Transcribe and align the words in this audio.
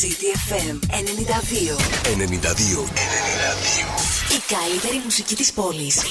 CTFM 0.00 0.78
92. 0.88 1.76
92. 2.06 2.16
92. 2.16 2.86
Η 4.36 4.54
καλύτερη 4.54 5.00
μουσική 5.04 5.34
της 5.34 5.52
πόλης. 5.52 6.02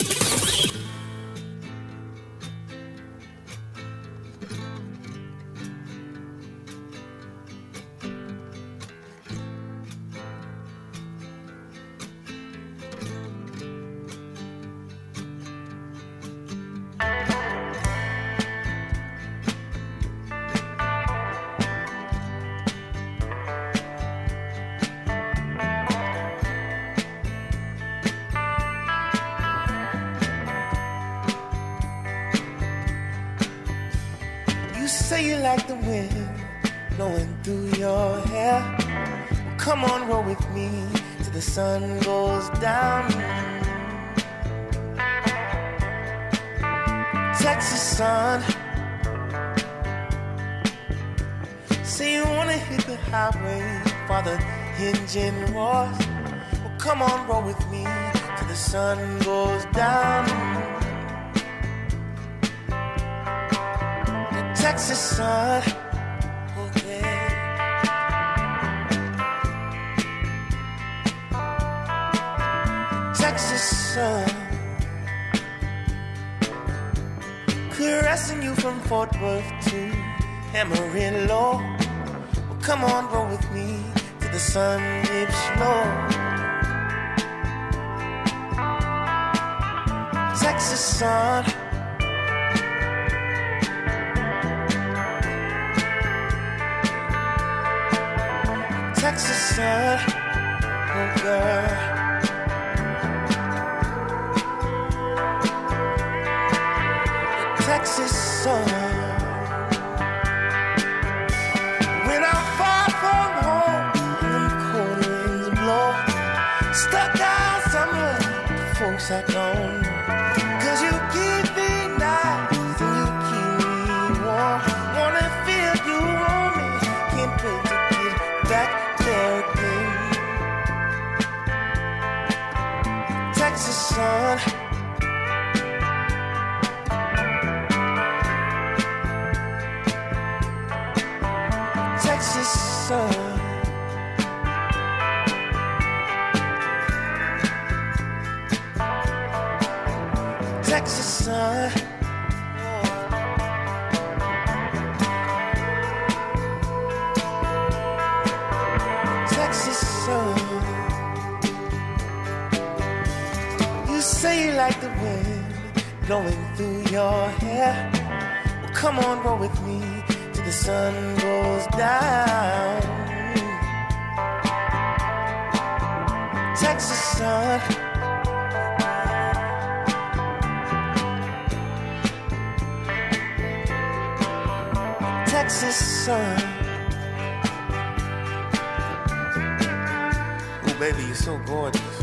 so 191.21 191.37
gorgeous. 191.45 191.99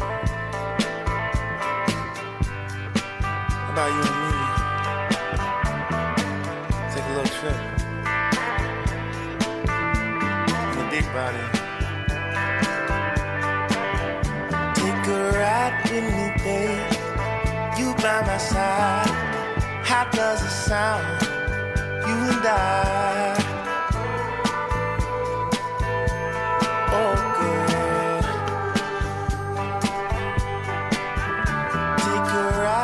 About 3.69 3.91
you 3.97 4.03
and 4.07 4.19
me. 4.23 4.33
Take 6.93 7.05
a 7.05 7.13
little 7.17 7.33
trip. 7.39 7.59
In 10.79 10.87
big 10.95 11.07
body. 11.13 11.45
Take 14.77 15.07
a 15.09 15.19
ride 15.35 15.75
with 15.91 16.07
me, 16.15 16.27
babe. 16.45 16.93
You 17.77 17.89
by 17.95 18.19
my 18.25 18.39
side. 18.39 19.11
How 19.85 20.05
does 20.13 20.41
it 20.45 20.55
sound? 20.69 21.23
You 22.07 22.17
and 22.35 22.47
I. 22.47 23.58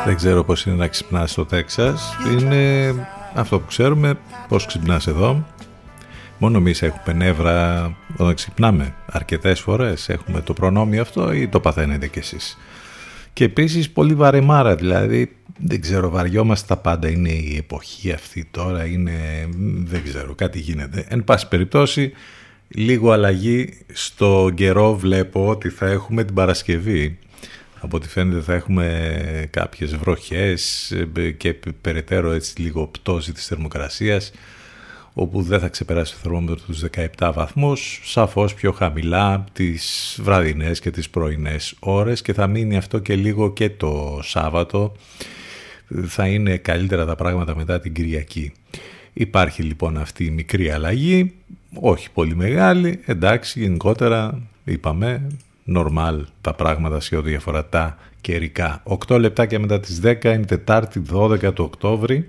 Δεν 0.05 0.15
ξέρω 0.15 0.43
πώς 0.43 0.65
είναι 0.65 0.75
να 0.75 0.87
ξυπνάς 0.87 1.31
στο 1.31 1.45
Τέξας. 1.45 2.17
Είναι 2.31 2.93
αυτό 3.33 3.59
που 3.59 3.65
ξέρουμε, 3.67 4.17
πώς 4.47 4.65
ξυπνάς 4.65 5.07
εδώ. 5.07 5.45
Μόνο 6.37 6.57
εμείς 6.57 6.81
έχουμε 6.81 7.13
νεύρα 7.15 7.83
όταν 8.17 8.35
ξυπνάμε 8.35 8.95
αρκετές 9.05 9.59
φορές. 9.59 10.09
Έχουμε 10.09 10.41
το 10.41 10.53
προνόμιο 10.53 11.01
αυτό 11.01 11.33
ή 11.33 11.47
το 11.47 11.59
παθαίνετε 11.59 12.07
κι 12.07 12.19
εσείς. 12.19 12.57
Και 13.33 13.43
επίσης 13.43 13.89
πολύ 13.89 14.13
βαρεμάρα, 14.13 14.75
δηλαδή 14.75 15.35
δεν 15.57 15.81
ξέρω, 15.81 16.09
βαριόμαστε 16.09 16.65
τα 16.67 16.77
πάντα. 16.77 17.09
Είναι 17.09 17.29
η 17.29 17.55
εποχή 17.57 18.11
αυτή 18.11 18.47
τώρα, 18.51 18.85
είναι 18.85 19.49
δεν 19.85 20.03
ξέρω, 20.03 20.35
κάτι 20.35 20.59
γίνεται. 20.59 21.05
Εν 21.09 21.23
πάση 21.23 21.47
περιπτώσει, 21.47 22.11
λίγο 22.67 23.11
αλλαγή 23.11 23.73
στο 23.93 24.51
καιρό 24.55 24.95
βλέπω 24.95 25.47
ότι 25.47 25.69
θα 25.69 25.85
έχουμε 25.85 26.23
την 26.23 26.35
Παρασκευή 26.35 27.17
από 27.85 27.97
ό,τι 27.97 28.07
φαίνεται 28.07 28.41
θα 28.41 28.53
έχουμε 28.53 29.47
κάποιες 29.49 29.95
βροχές 29.95 30.93
και 31.37 31.55
περαιτέρω 31.81 32.31
έτσι 32.31 32.61
λίγο 32.61 32.87
πτώση 32.87 33.31
της 33.31 33.45
θερμοκρασίας 33.45 34.31
όπου 35.13 35.41
δεν 35.41 35.59
θα 35.59 35.67
ξεπεράσει 35.67 36.13
το 36.13 36.19
θερμόμετρο 36.21 36.55
τους 36.55 36.83
17 37.17 37.31
βαθμούς, 37.33 38.01
σαφώς 38.03 38.53
πιο 38.53 38.71
χαμηλά 38.71 39.43
τις 39.53 40.17
βραδινές 40.21 40.79
και 40.79 40.91
τις 40.91 41.09
πρωινές 41.09 41.75
ώρες 41.79 42.21
και 42.21 42.33
θα 42.33 42.47
μείνει 42.47 42.77
αυτό 42.77 42.99
και 42.99 43.15
λίγο 43.15 43.53
και 43.53 43.69
το 43.69 44.19
Σάββατο. 44.23 44.95
Θα 46.05 46.27
είναι 46.27 46.57
καλύτερα 46.57 47.05
τα 47.05 47.15
πράγματα 47.15 47.55
μετά 47.55 47.79
την 47.79 47.93
Κυριακή. 47.93 48.53
Υπάρχει 49.13 49.63
λοιπόν 49.63 49.97
αυτή 49.97 50.25
η 50.25 50.29
μικρή 50.29 50.69
αλλαγή, 50.69 51.33
όχι 51.73 52.11
πολύ 52.11 52.35
μεγάλη, 52.35 52.99
εντάξει 53.05 53.59
γενικότερα 53.59 54.41
είπαμε 54.63 55.27
normal 55.73 56.21
τα 56.41 56.53
πράγματα 56.53 56.99
σε 56.99 57.15
ό,τι 57.15 57.35
αφορά 57.35 57.65
τα 57.65 57.97
καιρικά. 58.21 58.83
8 59.07 59.19
λεπτά 59.19 59.45
και 59.45 59.59
μετά 59.59 59.79
τις 59.79 59.99
10 60.03 60.23
είναι 60.23 60.45
Τετάρτη 60.45 61.01
12 61.13 61.53
του 61.53 61.63
Οκτώβρη. 61.63 62.27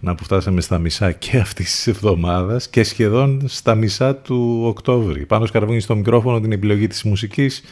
να 0.00 0.14
που 0.14 0.24
φτάσαμε 0.24 0.60
στα 0.60 0.78
μισά 0.78 1.12
και 1.12 1.38
αυτής 1.38 1.74
της 1.74 1.86
εβδομάδας 1.86 2.68
και 2.68 2.82
σχεδόν 2.82 3.42
στα 3.46 3.74
μισά 3.74 4.16
του 4.16 4.60
Οκτώβρη. 4.64 5.26
Πάνω 5.26 5.46
σκαρβούνι 5.46 5.80
στο 5.80 5.96
μικρόφωνο 5.96 6.40
την 6.40 6.52
επιλογή 6.52 6.86
της 6.86 7.02
μουσικής. 7.02 7.62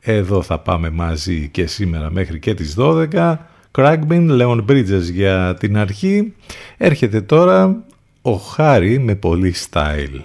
Εδώ 0.00 0.42
θα 0.42 0.58
πάμε 0.58 0.90
μαζί 0.90 1.48
και 1.48 1.66
σήμερα 1.66 2.10
μέχρι 2.10 2.38
και 2.38 2.54
τις 2.54 2.74
12. 2.78 3.36
Cragbin, 3.78 4.40
Leon 4.40 4.64
Bridges 4.68 5.02
για 5.12 5.56
την 5.58 5.76
αρχή. 5.76 6.34
Έρχεται 6.76 7.20
τώρα 7.20 7.84
ο 8.22 8.32
Χάρη 8.32 8.98
με 8.98 9.14
πολύ 9.14 9.54
style. 9.70 10.20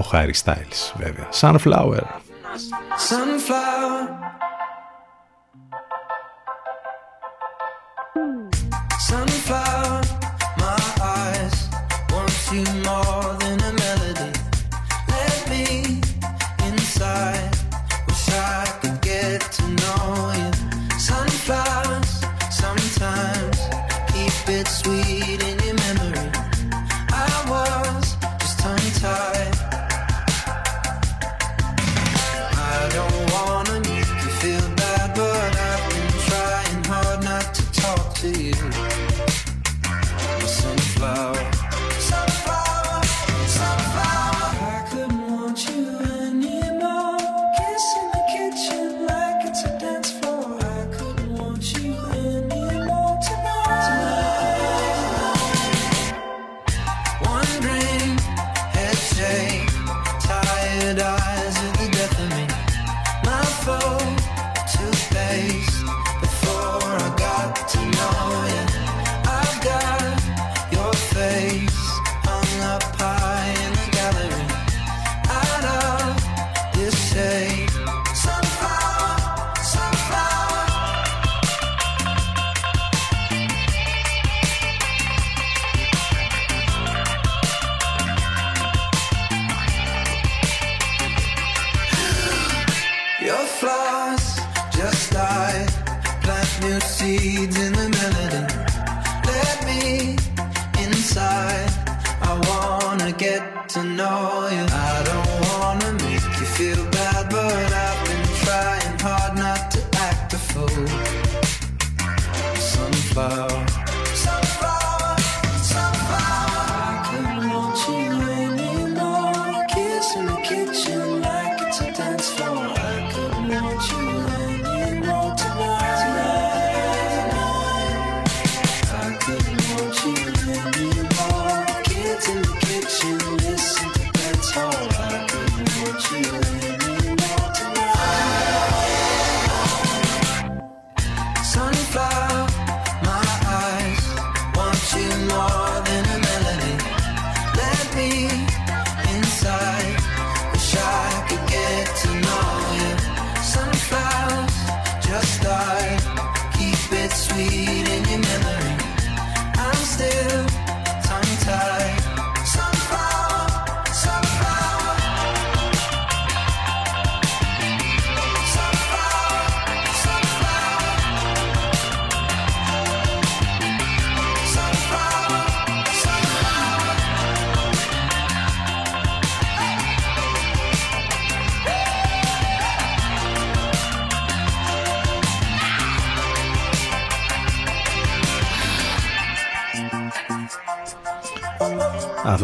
Ο 0.00 0.02
Χάρη 0.02 0.34
Styles 0.44 0.92
βέβαια. 0.96 1.28
Sunflower. 1.40 2.02
Sunflower. 3.08 4.00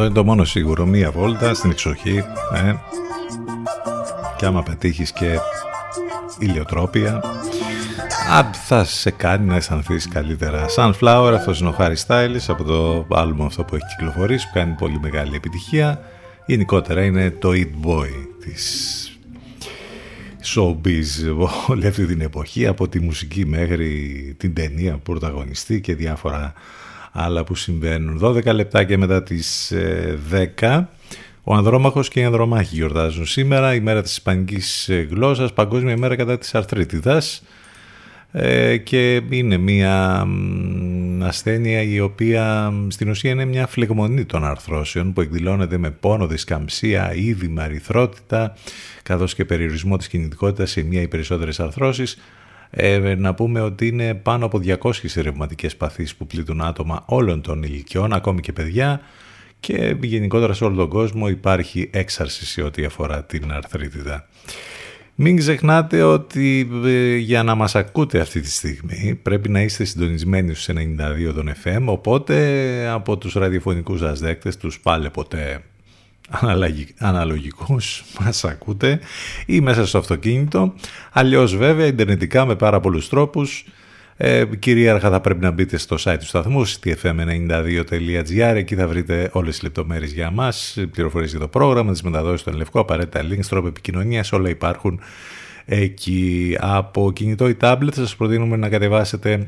Είναι 0.07 0.15
το 0.15 0.23
μόνο 0.23 0.43
σίγουρο. 0.43 0.85
Μία 0.85 1.11
βόλτα 1.11 1.53
στην 1.53 1.69
εξοχή. 1.69 2.23
Ε. 2.53 2.73
Και 4.37 4.45
άμα 4.45 4.63
πετύχεις 4.63 5.11
και 5.11 5.39
ηλιοτρόπια, 6.39 7.21
αν 8.31 8.45
θα 8.53 8.83
σε 8.83 9.11
κάνει 9.11 9.45
να 9.45 9.55
αισθανθείς 9.55 10.07
καλύτερα. 10.07 10.65
Sunflower, 10.75 11.31
αυτός 11.35 11.59
είναι 11.59 11.69
ο 11.69 11.75
Harry 11.77 11.95
Styles 12.07 12.45
από 12.47 12.63
το 12.63 13.07
άλμο 13.11 13.45
αυτό 13.45 13.63
που 13.63 13.75
έχει 13.75 13.85
κυκλοφορήσει, 13.97 14.45
που 14.47 14.53
κάνει 14.53 14.73
πολύ 14.73 14.99
μεγάλη 14.99 15.35
επιτυχία. 15.35 16.01
Γενικότερα 16.45 17.03
είναι 17.03 17.31
το 17.31 17.49
Eat 17.53 17.87
Boy 17.87 18.09
της 18.39 19.11
showbiz 20.55 21.35
όλη 21.67 21.87
αυτή 21.87 22.05
την 22.05 22.21
εποχή, 22.21 22.67
από 22.67 22.87
τη 22.87 22.99
μουσική 22.99 23.45
μέχρι 23.45 24.35
την 24.37 24.53
ταινία 24.53 24.93
που 24.93 24.99
πρωταγωνιστεί 25.11 25.81
και 25.81 25.95
διάφορα 25.95 26.53
άλλα 27.17 27.43
που 27.43 27.55
συμβαίνουν. 27.55 28.19
12 28.23 28.53
λεπτά 28.53 28.83
και 28.83 28.97
μετά 28.97 29.23
τις 29.23 29.73
10 30.31 30.43
ε, 30.59 30.87
ο 31.43 31.53
Ανδρόμαχος 31.53 32.07
και 32.07 32.19
η 32.19 32.23
Ανδρομάχη 32.23 32.75
γιορτάζουν 32.75 33.25
σήμερα, 33.25 33.73
η 33.73 33.79
μέρα 33.79 34.01
της 34.01 34.11
ισπανικής 34.11 34.89
ε, 34.89 35.07
γλώσσας, 35.11 35.53
παγκόσμια 35.53 35.93
ημέρα 35.93 36.15
κατά 36.15 36.37
της 36.37 36.55
αρθρίτιδας. 36.55 37.43
Ε, 38.31 38.77
και 38.77 39.21
είναι 39.29 39.57
μια 39.57 40.27
ασθένεια 41.21 41.81
η 41.81 41.99
οποία 41.99 42.73
στην 42.87 43.09
ουσία 43.09 43.31
είναι 43.31 43.45
μια 43.45 43.67
φλεγμονή 43.67 44.25
των 44.25 44.45
αρθρώσεων 44.45 45.13
που 45.13 45.21
εκδηλώνεται 45.21 45.77
με 45.77 45.91
πόνο, 45.91 46.27
δισκαμψία, 46.27 47.13
είδημα, 47.15 47.63
αρθρότητα 47.63 48.55
καθώς 49.03 49.35
και 49.35 49.45
περιορισμό 49.45 49.97
της 49.97 50.07
κινητικότητας 50.07 50.71
σε 50.71 50.83
μία 50.83 51.01
ή 51.01 51.07
περισσότερες 51.07 51.59
αρθρώσεις 51.59 52.17
ε, 52.69 53.15
να 53.17 53.33
πούμε 53.33 53.61
ότι 53.61 53.87
είναι 53.87 54.13
πάνω 54.13 54.45
από 54.45 54.59
200 54.63 54.91
ρευματικές 55.15 55.75
παθήσεις 55.75 56.15
που 56.15 56.27
πλήττουν 56.27 56.61
άτομα 56.61 57.03
όλων 57.05 57.41
των 57.41 57.63
ηλικιών, 57.63 58.13
ακόμη 58.13 58.41
και 58.41 58.53
παιδιά 58.53 59.01
και 59.59 59.95
γενικότερα 60.01 60.53
σε 60.53 60.63
όλο 60.63 60.75
τον 60.75 60.89
κόσμο 60.89 61.27
υπάρχει 61.27 61.89
έξαρση 61.93 62.45
σε 62.45 62.61
ό,τι 62.61 62.85
αφορά 62.85 63.23
την 63.23 63.51
αρθρίτιδα. 63.51 64.27
Μην 65.19 65.37
ξεχνάτε 65.37 66.03
ότι 66.03 66.69
ε, 66.85 67.15
για 67.15 67.43
να 67.43 67.55
μας 67.55 67.75
ακούτε 67.75 68.19
αυτή 68.19 68.41
τη 68.41 68.51
στιγμή 68.51 69.19
πρέπει 69.23 69.49
να 69.49 69.61
είστε 69.61 69.83
συντονισμένοι 69.83 70.53
στους 70.53 70.75
92 71.29 71.33
των 71.35 71.51
FM 71.63 71.81
οπότε 71.85 72.87
από 72.87 73.17
τους 73.17 73.33
ραδιοφωνικούς 73.33 73.99
σας 73.99 74.19
δέκτες 74.19 74.57
τους 74.57 74.79
πάλε 74.79 75.09
ποτέ 75.09 75.61
αναλογικούς 76.97 78.03
μας 78.19 78.43
ακούτε 78.45 78.99
ή 79.45 79.61
μέσα 79.61 79.85
στο 79.85 79.97
αυτοκίνητο. 79.97 80.73
Αλλιώς 81.11 81.55
βέβαια 81.55 81.85
ιντερνετικά 81.85 82.45
με 82.45 82.55
πάρα 82.55 82.79
πολλούς 82.79 83.09
τρόπους. 83.09 83.65
Ε, 84.19 84.45
κυρίαρχα 84.59 85.09
θα 85.09 85.21
πρέπει 85.21 85.41
να 85.41 85.51
μπείτε 85.51 85.77
στο 85.77 85.95
site 85.99 86.15
του 86.19 86.25
σταθμού 86.25 86.67
stfm92.gr 86.67 88.53
εκεί 88.55 88.75
θα 88.75 88.87
βρείτε 88.87 89.29
όλες 89.31 89.53
τις 89.53 89.63
λεπτομέρειες 89.63 90.11
για 90.11 90.31
μας, 90.31 90.77
πληροφορίες 90.91 91.29
για 91.29 91.39
το 91.39 91.47
πρόγραμμα, 91.47 91.91
τις 91.91 92.01
μεταδόσεις 92.01 92.43
του 92.43 92.49
Ελευκό, 92.49 92.79
απαραίτητα 92.79 93.21
links, 93.21 93.45
τρόπο 93.49 93.67
επικοινωνίας, 93.67 94.31
όλα 94.31 94.49
υπάρχουν 94.49 94.99
εκεί. 95.65 96.57
Από 96.59 97.11
κινητό 97.11 97.49
ή 97.49 97.57
tablet 97.61 97.93
σας 97.93 98.15
προτείνουμε 98.15 98.55
να 98.55 98.69
κατεβάσετε 98.69 99.47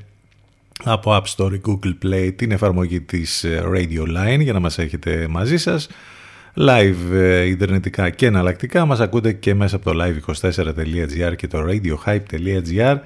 από 0.83 1.15
App 1.15 1.35
Store 1.35 1.53
ή 1.53 1.61
Google 1.65 2.05
Play 2.05 2.31
την 2.35 2.51
εφαρμογή 2.51 3.01
της 3.01 3.43
ε, 3.43 3.63
Radio 3.73 4.01
Line 4.01 4.39
για 4.39 4.53
να 4.53 4.59
μας 4.59 4.77
έχετε 4.77 5.27
μαζί 5.29 5.57
σας 5.57 5.89
live 6.55 7.13
ε, 7.13 7.45
ιντερνετικά 7.45 8.09
και 8.09 8.25
εναλλακτικά 8.25 8.85
μας 8.85 8.99
ακούτε 8.99 9.33
και 9.33 9.53
μέσα 9.53 9.75
από 9.75 9.91
το 9.91 10.03
live24.gr 10.03 11.35
και 11.35 11.47
το 11.47 11.65
radiohype.gr 11.67 12.97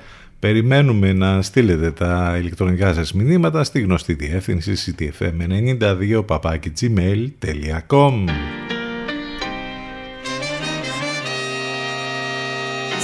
Περιμένουμε 0.44 1.14
να 1.14 1.42
στείλετε 1.42 1.92
τα 1.92 2.36
ηλεκτρονικά 2.40 2.94
σας 2.94 3.14
μηνύματα 3.14 3.64
στη 3.64 3.82
γνωστή 3.82 4.14
διεύθυνση 4.14 4.74
ctfm92 4.86 6.26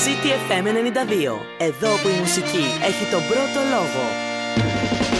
CTFM 0.05 0.65
92. 0.65 0.69
Εδώ 1.57 1.89
που 2.01 2.07
η 2.07 2.19
μουσική 2.19 2.65
έχει 2.87 3.11
τον 3.11 3.21
πρώτο 3.29 3.59
λόγο. 3.73 4.28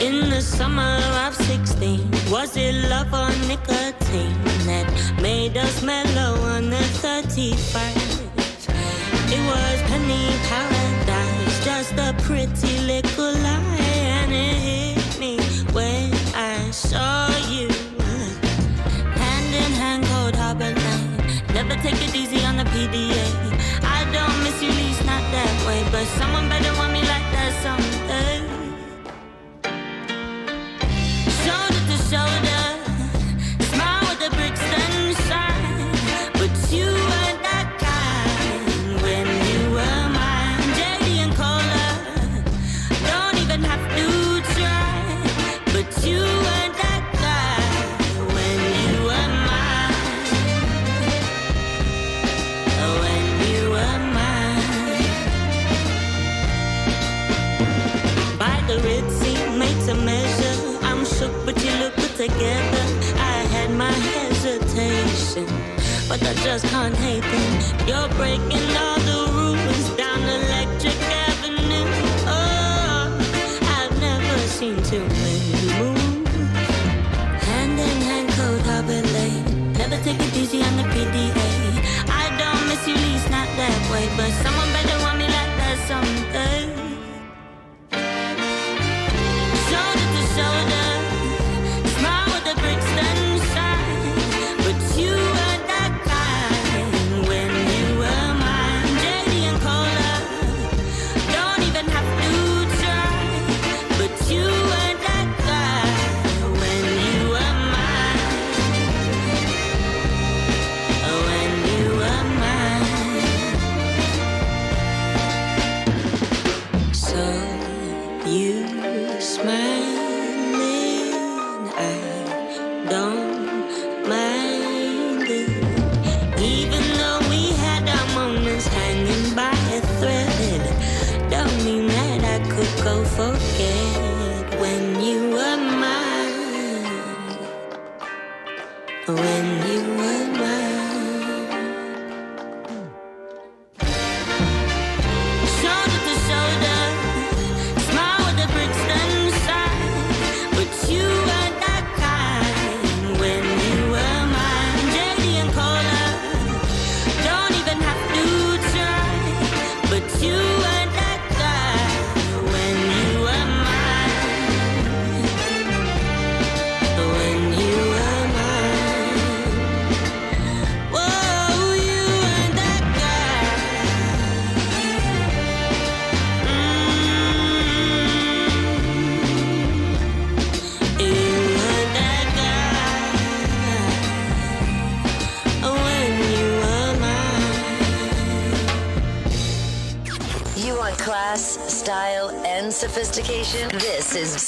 In 0.02 0.30
the 0.30 0.42
summer 0.42 0.98
of 1.28 1.36
16 1.36 2.10
Was 2.32 2.56
it 2.56 2.74
love 2.90 3.14
or 3.14 3.32
nicotine 3.48 4.34
That 4.66 4.88
made 5.22 5.58
us 5.58 5.82
mellow 5.84 6.40
on 6.56 6.70
the 6.70 6.84
31st 7.04 8.70
It 9.36 9.44
was 9.52 9.82
penny 9.90 10.32
paradise 10.48 11.66
Just 11.66 11.94
a 11.94 12.16
pretty 12.24 12.80
little 12.80 13.34
lie 13.44 13.80
And 14.22 14.32
it 14.32 14.56
hit 14.68 15.20
me 15.20 15.38
when 15.74 16.14
I 16.34 16.72
saw 16.72 17.28
you 17.50 17.68
Hand 19.20 19.54
in 19.54 19.72
hand, 19.74 20.06
cold 20.06 20.36
harbor 20.36 20.74
line 20.74 21.44
Never 21.54 21.76
take 21.84 22.02
it 22.08 22.16
easy 22.16 22.46
on 22.46 22.56
the 22.56 22.64
PDA 22.64 23.50
I 23.84 24.06
don't 24.14 24.44
miss 24.44 24.62
you, 24.64 24.72
least 24.72 25.04
not 25.06 25.22
that 25.32 25.68
way. 25.68 25.84
But 25.92 26.06
someone 26.18 26.48
better 26.48 26.74
want 26.78 26.94
me 26.94 27.02
like 27.02 27.28
that 27.34 27.52
someday. 27.62 27.89
But 66.10 66.24
I 66.24 66.34
just 66.44 66.66
can't 66.66 66.96
hate 66.96 67.22
them. 67.22 67.88
You're 67.88 68.10
breaking 68.18 68.76
all 68.76 69.00
the 69.10 69.32
rules 69.32 69.90
down 69.96 70.20
Electric 70.24 71.00
Avenue. 71.28 71.86
Oh, 72.26 73.16
I've 73.78 74.02
never 74.02 74.38
seen 74.48 74.82
too 74.82 75.06
many 75.06 75.80
move. 75.80 75.99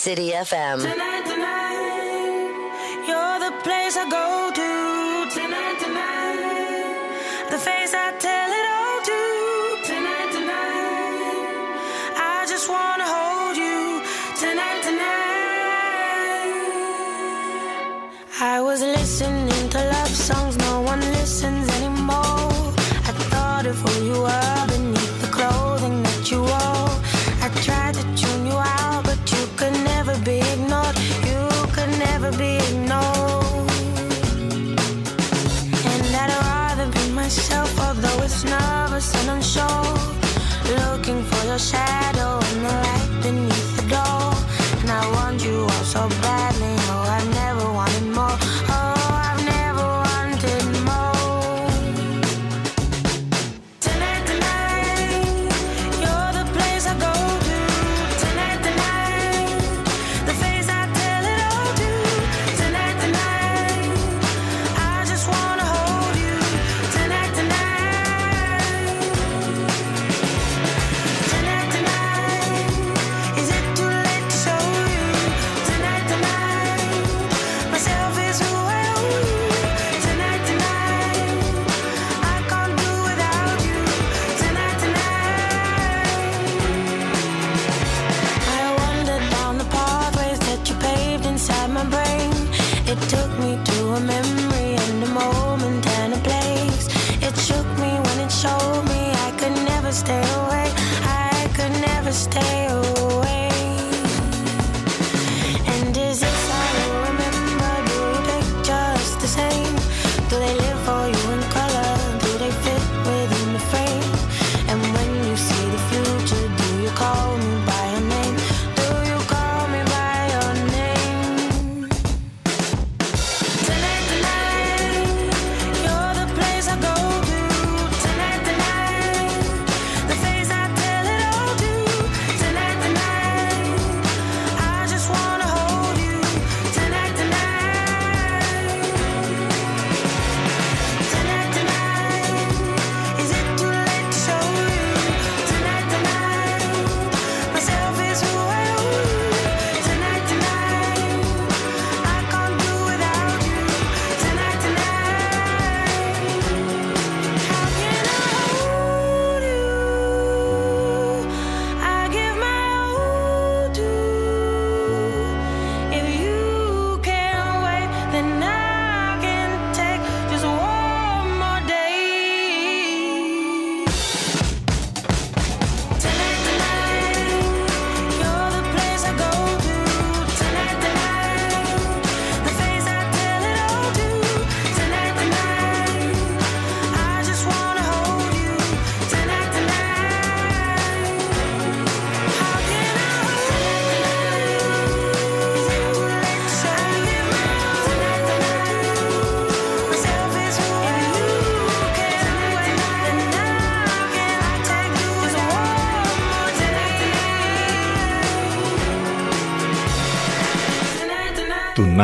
City 0.01 0.31
FM. 0.31 0.81
Tonight, 0.81 1.25
tonight, 1.25 3.05
you're 3.05 3.39
the 3.39 3.55
place 3.62 3.96
I 3.96 4.10
go 4.10 4.40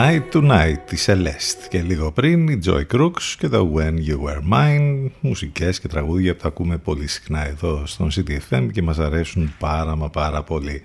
Tonight 0.08 0.34
Tonight 0.34 0.78
τη 0.86 0.98
Celeste 1.06 1.68
και 1.70 1.82
λίγο 1.82 2.12
πριν 2.12 2.48
η 2.48 2.60
Joy 2.66 2.86
Crooks 2.94 3.36
και 3.38 3.48
το 3.48 3.74
When 3.76 3.94
You 3.94 4.18
Were 4.26 4.54
Mine 4.54 5.10
μουσικές 5.20 5.80
και 5.80 5.88
τραγούδια 5.88 6.36
που 6.36 6.42
τα 6.42 6.48
ακούμε 6.48 6.78
πολύ 6.78 7.08
συχνά 7.08 7.48
εδώ 7.48 7.84
στον 7.86 8.10
CTFM 8.16 8.68
και 8.72 8.82
μας 8.82 9.00
αρέσουν 9.00 9.54
πάρα 9.60 9.96
μα 9.96 10.10
πάρα 10.10 10.44
πολύ 10.44 10.82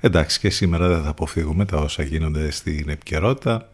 εντάξει 0.00 0.38
και 0.38 0.50
σήμερα 0.50 0.88
δεν 0.88 1.02
θα 1.02 1.08
αποφύγουμε 1.08 1.64
τα 1.64 1.76
όσα 1.76 2.02
γίνονται 2.02 2.50
στην 2.50 2.88
επικαιρότητα 2.88 3.68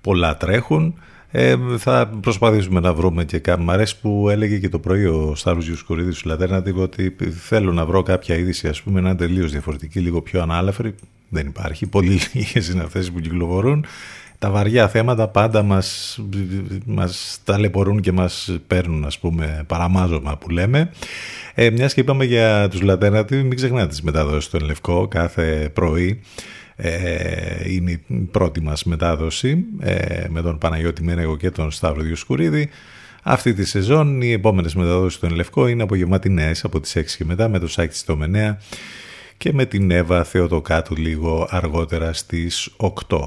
πολλά 0.00 0.36
τρέχουν 0.36 0.94
ε, 1.30 1.56
θα 1.78 2.06
προσπαθήσουμε 2.20 2.80
να 2.80 2.94
βρούμε 2.94 3.24
και 3.24 3.38
κάτι. 3.38 3.62
Μ' 3.62 3.70
αρέσει 3.70 4.00
που 4.00 4.28
έλεγε 4.30 4.58
και 4.58 4.68
το 4.68 4.78
πρωί 4.78 5.04
ο 5.04 5.32
Στάρου 5.34 5.60
Γιουσκουρίδη 5.60 6.12
του 6.12 6.28
Λατέρνατιβ 6.28 6.78
ότι 6.78 7.16
θέλω 7.30 7.72
να 7.72 7.86
βρω 7.86 8.02
κάποια 8.02 8.36
είδηση, 8.36 8.68
ας 8.68 8.82
πούμε, 8.82 9.00
να 9.00 9.08
είναι 9.08 9.18
τελείως 9.18 9.50
διαφορετική, 9.50 10.00
λίγο 10.00 10.22
πιο 10.22 10.42
ανάλαφρη. 10.42 10.94
Δεν 11.28 11.46
υπάρχει. 11.46 11.86
Πολύ 11.86 12.20
λίγες 12.32 12.68
είναι 12.68 12.82
αυτές 12.82 13.10
που 13.10 13.20
κυκλοφορούν. 13.20 13.84
Τα 14.40 14.50
βαριά 14.50 14.88
θέματα 14.88 15.28
πάντα 15.28 15.62
μας, 15.62 16.18
μας 16.84 17.40
ταλαιπωρούν 17.44 18.00
και 18.00 18.12
μας 18.12 18.56
παίρνουν 18.66 19.04
ας 19.04 19.18
πούμε 19.18 19.64
παραμάζωμα 19.66 20.36
που 20.36 20.50
λέμε. 20.50 20.90
Ε, 21.54 21.70
μιας 21.70 21.94
και 21.94 22.00
είπαμε 22.00 22.24
για 22.24 22.68
τους 22.68 22.80
Λατέρνατιβ, 22.80 23.40
μην 23.40 23.56
ξεχνάτε 23.56 23.86
τις 23.86 24.02
μεταδόσεις 24.02 24.44
στον 24.44 24.64
Λευκό 24.64 25.08
κάθε 25.08 25.70
πρωί 25.72 26.20
ε, 26.76 27.72
είναι 27.72 27.90
η 27.90 28.14
πρώτη 28.30 28.60
μας 28.60 28.84
μετάδοση 28.84 29.64
ε, 29.80 30.24
με 30.28 30.42
τον 30.42 30.58
Παναγιώτη 30.58 31.02
Μένεγο 31.02 31.36
και 31.36 31.50
τον 31.50 31.70
Σταύρο 31.70 32.02
Διοσκουρίδη. 32.02 32.68
Αυτή 33.22 33.54
τη 33.54 33.64
σεζόν 33.64 34.20
οι 34.20 34.32
επόμενες 34.32 34.74
μεταδόσεις 34.74 35.18
στον 35.18 35.34
Λευκό 35.34 35.66
είναι 35.66 35.82
απογευματινές 35.82 36.64
από 36.64 36.80
τις 36.80 36.96
6 36.96 37.02
και 37.18 37.24
μετά 37.24 37.48
με 37.48 37.58
το 37.58 37.68
Σάκη 37.68 37.96
Στομενέα 37.96 38.58
και 39.36 39.52
με 39.52 39.64
την 39.64 39.90
Εύα 39.90 40.24
Θεοδοκάτου 40.24 40.96
λίγο 40.96 41.46
αργότερα 41.50 42.12
στις 42.12 42.70
8. 43.08 43.18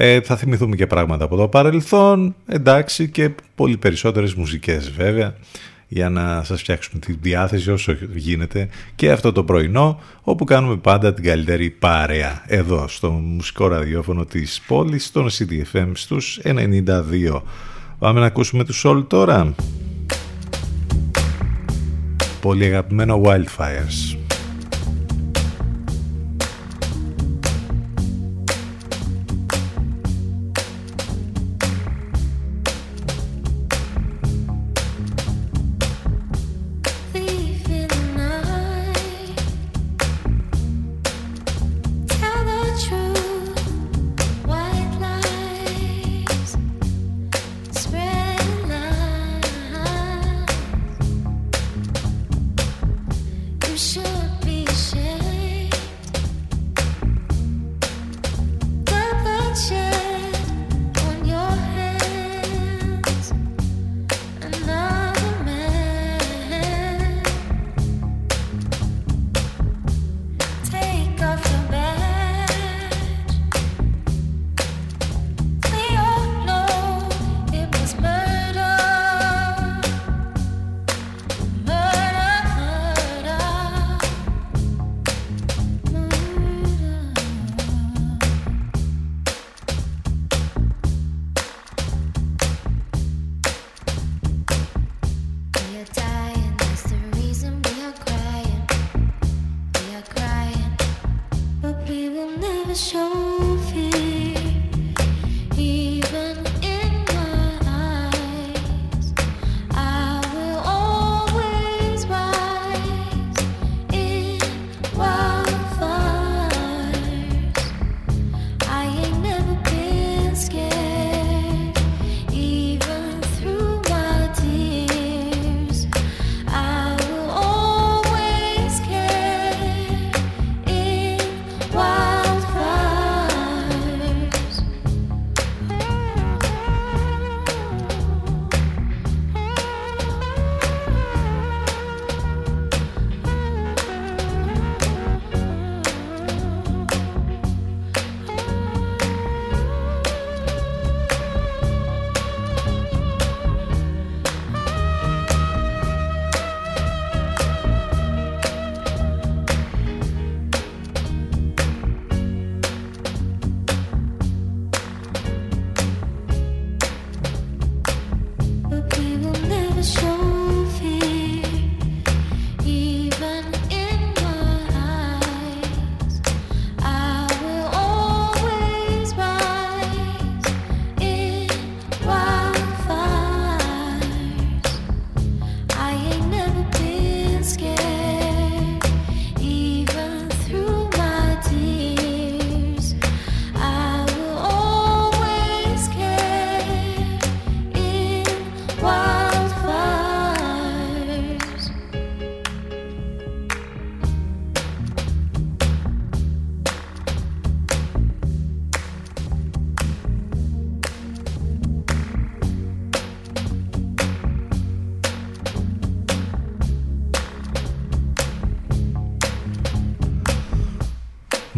Ε, 0.00 0.20
θα 0.20 0.36
θυμηθούμε 0.36 0.76
και 0.76 0.86
πράγματα 0.86 1.24
από 1.24 1.36
το 1.36 1.48
παρελθόν, 1.48 2.34
εντάξει 2.46 3.08
και 3.08 3.30
πολύ 3.54 3.76
περισσότερες 3.76 4.34
μουσικές 4.34 4.90
βέβαια 4.90 5.34
για 5.88 6.08
να 6.08 6.44
σας 6.44 6.60
φτιάξουμε 6.60 7.00
τη 7.00 7.12
διάθεση 7.20 7.70
όσο 7.70 7.96
γίνεται 8.14 8.68
και 8.94 9.10
αυτό 9.10 9.32
το 9.32 9.44
πρωινό 9.44 10.00
όπου 10.22 10.44
κάνουμε 10.44 10.76
πάντα 10.76 11.14
την 11.14 11.24
καλύτερη 11.24 11.70
παρέα 11.70 12.42
εδώ 12.46 12.88
στο 12.88 13.10
μουσικό 13.10 13.68
ραδιόφωνο 13.68 14.24
της 14.24 14.62
πόλης 14.66 15.04
στον 15.04 15.28
CDFM 15.30 15.90
στους 15.94 16.40
92. 16.44 17.42
Πάμε 17.98 18.20
να 18.20 18.26
ακούσουμε 18.26 18.64
τους 18.64 18.84
Soul 18.86 19.04
τώρα. 19.08 19.54
Πολύ 22.40 22.64
αγαπημένο 22.64 23.22
Wildfires. 23.24 24.17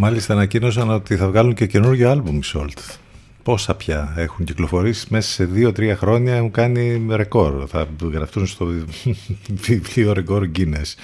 Μάλιστα 0.02 0.32
ανακοίνωσαν 0.32 0.90
ότι 0.90 1.16
θα 1.16 1.26
βγάλουν 1.26 1.54
και 1.54 1.66
καινούργιο 1.66 2.10
άλμπουμ 2.10 2.36
οι 2.36 2.42
Salt. 2.52 2.96
Πόσα 3.42 3.74
πια 3.74 4.14
έχουν 4.16 4.44
κυκλοφορήσει 4.44 5.06
μέσα 5.10 5.30
σε 5.30 5.44
δύο-τρία 5.44 5.96
χρόνια 5.96 6.34
έχουν 6.34 6.50
κάνει 6.50 7.06
ρεκόρ. 7.10 7.64
Θα 7.68 7.88
γραφτούν 8.12 8.46
στο 8.46 8.66
βιβλίο 9.66 10.12
ρεκόρ 10.12 10.48
Guinness. 10.56 10.94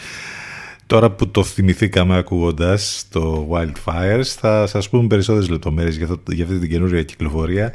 Τώρα 0.87 1.11
που 1.11 1.28
το 1.28 1.42
θυμηθήκαμε 1.42 2.16
ακούγοντας 2.16 3.06
το 3.11 3.48
Wildfires 3.52 4.24
θα 4.24 4.66
σας 4.66 4.88
πούμε 4.88 5.06
περισσότερες 5.06 5.48
λεπτομέρειες 5.48 5.96
για, 5.96 6.09
για 6.28 6.44
αυτή 6.44 6.59
την 6.59 6.70
καινούρια 6.70 7.02
κυκλοφορία 7.02 7.72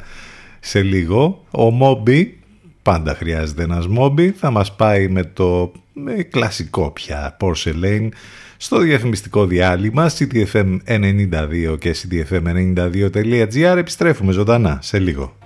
σε 0.60 0.82
λίγο. 0.82 1.44
Ο 1.50 1.70
Μόμπι, 1.70 2.38
πάντα 2.82 3.14
χρειάζεται 3.14 3.62
ένας 3.62 3.86
Μόμπι, 3.86 4.30
θα 4.30 4.50
μας 4.50 4.74
πάει 4.74 5.08
με 5.08 5.24
το 5.24 5.72
με 5.92 6.12
κλασικό 6.12 6.90
πια 6.90 7.36
Porcelain 7.40 8.08
στο 8.56 8.78
διαφημιστικό 8.78 9.46
διάλειμμα 9.46 10.10
CTFM92 10.18 11.78
και 11.78 11.96
CTFM92.gr 11.96 13.76
επιστρέφουμε 13.76 14.32
ζωντανά 14.32 14.78
σε 14.82 14.98
λίγο. 14.98 15.36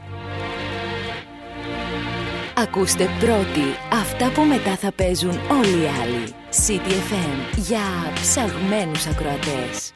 Ακούστε 2.58 3.08
πρώτοι 3.20 3.66
αυτά 3.92 4.30
που 4.30 4.42
μετά 4.42 4.76
θα 4.76 4.92
παίζουν 4.92 5.38
όλοι 5.50 5.82
οι 5.82 5.88
άλλοι. 6.02 6.24
CTFM 6.66 7.56
για 7.56 8.12
ψαγμένους 8.14 9.06
ακροατές. 9.06 9.95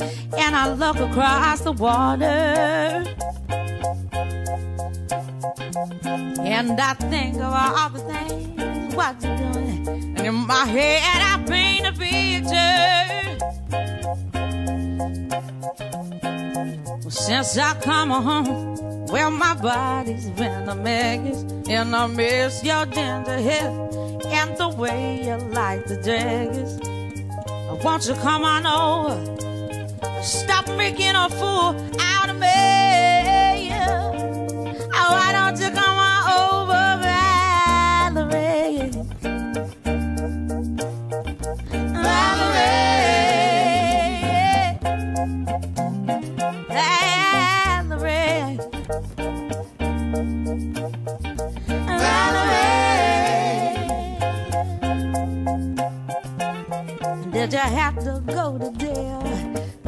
And 0.00 0.56
I 0.56 0.72
look 0.72 0.96
across 0.96 1.60
the 1.60 1.72
water. 1.72 2.24
And 6.44 6.80
I 6.80 6.94
think 6.94 7.36
of 7.36 7.52
all 7.52 7.90
the 7.90 7.98
things 8.00 8.94
what 8.94 9.22
you're 9.22 9.36
doing. 9.36 9.88
And 10.16 10.26
in 10.26 10.34
my 10.34 10.64
head, 10.64 11.02
I 11.02 11.42
paint 11.46 11.86
a 11.86 11.92
picture. 11.92 13.04
Well, 17.02 17.10
since 17.10 17.58
I 17.58 17.74
come 17.80 18.10
home, 18.10 19.06
well, 19.06 19.30
my 19.30 19.54
body's 19.54 20.30
been 20.30 20.68
a 20.68 20.74
mess. 20.74 21.42
And 21.68 21.94
I 21.96 22.06
miss 22.06 22.62
your 22.62 22.86
ginger 22.86 23.38
hair 23.38 23.70
and 24.26 24.56
the 24.56 24.68
way 24.68 25.24
you 25.24 25.36
like 25.52 25.86
the 25.86 25.96
daggers. 25.96 26.80
Won't 27.82 28.06
you 28.06 28.14
come 28.14 28.44
on 28.44 28.66
over? 28.66 29.33
Stop 30.24 30.66
making 30.68 31.14
a 31.14 31.28
fool 31.28 31.76
out 32.00 32.30
of 32.30 32.36
me. 32.38 32.48
Oh, 34.96 35.10
why 35.12 35.32
don't 35.32 35.60
you 35.60 35.70
come 35.70 35.98
on 35.98 36.22
over, 36.40 36.98
Valerie? 37.04 38.90
Valerie. 41.92 42.74
Valerie. 47.88 48.58
Valerie. 57.14 57.30
Did 57.30 57.52
you 57.52 57.58
have 57.58 57.98
to 58.04 58.13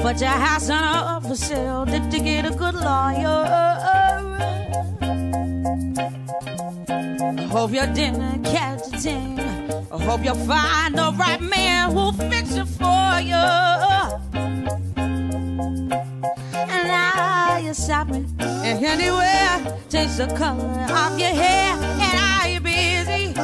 but 0.06 0.20
your 0.20 0.30
house 0.30 0.70
on 0.70 0.78
up 1.16 1.24
for 1.24 1.34
sale. 1.34 1.84
Did 1.84 2.12
to 2.12 2.20
get 2.20 2.46
a 2.46 2.50
good 2.50 2.76
lawyer? 2.76 3.42
I 6.88 7.48
hope 7.50 7.72
your 7.72 7.88
dinner 7.88 8.38
catch 8.44 8.86
a 8.86 8.90
ting. 9.02 9.40
I 9.40 9.98
hope 10.04 10.24
you'll 10.24 10.46
find 10.46 10.94
the 10.96 11.12
right 11.18 11.40
man 11.40 11.90
who'll 11.90 12.12
fix 12.12 12.54
it 12.54 12.68
for 12.68 13.20
you. 13.30 13.46
And 16.72 16.84
now 16.86 17.58
you're 17.58 17.74
shopping 17.74 18.32
and 18.38 18.84
anywhere, 18.84 19.80
change 19.90 20.14
the 20.18 20.28
color 20.38 20.86
of 21.02 21.18
your 21.18 21.34
hair. 21.42 21.74
And 22.06 22.18
are 22.30 22.48
you 22.48 22.60
busy? 22.60 23.34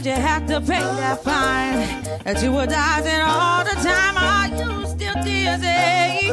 Did 0.00 0.16
you 0.16 0.22
have 0.22 0.46
to 0.46 0.60
pay 0.62 0.80
that 0.80 1.22
fine 1.22 2.02
that 2.24 2.42
you 2.42 2.52
were 2.52 2.64
dodging 2.64 3.20
all 3.20 3.62
the 3.62 3.76
time? 3.84 4.16
Are 4.16 4.48
you 4.48 4.86
still 4.88 5.12
dizzy? 5.22 6.32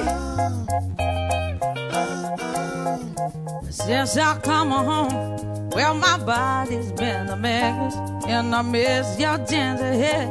Since 3.69 4.15
I 4.15 4.39
come 4.39 4.71
home, 4.71 5.69
well, 5.71 5.95
my 5.95 6.17
body's 6.17 6.93
been 6.93 7.27
a 7.27 7.35
mess, 7.35 7.93
and 8.25 8.55
I 8.55 8.61
miss 8.61 9.19
your 9.19 9.37
ginger 9.39 9.91
hair 9.91 10.29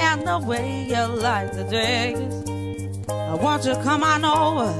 and 0.00 0.26
the 0.26 0.38
way 0.46 0.86
you 0.88 1.04
like 1.20 1.52
the 1.52 1.64
dress. 1.64 2.16
I 3.10 3.34
want 3.34 3.66
you 3.66 3.74
to 3.74 3.82
come 3.82 4.02
on 4.02 4.24
over 4.24 4.72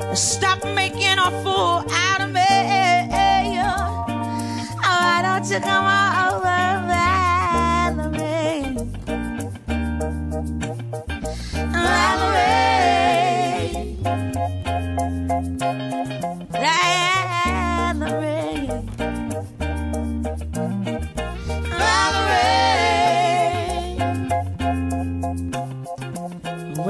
and 0.00 0.18
stop 0.18 0.64
making 0.64 1.20
a 1.20 1.30
fool 1.44 1.84
out 1.88 2.22
of 2.22 2.32
me. 2.32 2.40
Oh, 3.62 4.06
why 4.82 5.22
don't 5.22 5.48
you 5.48 5.60
come 5.60 5.84
on 5.84 6.34
over, 6.34 6.59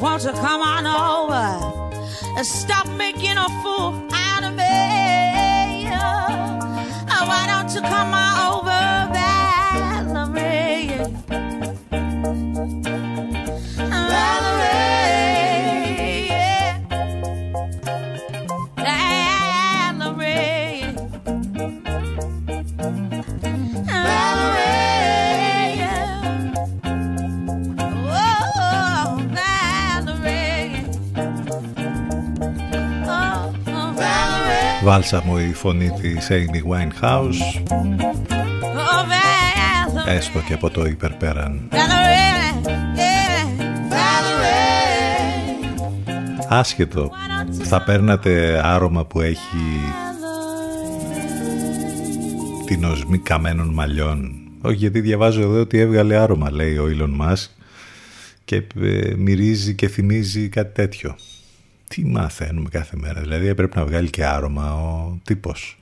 Won't 0.00 0.24
you 0.24 0.32
come 0.32 0.62
on 0.62 0.86
over 0.86 1.44
and 2.36 2.46
stop 2.46 2.86
making 2.88 3.36
a 3.36 3.48
fool 3.62 3.94
out 4.12 4.44
of 4.44 4.54
me? 4.54 5.88
Oh, 7.14 7.26
why 7.30 7.46
don't 7.46 7.74
you 7.74 7.80
come 7.80 8.12
on 8.12 8.34
over, 8.52 8.80
Valerie? 9.14 10.88
Valerie, 11.28 11.41
Valerie. 34.82 34.84
Βάλσα 34.84 35.22
μου 35.24 35.36
η 35.38 35.52
φωνή 35.52 35.90
της 36.00 36.28
Amy 36.30 36.62
Winehouse 36.72 37.62
Oh, 37.68 39.04
Valerie. 39.10 40.06
έστω 40.08 40.38
και 40.48 40.54
από 40.54 40.70
το 40.70 40.84
υπερπέραν. 40.84 41.68
Valerie, 41.70 42.66
yeah. 42.66 43.46
Valerie. 43.92 45.32
Άσχετο, 46.48 47.10
θα 47.62 47.82
παίρνατε 47.84 48.60
άρωμα 48.64 49.04
που 49.04 49.20
έχει 49.20 49.56
την 52.66 52.84
οσμή 52.84 53.18
καμένων 53.18 53.68
μαλλιών. 53.68 54.32
Όχι 54.62 54.76
γιατί 54.76 55.00
διαβάζω 55.00 55.40
εδώ 55.40 55.60
ότι 55.60 55.78
έβγαλε 55.78 56.16
άρωμα 56.16 56.50
λέει 56.50 56.76
ο 56.76 56.84
Elon 56.96 57.20
Musk 57.26 57.46
και 58.44 58.56
ε, 58.80 59.14
μυρίζει 59.16 59.74
και 59.74 59.88
θυμίζει 59.88 60.48
κάτι 60.48 60.74
τέτοιο. 60.74 61.16
Τι 61.94 62.04
μαθαίνουμε 62.04 62.68
κάθε 62.68 62.96
μέρα, 62.96 63.20
δηλαδή 63.20 63.46
έπρεπε 63.46 63.78
να 63.78 63.84
βγάλει 63.84 64.10
και 64.10 64.24
άρωμα 64.24 64.74
ο 64.74 65.18
τύπος. 65.24 65.78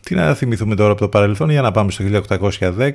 Τι 0.00 0.14
να 0.14 0.34
θυμηθούμε 0.34 0.74
τώρα 0.74 0.90
από 0.90 1.00
το 1.00 1.08
παρελθόν 1.08 1.50
για 1.50 1.62
να 1.62 1.70
πάμε 1.70 1.90
στο 1.90 2.04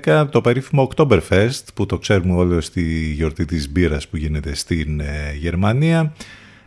1810, 0.03 0.27
το 0.29 0.41
περίφημο 0.41 0.89
Oktoberfest 0.95 1.63
που 1.73 1.85
το 1.85 1.97
ξέρουμε 1.97 2.33
όλοι 2.33 2.61
στη 2.61 3.11
γιορτή 3.11 3.45
της 3.45 3.71
μπύρας 3.71 4.07
που 4.07 4.17
γίνεται 4.17 4.55
στην 4.55 4.99
ε, 4.99 5.33
Γερμανία. 5.37 6.13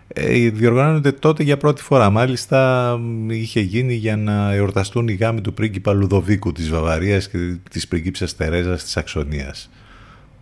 Ε, 0.08 0.50
διοργανώνεται 0.50 1.12
τότε 1.12 1.42
για 1.42 1.56
πρώτη 1.56 1.82
φορά. 1.82 2.10
Μάλιστα 2.10 2.96
μ, 2.98 3.30
είχε 3.30 3.60
γίνει 3.60 3.94
για 3.94 4.16
να 4.16 4.52
εορταστούν 4.52 5.08
οι 5.08 5.14
γάμοι 5.14 5.40
του 5.40 5.54
πρίγκιπα 5.54 5.92
Λουδοβίκου 5.92 6.52
της 6.52 6.70
Βαβαρίας 6.70 7.28
και 7.28 7.56
της 7.70 7.88
πριγκίψας 7.88 8.36
Τερέζας 8.36 8.82
της 8.82 8.96
Αξονίας. 8.96 9.70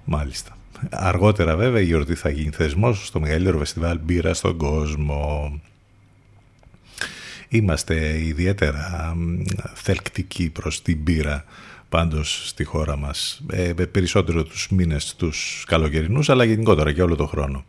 Μάλιστα. 0.04 0.55
Αργότερα 0.90 1.56
βέβαια 1.56 1.80
η 1.80 1.84
γιορτή 1.84 2.14
θα 2.14 2.30
γίνει 2.30 2.50
θεσμός 2.50 3.06
στο 3.06 3.20
μεγαλύτερο 3.20 3.58
φεστιβάλ 3.58 3.98
μπύρα 4.02 4.34
στον 4.34 4.56
κόσμο. 4.56 5.60
Είμαστε 7.48 8.18
ιδιαίτερα 8.18 9.12
μ, 9.16 9.42
θελκτικοί 9.74 10.50
προς 10.50 10.82
την 10.82 10.98
μπύρα 10.98 11.44
πάντως 11.88 12.48
στη 12.48 12.64
χώρα 12.64 12.96
μας. 12.96 13.42
Ε, 13.50 13.72
περισσότερο 13.72 14.44
τους 14.44 14.68
μήνες 14.70 15.14
τους 15.14 15.64
καλοκαιρινούς 15.66 16.28
αλλά 16.28 16.44
γενικότερα 16.44 16.92
και 16.92 17.02
όλο 17.02 17.16
το 17.16 17.26
χρόνο. 17.26 17.64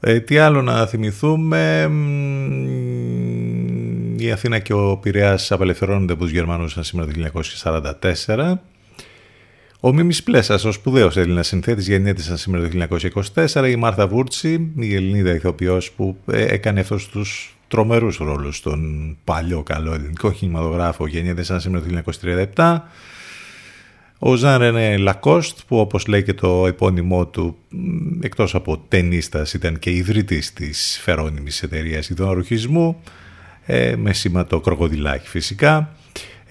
Ε, 0.00 0.20
τι 0.20 0.38
άλλο 0.38 0.62
να 0.62 0.86
θυμηθούμε. 0.86 1.88
μ, 1.88 2.68
Η 4.18 4.32
Αθήνα 4.32 4.58
και 4.58 4.72
ο 4.72 4.96
Πειραιάς 4.96 5.52
απελευθερώνονται 5.52 6.12
από 6.12 6.22
τους 6.22 6.32
Γερμανούς 6.32 6.76
σήμερα 6.80 7.12
το 7.12 7.12
1944. 7.12 8.60
Ο 9.82 9.92
Μίμης 9.92 10.22
Πλέσας, 10.22 10.64
ο 10.64 10.72
σπουδαίος 10.72 11.16
Έλληνας 11.16 11.46
συνθέτης, 11.46 11.88
γεννιέται 11.88 12.22
σαν 12.22 12.36
σήμερα 12.36 12.68
το 12.68 12.68
1924. 13.52 13.68
Η 13.70 13.76
Μάρθα 13.76 14.06
Βούρτσι, 14.06 14.72
η 14.76 14.94
Ελληνίδα 14.94 15.34
ηθοποιός 15.34 15.90
που 15.90 16.16
ε, 16.26 16.44
έκανε 16.44 16.80
αυτούς 16.80 17.08
τους 17.08 17.56
τρομερούς 17.68 18.16
ρόλους 18.16 18.56
στον 18.56 19.16
παλιό 19.24 19.62
καλό 19.62 19.92
ελληνικό 19.94 20.32
κινηματογράφο, 20.32 21.06
γεννιέται 21.06 21.42
σαν 21.42 21.60
σήμερα 21.60 21.84
το 21.84 22.12
1937. 22.54 22.78
Ο 24.18 24.34
Ζαν 24.34 24.58
Ρενέ 24.58 24.96
Λακόστ, 24.96 25.58
που 25.66 25.78
όπως 25.78 26.06
λέει 26.06 26.22
και 26.22 26.34
το 26.34 26.66
επώνυμό 26.66 27.26
του, 27.26 27.56
μ, 27.68 28.22
εκτός 28.22 28.54
από 28.54 28.78
ταινίστας, 28.88 29.54
ήταν 29.54 29.78
και 29.78 29.90
ιδρυτής 29.90 30.52
της 30.52 31.00
φερόνιμης 31.02 31.62
εταιρείας 31.62 32.08
ειδονοροχισμού, 32.08 33.02
ε, 33.66 33.96
με 33.96 34.12
σήμα 34.12 34.46
το 34.46 34.60
κροκοδιλάκι 34.60 35.28
φυσικά. 35.28 35.94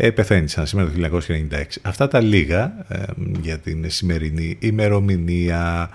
Ε, 0.01 0.09
πεθαίνει 0.09 0.47
σαν 0.47 0.67
σήμερα 0.67 0.89
το 0.89 1.19
1996. 1.27 1.63
Αυτά 1.81 2.07
τα 2.07 2.19
λίγα 2.19 2.73
ε, 2.87 3.03
για 3.41 3.57
την 3.57 3.89
σημερινή 3.89 4.57
ημερομηνία. 4.59 5.89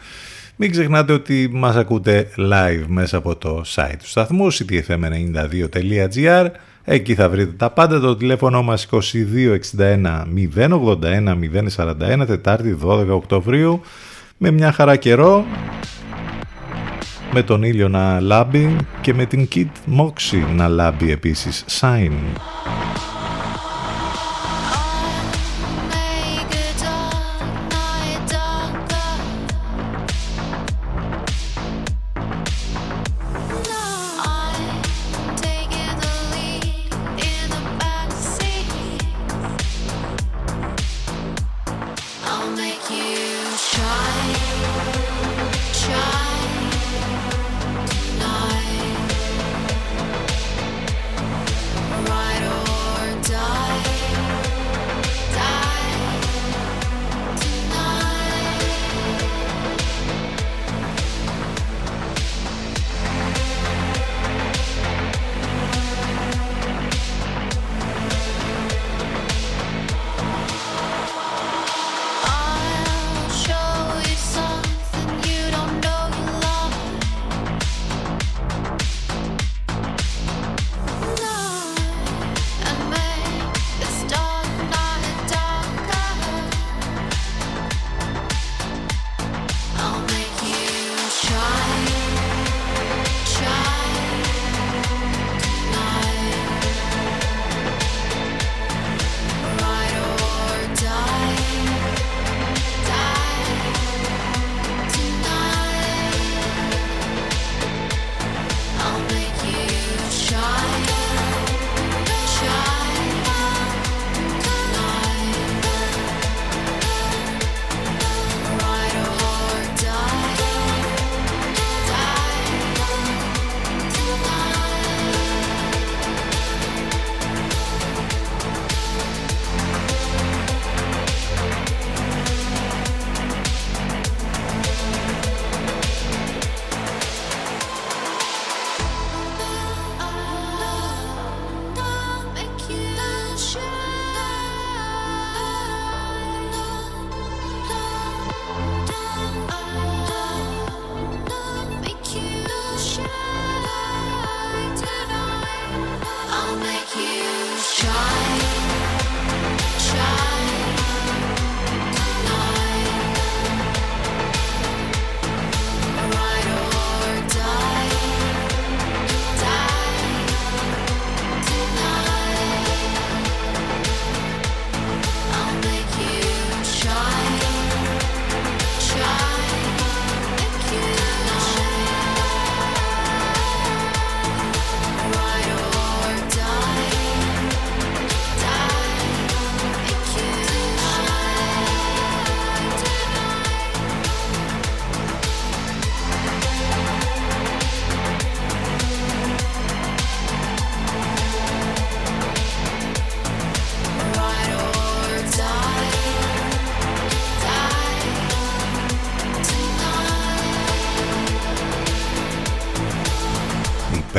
Μην 0.57 0.71
ξεχνάτε 0.71 1.13
ότι 1.13 1.49
μας 1.53 1.77
ακούτε 1.77 2.29
live 2.37 2.85
μέσα 2.87 3.17
από 3.17 3.37
το 3.37 3.65
site 3.75 3.97
του 3.99 4.09
σταθμού 4.09 4.53
ctfm92.gr 4.53 6.47
Εκεί 6.85 7.15
θα 7.15 7.29
βρείτε 7.29 7.53
τα 7.57 7.71
πάντα, 7.71 8.01
το 8.01 8.17
τηλέφωνο 8.17 8.63
μας 8.63 8.89
2261 8.91 10.25
081 10.57 11.39
041 11.77 12.27
Τετάρτη 12.27 12.79
12 12.85 13.07
Οκτωβρίου 13.09 13.81
με 14.37 14.51
μια 14.51 14.73
χαρά 14.73 14.97
καιρό 14.97 15.45
με 17.33 17.43
τον 17.43 17.63
ήλιο 17.63 17.89
να 17.89 18.21
λάμπει 18.21 18.77
και 19.01 19.15
με 19.15 19.25
την 19.25 19.49
Kid 19.55 20.01
Moxie 20.01 20.55
να 20.55 20.69
λάμπει 20.69 21.11
επίσης 21.11 21.65
Sign 21.81 22.13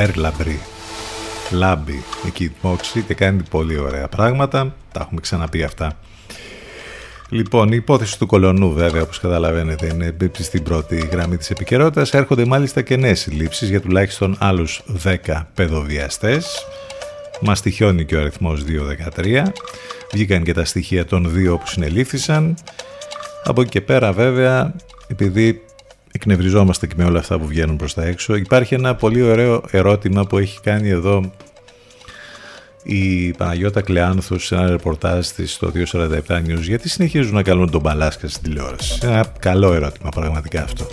υπέρλαμπρη 0.06 0.60
λάμπη 1.52 2.04
εκεί 2.26 2.44
η 2.44 2.52
Moxie 2.64 3.02
και 3.08 3.14
κάνει 3.14 3.44
πολύ 3.50 3.78
ωραία 3.78 4.08
πράγματα. 4.08 4.76
Τα 4.92 5.02
έχουμε 5.02 5.22
ξαναπεί 5.22 5.64
αυτά. 5.64 5.98
Λοιπόν, 7.30 7.68
η 7.72 7.76
υπόθεση 7.76 8.20
του 8.20 8.26
κολονού 8.26 8.74
βέβαια 8.74 9.02
όπως 9.02 9.20
καταλαβαίνετε 9.20 9.86
είναι 9.86 10.16
στην 10.40 10.64
πρώτη 10.64 11.10
γραμμή 11.12 11.38
της 11.38 11.50
επικαιρότητας. 11.50 12.14
Έρχονται 12.14 12.46
μάλιστα 12.46 12.82
και 12.82 12.96
νέες 12.96 13.20
συλλήψεις 13.20 13.70
για 13.70 13.82
τουλάχιστον 13.82 14.36
άλλους 14.40 14.82
10 15.04 15.48
παιδοβιαστές. 15.54 16.66
Μας 17.42 17.58
στοιχιώνει 17.58 18.06
και 18.06 18.16
ο 18.16 18.20
αριθμός 18.20 18.64
213. 18.64 19.44
Βγήκαν 20.14 20.44
και 20.44 20.54
τα 20.54 20.66
στοιχεία 20.66 21.06
των 21.06 21.32
δύο 21.32 21.58
που 21.58 21.68
συνελήφθησαν. 21.68 22.56
Από 23.44 23.62
εκεί 23.62 23.70
και 23.70 23.82
πέρα 23.82 24.12
βέβαια 24.12 24.76
επειδή 25.08 25.62
εκνευριζόμαστε 26.16 26.88
και 26.88 26.94
με 26.98 27.04
όλα 27.04 27.20
αυτά 27.20 27.40
που 27.40 27.48
βγαίνουν 27.48 27.76
προς 27.76 27.94
τα 27.94 28.04
έξω. 28.04 28.36
Υπάρχει 28.36 28.74
ένα 28.74 28.96
πολύ 28.96 29.22
ωραίο 29.22 29.64
ερώτημα 29.72 30.26
που 30.26 30.38
έχει 30.38 30.60
κάνει 30.62 30.90
εδώ 30.90 31.32
η 32.84 33.32
Παναγιώτα 33.32 33.82
Κλεάνθους 33.82 34.46
σε 34.46 34.56
ένα 34.56 34.70
ρεπορτάζ 34.70 35.28
της 35.28 35.54
στο 35.54 35.72
247 35.92 36.10
News 36.28 36.62
γιατί 36.62 36.90
συνεχίζουν 36.90 37.34
να 37.34 37.44
καλούν 37.44 37.72
τον 37.72 37.82
Μπαλάσκα 37.82 38.28
στην 38.28 38.44
τηλεόραση; 38.44 39.00
Ένα 39.04 39.26
καλό 39.40 39.74
ερώτημα 39.74 40.10
πραγματικά 40.10 40.64
αυτό. 40.64 40.88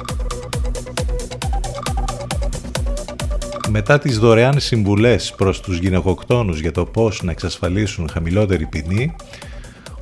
Μετά 3.68 3.98
τις 3.98 4.18
δωρεάν 4.18 4.60
συμβουλές 4.60 5.34
προς 5.36 5.60
τους 5.60 5.78
γυναικοκτόνους 5.78 6.60
για 6.60 6.72
το 6.72 6.84
πώς 6.84 7.22
να 7.22 7.30
εξασφαλίσουν 7.30 8.08
χαμηλότερη 8.12 8.66
ποινή, 8.66 9.14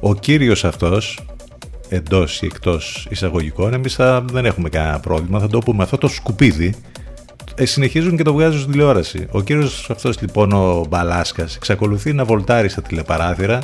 ο 0.01 0.15
κύριος 0.15 0.65
αυτός, 0.65 1.21
εντός 1.91 2.43
ή 2.43 2.47
εκτός 2.47 3.07
εισαγωγικών, 3.11 3.75
εμείς 3.75 3.97
δεν 4.33 4.45
έχουμε 4.45 4.69
κανένα 4.69 5.01
πρόβλημα. 5.01 5.39
Θα 5.39 5.47
το 5.47 5.59
πούμε 5.59 5.83
αυτό 5.83 5.99
το 5.99 6.09
σκουπίδι. 6.09 6.75
Ε, 7.55 7.65
συνεχίζουν 7.65 8.17
και 8.17 8.23
το 8.23 8.33
βγάζουν 8.33 8.59
στην 8.61 8.73
τηλεόραση. 8.73 9.27
Ο 9.31 9.41
κύριος 9.41 9.91
αυτός 9.91 10.21
λοιπόν 10.21 10.53
ο 10.53 10.85
Μπαλάσκας 10.89 11.57
εξακολουθεί 11.57 12.13
να 12.13 12.25
βολτάρει 12.25 12.69
στα 12.69 12.83
τηλεπαράθυρα 12.83 13.59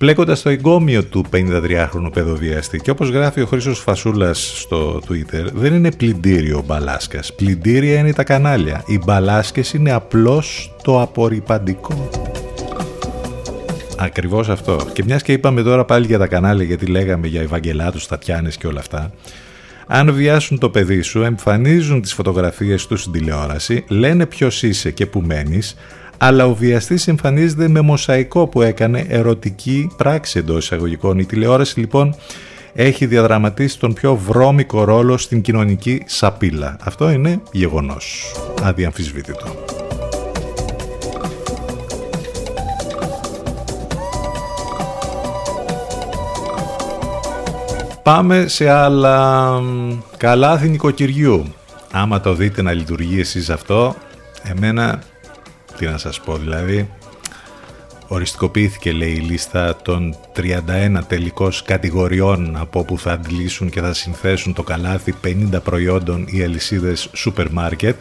πλέκοντας 0.00 0.42
το 0.42 0.48
εγκόμιο 0.48 1.04
του 1.04 1.24
53χρονου 1.32 2.10
παιδοβιαστή. 2.12 2.78
Και 2.78 2.90
όπως 2.90 3.08
γράφει 3.08 3.40
ο 3.40 3.46
Χρήσο 3.46 3.74
Φασούλας 3.74 4.52
στο 4.60 5.00
Twitter, 5.08 5.44
δεν 5.52 5.74
είναι 5.74 5.92
πλυντήριο 5.92 6.58
ο 6.58 6.62
Μπαλάσκας. 6.66 7.34
Πλυντήρια 7.34 7.98
είναι 7.98 8.12
τα 8.12 8.24
κανάλια. 8.24 8.82
Οι 8.86 9.00
μπαλάσκες 9.04 9.72
είναι 9.72 9.92
απλώς 9.92 10.74
το 10.82 11.00
απορριπαντικό. 11.00 12.08
Ακριβώς 14.02 14.48
αυτό. 14.48 14.86
Και 14.92 15.04
μιας 15.04 15.22
και 15.22 15.32
είπαμε 15.32 15.62
τώρα 15.62 15.84
πάλι 15.84 16.06
για 16.06 16.18
τα 16.18 16.26
κανάλια 16.26 16.64
γιατί 16.64 16.86
λέγαμε 16.86 17.26
για 17.26 17.40
Ευαγγελάτους, 17.40 18.06
Τατιάνες 18.06 18.56
και 18.56 18.66
όλα 18.66 18.80
αυτά. 18.80 19.12
Αν 19.86 20.12
βιάσουν 20.12 20.58
το 20.58 20.70
παιδί 20.70 21.02
σου, 21.02 21.22
εμφανίζουν 21.22 22.00
τις 22.00 22.12
φωτογραφίες 22.12 22.86
τους 22.86 23.00
στην 23.00 23.12
τηλεόραση, 23.12 23.84
λένε 23.88 24.26
ποιος 24.26 24.62
είσαι 24.62 24.90
και 24.90 25.06
που 25.06 25.20
μένεις, 25.20 25.76
αλλά 26.18 26.46
ο 26.46 26.54
βιαστής 26.54 27.08
εμφανίζεται 27.08 27.68
με 27.68 27.80
μοσαϊκό 27.80 28.46
που 28.46 28.62
έκανε 28.62 29.06
ερωτική 29.08 29.90
πράξη 29.96 30.38
εντός 30.38 30.64
εισαγωγικών. 30.64 31.18
Η 31.18 31.24
τηλεόραση 31.24 31.80
λοιπόν 31.80 32.14
έχει 32.72 33.06
διαδραματίσει 33.06 33.78
τον 33.78 33.92
πιο 33.92 34.16
βρώμικο 34.16 34.84
ρόλο 34.84 35.18
στην 35.18 35.40
κοινωνική 35.40 36.02
σαπίλα. 36.06 36.76
Αυτό 36.80 37.10
είναι 37.10 37.40
γεγονός, 37.52 38.34
αδιαμφισβήτητο. 38.62 39.79
Πάμε 48.02 48.48
σε 48.48 48.68
άλλα 48.68 49.50
καλάθι 50.16 50.68
νοικοκυριού. 50.68 51.54
Άμα 51.90 52.20
το 52.20 52.34
δείτε 52.34 52.62
να 52.62 52.72
λειτουργεί 52.72 53.20
εσείς 53.20 53.50
αυτό, 53.50 53.96
εμένα, 54.42 55.02
τι 55.76 55.86
να 55.86 55.98
σας 55.98 56.20
πω 56.20 56.36
δηλαδή, 56.36 56.88
Οριστικοποιήθηκε 58.12 58.92
λέει 58.92 59.12
η 59.12 59.20
λίστα 59.20 59.76
των 59.82 60.16
31 60.36 61.00
τελικώς 61.06 61.62
κατηγοριών 61.62 62.56
από 62.56 62.80
όπου 62.80 62.98
θα 62.98 63.12
αντλήσουν 63.12 63.70
και 63.70 63.80
θα 63.80 63.92
συνθέσουν 63.92 64.52
το 64.52 64.62
καλάθι 64.62 65.14
50 65.24 65.62
προϊόντων 65.64 66.26
οι 66.30 66.42
αλυσίδες 66.42 67.08
σούπερ 67.12 67.50
μάρκετ. 67.50 68.00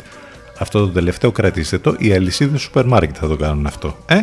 Αυτό 0.59 0.79
το 0.79 0.87
τελευταίο 0.87 1.31
κρατήστε 1.31 1.77
το, 1.77 1.95
οι 1.97 2.13
αλυσίδες 2.13 2.61
σούπερ 2.61 2.85
μάρκετ 2.85 3.15
θα 3.19 3.27
το 3.27 3.35
κάνουν 3.35 3.65
αυτό. 3.65 3.97
Ε; 4.05 4.19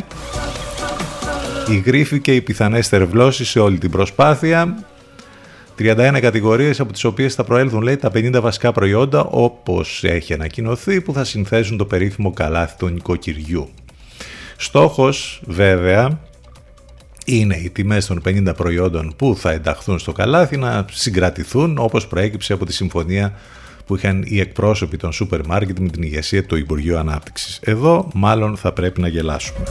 Η 1.70 1.77
γρίφη 1.77 2.20
και 2.20 2.35
οι 2.35 2.41
πιθανές 2.41 2.89
τερβλώσεις 2.89 3.49
σε 3.49 3.59
όλη 3.61 3.79
την 3.79 3.91
προσπάθεια 3.91 4.74
31 5.79 6.18
κατηγορίες 6.20 6.81
από 6.81 6.93
τις 6.93 7.05
οποίες 7.05 7.35
θα 7.35 7.45
προέλθουν 7.45 7.83
λέει 7.83 7.97
τα 7.97 8.11
50 8.14 8.39
βασικά 8.41 8.72
προϊόντα 8.72 9.24
όπως 9.24 10.05
έχει 10.05 10.33
ανακοινωθεί 10.33 11.01
που 11.01 11.12
θα 11.12 11.24
συνθέσουν 11.24 11.77
το 11.77 11.85
περίφημο 11.85 12.31
καλάθι 12.33 12.77
του 12.79 12.89
νοικοκυριού. 12.89 13.68
Στόχος 14.57 15.43
βέβαια 15.47 16.20
είναι 17.24 17.57
οι 17.57 17.70
τιμές 17.70 18.07
των 18.07 18.22
50 18.27 18.53
προϊόντων 18.57 19.14
που 19.16 19.37
θα 19.37 19.51
ενταχθούν 19.51 19.99
στο 19.99 20.12
καλάθι 20.12 20.57
να 20.57 20.85
συγκρατηθούν 20.91 21.79
όπως 21.79 22.07
προέκυψε 22.07 22.53
από 22.53 22.66
τη 22.66 22.72
συμφωνία 22.72 23.33
που 23.87 23.97
είχαν 23.97 24.24
οι 24.27 24.41
εκπρόσωποι 24.41 24.97
των 24.97 25.12
σούπερ 25.12 25.47
μάρκετ 25.47 25.79
με 25.79 25.89
την 25.89 26.03
ηγεσία 26.03 26.45
του 26.47 26.57
Υπουργείου 26.57 26.97
Ανάπτυξης. 26.97 27.61
Εδώ 27.62 28.09
μάλλον 28.14 28.57
θα 28.57 28.72
πρέπει 28.72 29.01
να 29.01 29.09
γελάσουμε. 29.09 29.64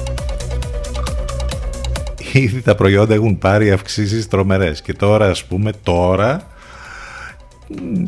Ήδη 2.38 2.62
τα 2.62 2.76
προϊόντα 2.76 3.14
έχουν 3.14 3.38
πάρει 3.38 3.72
αυξήσεις 3.72 4.28
τρομερές 4.28 4.82
και 4.82 4.94
τώρα 4.94 5.30
ας 5.30 5.46
πούμε 5.46 5.72
τώρα 5.84 6.48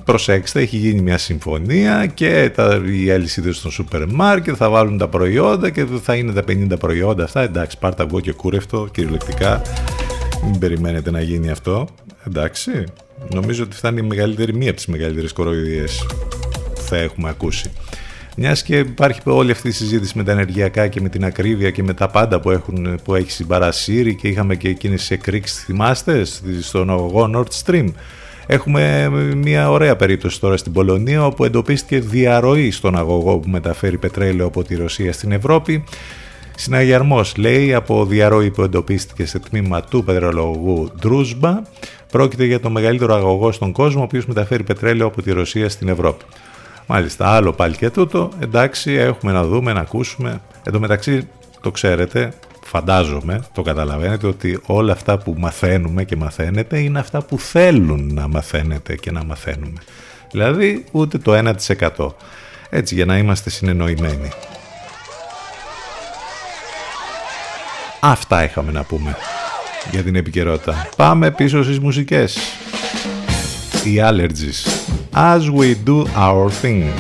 προσέξτε, 0.05 0.61
έχει 0.61 0.77
γίνει 0.77 1.01
μια 1.01 1.17
συμφωνία 1.17 2.05
και 2.05 2.51
τα, 2.55 2.81
οι 2.85 3.11
αλυσίδες 3.11 3.61
των 3.61 3.71
σούπερ 3.71 4.07
μάρκετ 4.07 4.55
θα 4.57 4.69
βάλουν 4.69 4.97
τα 4.97 5.07
προϊόντα 5.07 5.69
και 5.69 5.85
θα 6.03 6.15
είναι 6.15 6.31
τα 6.31 6.43
50 6.47 6.79
προϊόντα 6.79 7.23
αυτά. 7.23 7.41
Εντάξει, 7.41 7.77
πάρτα 7.79 8.03
εγώ 8.09 8.19
και 8.19 8.31
κούρευτο 8.31 8.87
κυριολεκτικά. 8.91 9.61
Μην 10.43 10.59
περιμένετε 10.59 11.11
να 11.11 11.21
γίνει 11.21 11.49
αυτό. 11.49 11.87
Εντάξει, 12.27 12.83
νομίζω 13.33 13.63
ότι 13.63 13.75
θα 13.75 13.89
είναι 13.89 13.99
η 13.99 14.03
μεγαλύτερη, 14.03 14.53
μία 14.53 14.67
από 14.67 14.77
τις 14.77 14.87
μεγαλύτερες 14.87 15.33
κοροϊδίες 15.33 16.05
που 16.73 16.81
θα 16.81 16.97
έχουμε 16.97 17.29
ακούσει. 17.29 17.71
Μιας 18.39 18.63
και 18.63 18.77
υπάρχει 18.77 19.19
όλη 19.23 19.51
αυτή 19.51 19.67
η 19.67 19.71
συζήτηση 19.71 20.17
με 20.17 20.23
τα 20.23 20.31
ενεργειακά 20.31 20.87
και 20.87 21.01
με 21.01 21.09
την 21.09 21.25
ακρίβεια 21.25 21.71
και 21.71 21.83
με 21.83 21.93
τα 21.93 22.07
πάντα 22.07 22.39
που, 22.39 22.51
έχουν, 22.51 22.99
που 23.03 23.15
έχει 23.15 23.31
συμπαρασύρει 23.31 24.15
και 24.15 24.27
είχαμε 24.27 24.55
και 24.55 24.69
εκείνες 24.69 25.11
εκρήξει, 25.11 25.63
θυμάστε, 25.63 26.23
στον 26.61 26.89
αγωγό 26.89 27.31
Nord 27.33 27.63
Stream 27.65 27.87
Έχουμε 28.49 29.09
μια 29.35 29.69
ωραία 29.71 29.95
περίπτωση 29.95 30.39
τώρα 30.39 30.57
στην 30.57 30.71
Πολωνία 30.71 31.25
όπου 31.25 31.43
εντοπίστηκε 31.43 31.99
διαρροή 31.99 32.71
στον 32.71 32.97
αγωγό 32.97 33.37
που 33.37 33.49
μεταφέρει 33.49 33.97
πετρέλαιο 33.97 34.45
από 34.45 34.63
τη 34.63 34.75
Ρωσία 34.75 35.13
στην 35.13 35.31
Ευρώπη. 35.31 35.83
Συναγερμός 36.55 37.35
λέει 37.37 37.73
από 37.73 38.05
διαρροή 38.05 38.51
που 38.51 38.61
εντοπίστηκε 38.61 39.25
σε 39.25 39.39
τμήμα 39.39 39.81
του 39.81 40.03
πετρελαγωγού 40.03 40.91
Ντρούσμπα. 40.99 41.61
Πρόκειται 42.11 42.45
για 42.45 42.59
το 42.59 42.69
μεγαλύτερο 42.69 43.15
αγωγό 43.15 43.51
στον 43.51 43.71
κόσμο 43.71 44.01
ο 44.01 44.03
οποίος 44.03 44.25
μεταφέρει 44.25 44.63
πετρέλαιο 44.63 45.07
από 45.07 45.21
τη 45.21 45.31
Ρωσία 45.31 45.69
στην 45.69 45.87
Ευρώπη. 45.87 46.23
Μάλιστα, 46.87 47.29
άλλο 47.29 47.53
πάλι 47.53 47.75
και 47.75 47.89
τούτο. 47.89 48.31
Εντάξει, 48.39 48.91
έχουμε 48.91 49.31
να 49.31 49.43
δούμε, 49.43 49.73
να 49.73 49.79
ακούσουμε. 49.79 50.41
Εν 50.63 50.73
τω 50.73 50.79
μεταξύ, 50.79 51.27
το 51.61 51.71
ξέρετε, 51.71 52.33
φαντάζομαι, 52.63 53.43
το 53.53 53.61
καταλαβαίνετε 53.61 54.27
ότι 54.27 54.59
όλα 54.65 54.93
αυτά 54.93 55.17
που 55.17 55.35
μαθαίνουμε 55.37 56.03
και 56.03 56.15
μαθαίνετε 56.15 56.79
είναι 56.79 56.99
αυτά 56.99 57.21
που 57.21 57.39
θέλουν 57.39 58.13
να 58.13 58.27
μαθαίνετε 58.27 58.95
και 58.95 59.11
να 59.11 59.23
μαθαίνουμε. 59.23 59.79
Δηλαδή 60.31 60.83
ούτε 60.91 61.17
το 61.17 61.53
1%. 61.97 62.07
Έτσι 62.69 62.95
για 62.95 63.05
να 63.05 63.17
είμαστε 63.17 63.49
συνεννοημένοι. 63.49 64.29
Αυτά 67.99 68.43
είχαμε 68.43 68.71
να 68.71 68.83
πούμε 68.83 69.15
για 69.91 70.03
την 70.03 70.15
επικαιρότητα. 70.15 70.89
Πάμε 70.95 71.31
πίσω 71.31 71.63
στις 71.63 71.79
μουσικές. 71.79 72.37
Οι 73.83 73.97
Allergies. 74.01 74.86
As 75.19 75.49
we 75.49 75.73
do 75.73 76.05
our 76.09 76.47
thing. 76.47 76.93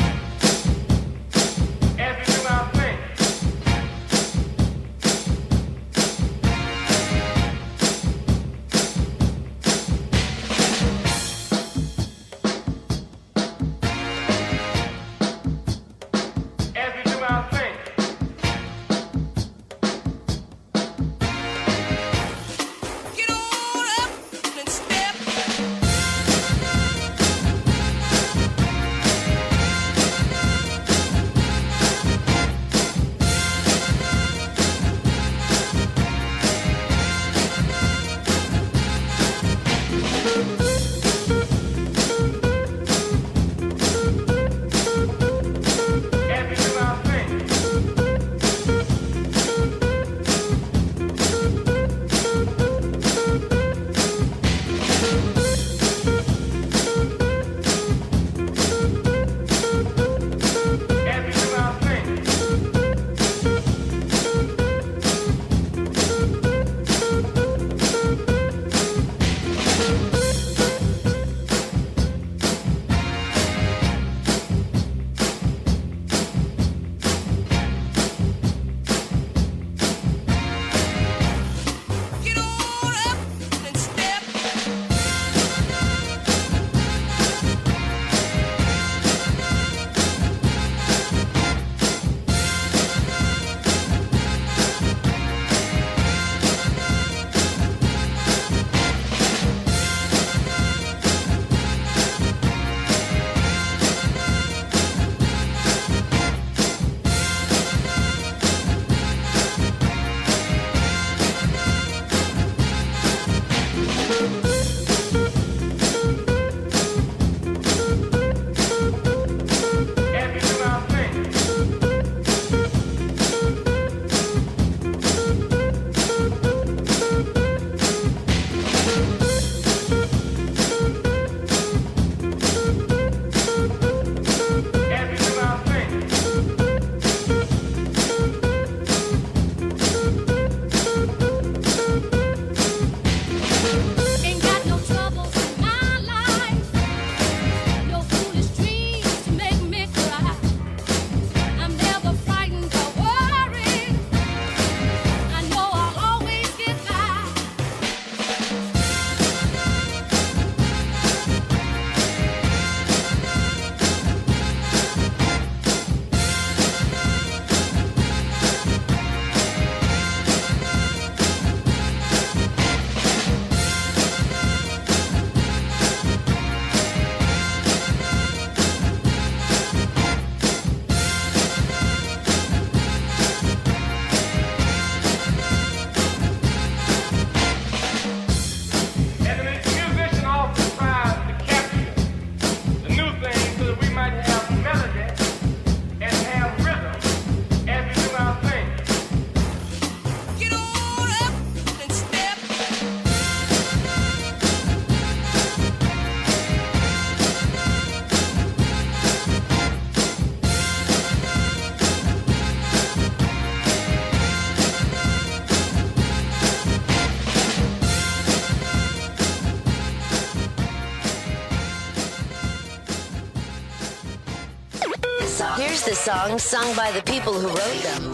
The 225.87 225.95
songs 225.95 226.43
sung 226.43 226.75
by 226.75 226.91
the 226.91 227.01
people 227.03 227.31
who 227.31 227.47
wrote 227.47 227.81
them 227.81 228.13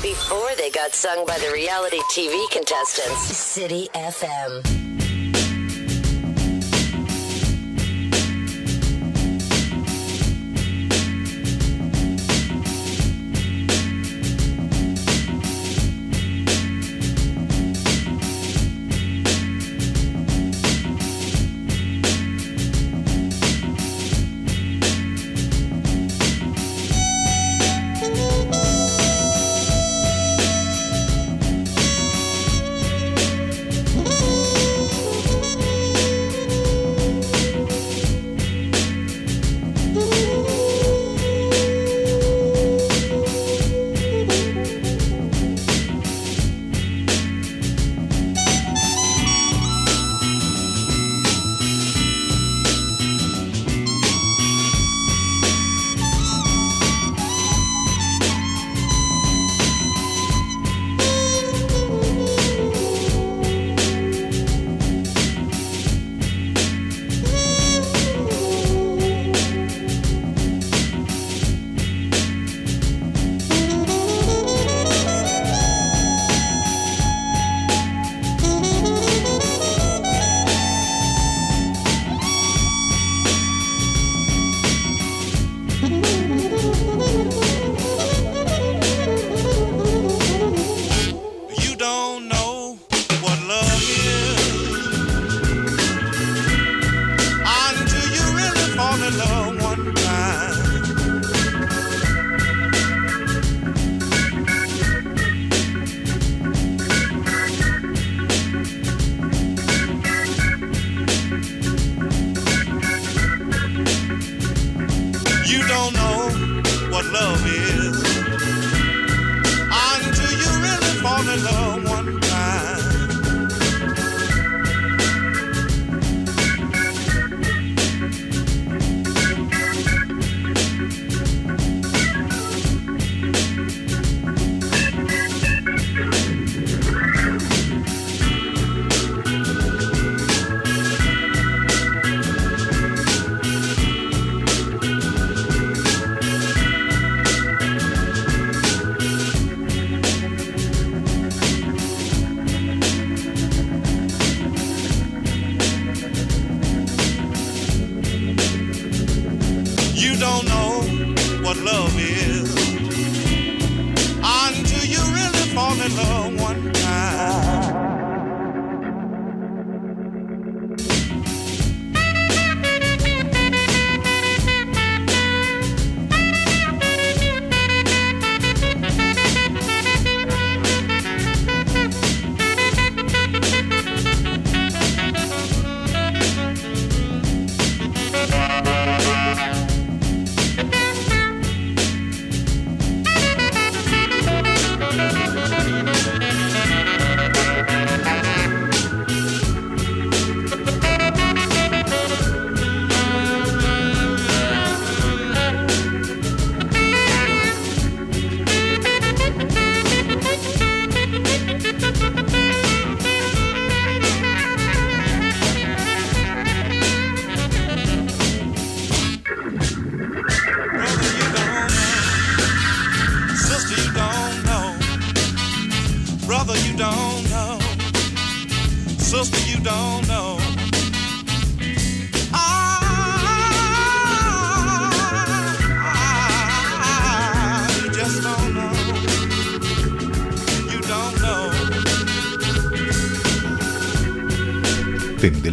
before 0.00 0.48
they 0.56 0.70
got 0.70 0.92
sung 0.92 1.26
by 1.26 1.36
the 1.40 1.50
reality 1.52 1.98
TV 2.12 2.48
contestants. 2.52 3.36
City 3.36 3.88
FM. 3.94 4.79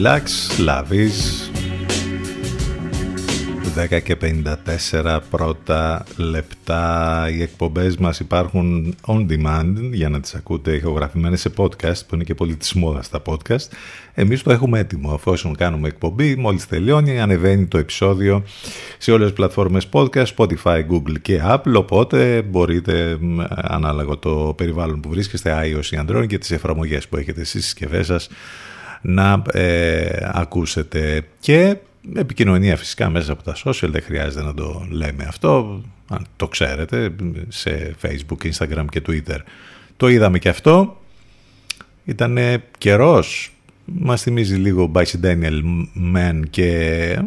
Deluxe, 0.07 0.67
Lavis 0.67 1.49
10 3.91 4.01
και 4.03 4.17
54 4.93 5.19
πρώτα 5.29 6.05
λεπτά. 6.17 7.27
Οι 7.31 7.41
εκπομπές 7.41 7.97
μας 7.97 8.19
υπάρχουν 8.19 8.95
on 9.05 9.25
demand 9.29 9.73
για 9.91 10.09
να 10.09 10.19
τις 10.19 10.35
ακούτε 10.35 10.75
ηχογραφημένες 10.75 11.41
σε 11.41 11.51
podcast 11.57 12.05
που 12.07 12.15
είναι 12.15 12.23
και 12.23 12.35
πολύ 12.35 12.55
της 12.55 12.73
μόδας 12.73 13.09
τα 13.09 13.21
podcast. 13.25 13.67
Εμείς 14.13 14.43
το 14.43 14.51
έχουμε 14.51 14.79
έτοιμο 14.79 15.13
αφού 15.13 15.31
όσον 15.31 15.55
κάνουμε 15.55 15.87
εκπομπή 15.87 16.35
μόλις 16.35 16.67
τελειώνει 16.67 17.19
ανεβαίνει 17.19 17.65
το 17.65 17.77
επεισόδιο 17.77 18.43
σε 18.97 19.11
όλες 19.11 19.27
τις 19.27 19.35
πλατφόρμες 19.35 19.89
podcast 19.91 20.25
Spotify, 20.37 20.79
Google 20.91 21.19
και 21.21 21.41
Apple. 21.45 21.73
Οπότε 21.73 22.41
μπορείτε 22.41 23.17
ανάλογα 23.47 24.19
το 24.19 24.53
περιβάλλον 24.57 24.99
που 24.99 25.09
βρίσκεστε 25.09 25.61
iOS 25.63 25.85
ή 25.85 25.99
Android 26.07 26.27
και 26.27 26.37
τις 26.37 26.51
εφαρμογές 26.51 27.07
που 27.07 27.17
έχετε 27.17 27.43
στις 27.43 27.63
συσκευές 27.65 28.05
σας 28.05 28.29
να 29.01 29.41
ε, 29.51 30.29
ακούσετε. 30.33 31.23
Και 31.39 31.77
επικοινωνία 32.15 32.77
φυσικά 32.77 33.09
μέσα 33.09 33.31
από 33.31 33.43
τα 33.43 33.55
social 33.65 33.89
δεν 33.91 34.01
χρειάζεται 34.01 34.43
να 34.43 34.53
το 34.53 34.87
λέμε 34.89 35.23
αυτό. 35.27 35.81
Αν 36.09 36.25
το 36.35 36.47
ξέρετε 36.47 37.15
σε 37.47 37.95
facebook, 38.01 38.51
instagram 38.51 38.85
και 38.89 39.01
twitter 39.07 39.39
το 39.97 40.07
είδαμε 40.07 40.39
και 40.39 40.49
αυτό. 40.49 41.01
Ήταν 42.05 42.37
καιρός. 42.77 43.51
Μας 43.85 44.21
θυμίζει 44.21 44.55
λίγο 44.55 44.91
Bicentennial 44.93 45.61
Man 46.15 46.41
και 46.49 47.19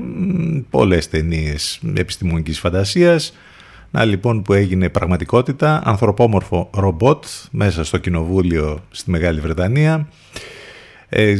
πολλές 0.70 1.08
ταινίες 1.08 1.80
επιστημονικής 1.94 2.58
φαντασίας. 2.58 3.32
Να 3.90 4.04
λοιπόν 4.04 4.42
που 4.42 4.52
έγινε 4.52 4.88
πραγματικότητα, 4.88 5.82
ανθρωπόμορφο 5.84 6.70
ρομπότ 6.74 7.24
μέσα 7.50 7.84
στο 7.84 7.98
κοινοβούλιο 7.98 8.84
στη 8.90 9.10
Μεγάλη 9.10 9.40
Βρετανία, 9.40 9.94
ε, 9.94 10.40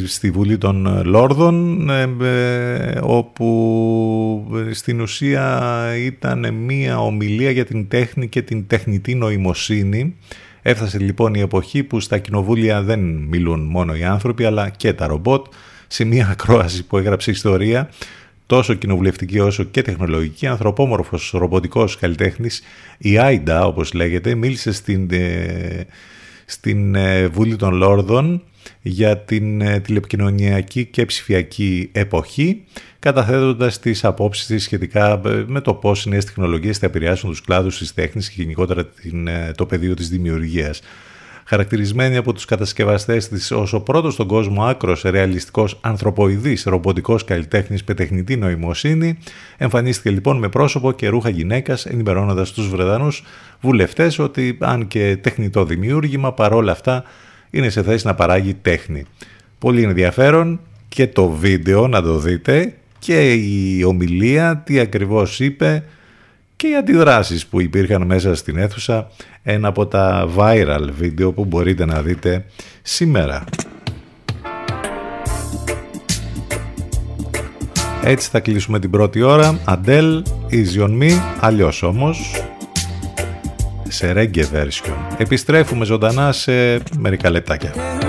στη 0.07 0.31
Βουλή 0.31 0.59
των 0.59 1.03
Λόρδων, 1.05 1.91
ε, 1.91 2.09
ε, 2.23 2.99
όπου 3.03 4.59
στην 4.71 5.01
ουσία 5.01 5.85
ήταν 5.97 6.55
μία 6.55 7.01
ομιλία 7.01 7.51
για 7.51 7.65
την 7.65 7.89
τέχνη 7.89 8.29
και 8.29 8.43
την 8.43 8.67
τεχνητή 8.67 9.15
νοημοσύνη. 9.15 10.17
Έφτασε 10.63 10.99
λοιπόν 10.99 11.35
η 11.35 11.41
εποχή 11.41 11.83
που 11.83 12.01
στα 12.01 12.19
κοινοβούλια 12.19 12.83
δεν 12.83 13.01
μιλούν 13.01 13.61
μόνο 13.61 13.95
οι 13.95 14.05
άνθρωποι 14.05 14.45
αλλά 14.45 14.69
και 14.69 14.93
τα 14.93 15.07
ρομπότ. 15.07 15.47
Σε 15.87 16.05
μία 16.05 16.29
ακρόαση 16.31 16.85
που 16.85 16.99
έγραψε 16.99 17.31
ιστορία 17.31 17.91
τόσο 18.47 18.75
κοινοβουλευτική 18.75 19.39
όσο 19.39 19.63
και 19.65 19.83
τεχνολογική, 19.83 20.47
ανθρωπόμορφος 20.47 21.31
ρομποτικός 21.35 21.97
καλλιτέχνης, 21.97 22.63
η 22.99 23.19
Άιντα 23.19 23.67
όπως 23.67 23.93
λέγεται, 23.93 24.35
μίλησε 24.35 24.73
στην, 24.73 25.09
ε, 25.11 25.87
στην 26.45 26.95
ε, 26.95 27.27
Βούλη 27.27 27.57
των 27.57 27.75
Λόρδων 27.75 28.43
για 28.83 29.19
την 29.19 29.61
ε, 29.61 29.81
τηλεπικοινωνιακή 29.81 30.85
και 30.85 31.05
ψηφιακή 31.05 31.89
εποχή, 31.93 32.65
καταθέτοντας 32.99 33.79
τις 33.79 34.05
απόψεις 34.05 34.47
της 34.47 34.63
σχετικά 34.63 35.21
με 35.47 35.61
το 35.61 35.75
πώς 35.75 36.05
οι 36.05 36.09
νέες 36.09 36.25
τεχνολογίες 36.25 36.79
θα 36.79 36.87
επηρεάσουν 36.87 37.31
τους 37.31 37.41
κλάδους 37.41 37.79
της 37.79 37.95
τέχνης 37.95 38.31
και 38.31 38.43
γενικότερα 38.43 38.89
το 39.55 39.67
πεδίο 39.67 39.95
της 39.95 40.09
δημιουργίας. 40.09 40.81
Χαρακτηρισμένη 41.45 42.17
από 42.17 42.33
τους 42.33 42.45
κατασκευαστές 42.45 43.29
της 43.29 43.51
ως 43.51 43.73
ο 43.73 43.81
πρώτος 43.81 44.15
στον 44.15 44.27
κόσμο 44.27 44.65
άκρος 44.65 45.03
ρεαλιστικός 45.03 45.79
ανθρωποειδής 45.81 46.63
ρομποτικός 46.65 47.25
καλλιτέχνης 47.25 47.85
με 47.85 47.95
τεχνητή 47.95 48.37
νοημοσύνη, 48.37 49.19
εμφανίστηκε 49.57 50.11
λοιπόν 50.11 50.39
με 50.39 50.49
πρόσωπο 50.49 50.93
και 50.93 51.09
ρούχα 51.09 51.29
γυναίκας 51.29 51.87
ενημερώνοντας 51.87 52.53
τους 52.53 52.69
Βρετανούς 52.69 53.23
βουλευτές 53.61 54.19
ότι 54.19 54.59
αν 54.61 54.89
και 54.89 55.17
τεχνητό 55.21 55.65
δημιούργημα 55.65 56.33
παρόλα 56.33 56.73
αυτά 56.73 57.05
είναι 57.51 57.69
σε 57.69 57.83
θέση 57.83 58.07
να 58.07 58.15
παράγει 58.15 58.55
τέχνη. 58.55 59.05
Πολύ 59.59 59.83
ενδιαφέρον 59.83 60.61
και 60.89 61.07
το 61.07 61.29
βίντεο 61.29 61.89
να 61.89 62.03
το 62.03 62.19
δείτε 62.19 62.75
και 62.99 63.33
η 63.33 63.83
ομιλία 63.85 64.63
τι 64.65 64.79
ακριβώς 64.79 65.41
είπε 65.41 65.85
και 66.57 66.69
οι 66.69 66.77
αντιδράσεις 66.77 67.47
που 67.47 67.61
υπήρχαν 67.61 68.03
μέσα 68.07 68.35
στην 68.35 68.57
αίθουσα 68.59 69.11
ένα 69.43 69.69
από 69.69 69.87
τα 69.87 70.29
viral 70.37 70.89
βίντεο 70.99 71.33
που 71.33 71.45
μπορείτε 71.45 71.85
να 71.85 72.03
δείτε 72.03 72.45
σήμερα. 72.83 73.45
Έτσι 78.03 78.31
θα 78.31 78.41
κλείσουμε 78.41 78.79
την 78.79 78.91
πρώτη 78.91 79.23
ώρα. 79.23 79.59
Adele, 79.67 80.23
Easy 80.51 80.83
on 80.83 81.03
Me, 81.03 81.11
αλλιώς 81.41 81.83
όμως 81.83 82.45
σε 84.01 84.13
reggae 84.17 84.45
version. 84.55 84.95
Επιστρέφουμε 85.19 85.85
ζωντανά 85.85 86.33
σε 86.33 86.53
μερικά 86.99 87.31
λεπτάκια. 87.31 88.00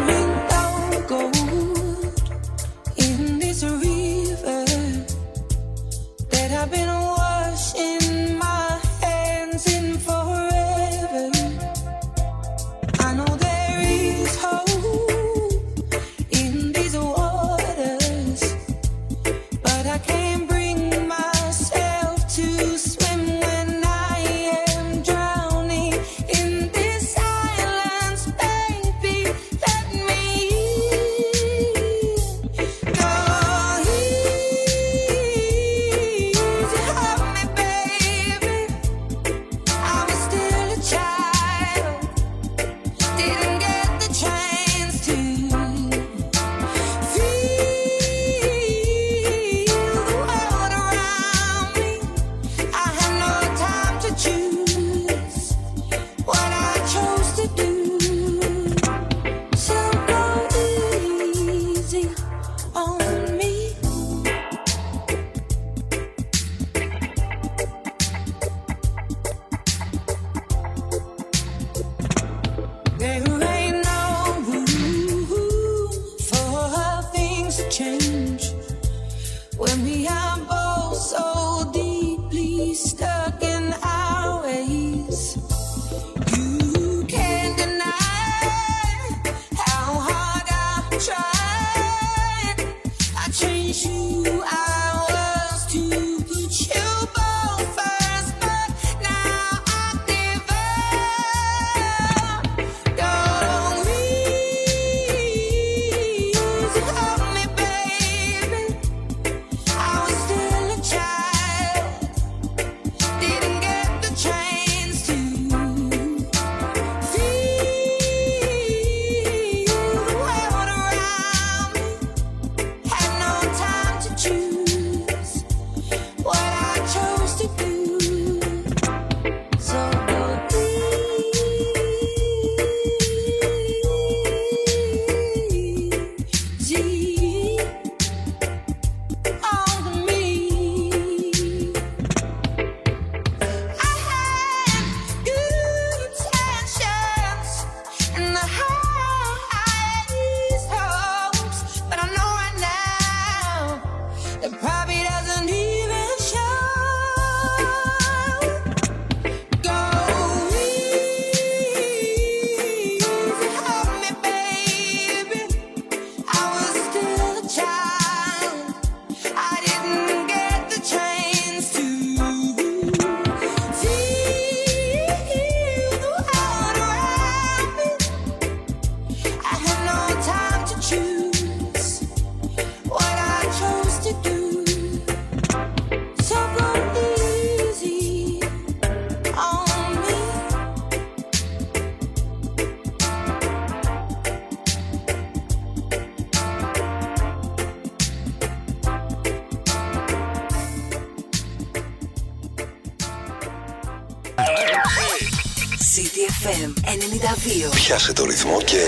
Πιάσε 207.75 208.13
το 208.13 208.25
ρυθμό 208.25 208.61
και 208.61 208.85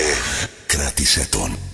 κράτησε 0.66 1.26
τον. 1.30 1.73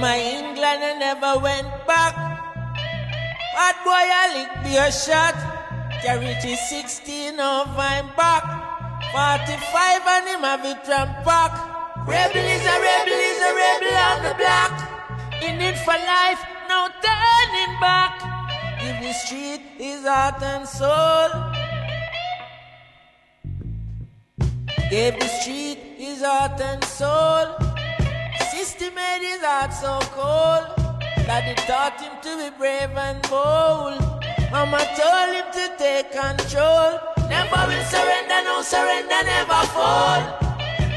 My 0.00 0.18
England 0.18 0.82
and 0.82 1.00
never 1.00 1.38
went 1.38 1.68
back. 1.86 2.14
Bad 3.54 3.76
boy, 3.84 4.04
I 4.20 4.26
lick 4.36 4.52
be 4.64 4.76
a 4.76 4.92
shot. 4.92 5.34
Carry 6.02 6.36
to 6.42 6.56
16 6.56 7.40
of 7.40 7.68
I'm 7.78 8.08
back. 8.16 8.44
45 9.12 10.02
and 10.14 10.28
him 10.28 10.40
have 10.40 10.64
it 10.64 10.84
from 10.84 11.08
back. 11.24 11.52
Rebel 12.06 12.46
is 12.54 12.64
a 12.64 12.76
rebel 12.86 13.20
is 13.30 13.40
a 13.40 13.52
rebel 13.62 13.96
on 14.10 14.18
the 14.26 14.34
block. 14.36 14.74
In 15.42 15.60
it 15.60 15.78
for 15.78 15.96
life, 15.96 16.42
no 16.68 16.88
turning 17.02 17.80
back. 17.80 18.20
Give 18.80 19.00
the 19.00 19.12
street 19.12 19.62
his 19.78 20.04
heart 20.04 20.42
and 20.42 20.68
soul. 20.68 21.30
Gave 24.90 25.18
the 25.18 25.26
street 25.26 25.78
his 25.96 26.22
heart 26.22 26.60
and 26.60 26.84
soul. 26.84 27.65
Made 29.06 29.22
his 29.22 29.42
heart 29.42 29.72
so 29.72 29.98
cold 30.18 30.66
that 31.26 31.44
it 31.46 31.58
taught 31.68 32.00
him 32.00 32.14
to 32.26 32.32
be 32.42 32.50
brave 32.58 32.90
and 32.96 33.22
bold. 33.30 34.02
Mama 34.50 34.82
told 34.98 35.30
him 35.30 35.46
to 35.58 35.64
take 35.78 36.10
control. 36.10 36.98
Never 37.30 37.62
will 37.70 37.86
surrender, 37.86 38.40
no 38.42 38.62
surrender, 38.62 39.20
never 39.22 39.62
fall. 39.70 40.20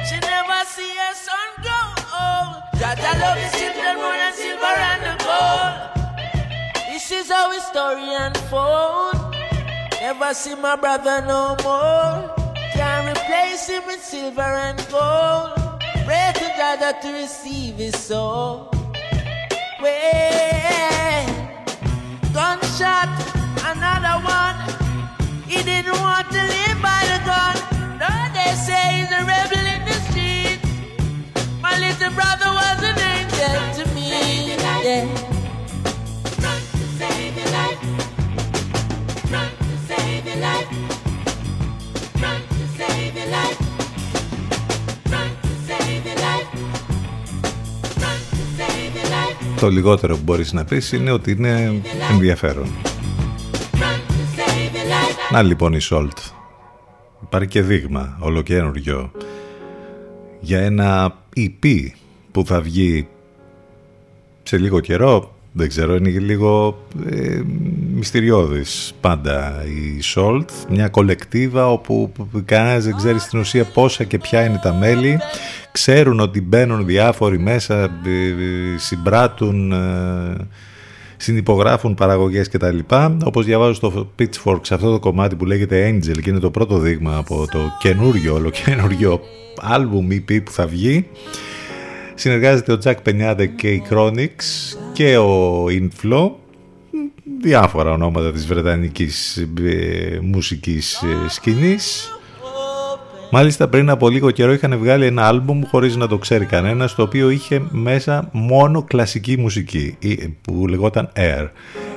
She 0.08 0.18
never 0.26 0.60
see 0.74 0.90
her 1.02 1.14
son 1.14 1.50
grow 1.62 1.88
old. 2.18 2.66
Jaja 2.82 3.12
love 3.22 3.38
his 3.38 3.54
children 3.60 3.94
more 4.02 4.18
than 4.18 4.34
silver 4.34 4.76
and 4.90 5.06
gold. 5.30 5.74
This 6.90 7.12
is 7.12 7.30
how 7.30 7.52
his 7.52 7.64
story 7.64 8.10
unfold. 8.26 9.38
Never 10.02 10.34
see 10.34 10.56
my 10.56 10.76
brother 10.76 11.22
no 11.28 11.56
more. 11.64 12.26
Can't 12.74 13.06
replace 13.16 13.68
him 13.70 13.86
with 13.86 14.02
silver 14.04 14.52
and 14.66 14.80
gold. 14.90 15.54
Pray 16.06 16.34
Jaja 16.60 17.00
to 17.00 17.14
receive 17.14 17.76
his 17.76 17.98
soul. 17.98 18.68
Well, 19.82 21.26
gunshot, 22.34 23.08
another 23.64 24.20
one. 24.28 24.58
He 25.48 25.64
didn't 25.64 25.98
want 26.02 26.30
to 26.32 26.42
live 26.56 26.82
by 26.82 27.02
the 27.12 27.20
gun. 27.24 27.56
No, 28.04 28.12
they 28.36 28.52
say 28.68 29.00
he's 29.00 29.10
a 29.10 29.24
rebel 29.24 29.66
in 29.76 29.86
the 29.88 29.98
street. 30.12 30.60
My 31.62 31.80
little 31.80 32.12
brother 32.12 32.52
was 32.52 32.84
an 32.84 33.09
Το 49.60 49.70
λιγότερο 49.70 50.16
που 50.16 50.22
μπορείς 50.24 50.54
να 50.54 50.66
πεις 50.66 50.92
είναι 50.92 51.12
ότι 51.12 51.32
είναι 51.32 51.82
ενδιαφέρον. 52.12 52.68
Να 55.32 55.42
λοιπόν 55.42 55.74
η 55.74 55.80
Σόλτ. 55.80 56.18
Υπάρχει 57.24 57.48
και 57.48 57.62
δείγμα 57.62 58.18
ολοκένουργιο 58.22 59.12
για 60.40 60.60
ένα 60.60 61.16
EP 61.36 61.88
που 62.32 62.46
θα 62.46 62.62
βγει 62.62 63.08
σε 64.44 64.58
λίγο 64.58 64.80
καιρό. 64.80 65.36
Δεν 65.52 65.68
ξέρω, 65.68 65.96
είναι 65.96 66.10
λίγο 66.10 66.84
ε, 67.10 67.42
μυστηριώδης 67.94 68.94
πάντα 69.02 69.64
η 69.66 70.00
Salt. 70.16 70.46
Μια 70.70 70.88
κολεκτίβα 70.88 71.72
όπου 71.72 72.12
κανένας 72.46 72.84
δεν 72.84 72.96
ξέρει 72.96 73.20
στην 73.20 73.40
ουσία 73.40 73.64
πόσα 73.64 74.04
και 74.04 74.18
ποια 74.18 74.46
είναι 74.46 74.60
τα 74.64 74.74
μέλη. 74.74 75.20
Ξέρουν 75.72 76.20
ότι 76.20 76.42
μπαίνουν 76.42 76.86
διάφοροι 76.86 77.40
μέσα, 77.40 77.84
ε, 77.84 77.86
ε, 77.86 78.78
συμπράττουν, 78.78 79.72
ε, 79.72 80.48
συνυπογράφουν 81.18 81.96
παραγωγές 81.96 82.50
κτλ. 82.50 82.80
Όπως 83.24 83.46
διαβάζω 83.46 83.74
στο 83.74 84.12
Pitchfork 84.20 84.60
σε 84.62 84.74
αυτό 84.74 84.92
το 84.92 85.00
κομμάτι 85.00 85.36
που 85.36 85.46
λέγεται 85.46 85.90
Angel 85.90 86.22
και 86.22 86.30
είναι 86.30 86.40
το 86.40 86.52
πρώτο 86.52 86.78
δείγμα 86.78 87.18
από 87.18 87.48
το 87.52 87.60
καινούριο, 87.80 88.34
ολοκένουργιο 88.34 89.20
άλμπουμ 89.62 90.08
EP 90.12 90.44
που 90.44 90.52
θα 90.52 90.68
βγει. 90.68 91.08
Συνεργάζεται 92.20 92.72
ο 92.72 92.80
Jack 92.84 92.96
Πενιάδε 93.04 93.46
και 93.46 93.72
η 93.72 93.84
Chronix 93.90 94.30
και 94.94 95.18
ο 95.18 95.66
Inflow 95.66 96.32
διάφορα 97.42 97.92
ονόματα 97.92 98.32
της 98.32 98.48
βρετανικής 98.48 99.38
ε, 99.38 100.20
μουσικής 100.22 101.02
ε, 101.02 101.30
σκηνής 101.30 102.12
Μάλιστα 103.32 103.68
πριν 103.68 103.90
από 103.90 104.10
λίγο 104.10 104.32
καιρό 104.32 104.54
είχαν 104.54 104.78
βγάλει 104.78 105.06
ένα 105.06 105.28
άλμπουμ 105.28 105.62
χωρίς 105.66 105.96
να 105.96 106.08
το 106.08 106.18
ξέρει 106.18 106.46
κανένας 106.46 106.96
το 106.96 107.02
οποίο 107.02 107.30
είχε 107.30 107.62
μέσα 107.70 108.30
μόνο 108.32 108.84
κλασική 108.84 109.38
μουσική 109.38 109.98
που 110.42 110.68
λεγόταν 110.68 111.12
Air. 111.16 111.50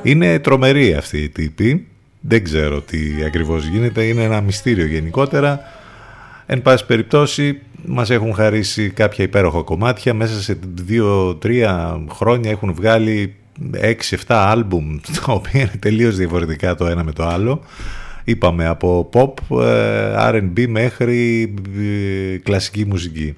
Είναι 0.03 0.39
τρομερή 0.39 0.95
αυτή 0.95 1.19
η 1.19 1.29
τύπη, 1.29 1.87
δεν 2.21 2.45
ξέρω 2.45 2.81
τι 2.81 2.99
ακριβώς 3.27 3.67
γίνεται, 3.67 4.03
είναι 4.03 4.23
ένα 4.23 4.41
μυστήριο 4.41 4.87
γενικότερα. 4.87 5.61
Εν 6.47 6.63
πάση 6.63 6.87
περιπτώσει 6.87 7.61
μας 7.87 8.11
έχουν 8.11 8.35
χαρίσει 8.35 8.91
κάποια 8.91 9.25
υπέροχα 9.25 9.63
κομμάτια, 9.63 10.15
μέσα 10.15 10.41
σε 10.43 10.59
2-3 10.89 12.05
χρόνια 12.11 12.51
έχουν 12.51 12.75
βγάλει 12.75 13.35
6-7 13.73 14.17
άλμπουμ 14.27 14.97
τα 15.27 15.33
οποία 15.33 15.61
είναι 15.61 15.77
τελείως 15.79 16.17
διαφορετικά 16.17 16.75
το 16.75 16.87
ένα 16.87 17.05
με 17.05 17.13
το 17.13 17.27
άλλο. 17.27 17.63
Είπαμε 18.25 18.67
από 18.67 19.11
pop, 19.13 19.59
R&B 20.31 20.67
μέχρι 20.69 21.55
κλασική 22.43 22.87
μουσική. 22.87 23.35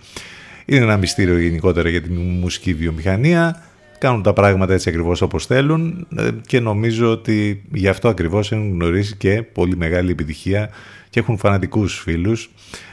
Είναι 0.65 0.81
ένα 0.85 0.97
μυστήριο 0.97 1.39
γενικότερα 1.39 1.89
για 1.89 2.03
τη 2.03 2.11
μουσική 2.11 2.75
βιομηχανία 2.75 3.63
κάνουν 4.05 4.23
τα 4.23 4.33
πράγματα 4.33 4.73
έτσι 4.73 4.89
ακριβώς 4.89 5.23
όπως 5.23 5.47
θέλουν 5.47 6.07
ε, 6.17 6.29
και 6.47 6.61
νομίζω 6.61 7.11
ότι 7.11 7.63
γι' 7.73 7.89
αυτό 7.89 8.09
ακριβώς 8.09 8.53
έχουν 8.53 8.71
γνωρίσει 8.71 9.17
και 9.17 9.43
πολύ 9.43 9.77
μεγάλη 9.77 10.11
επιτυχία 10.11 10.71
και 11.11 11.21
έχουν 11.21 11.39
φανατικούς 11.39 12.01
φίλους. 12.01 12.51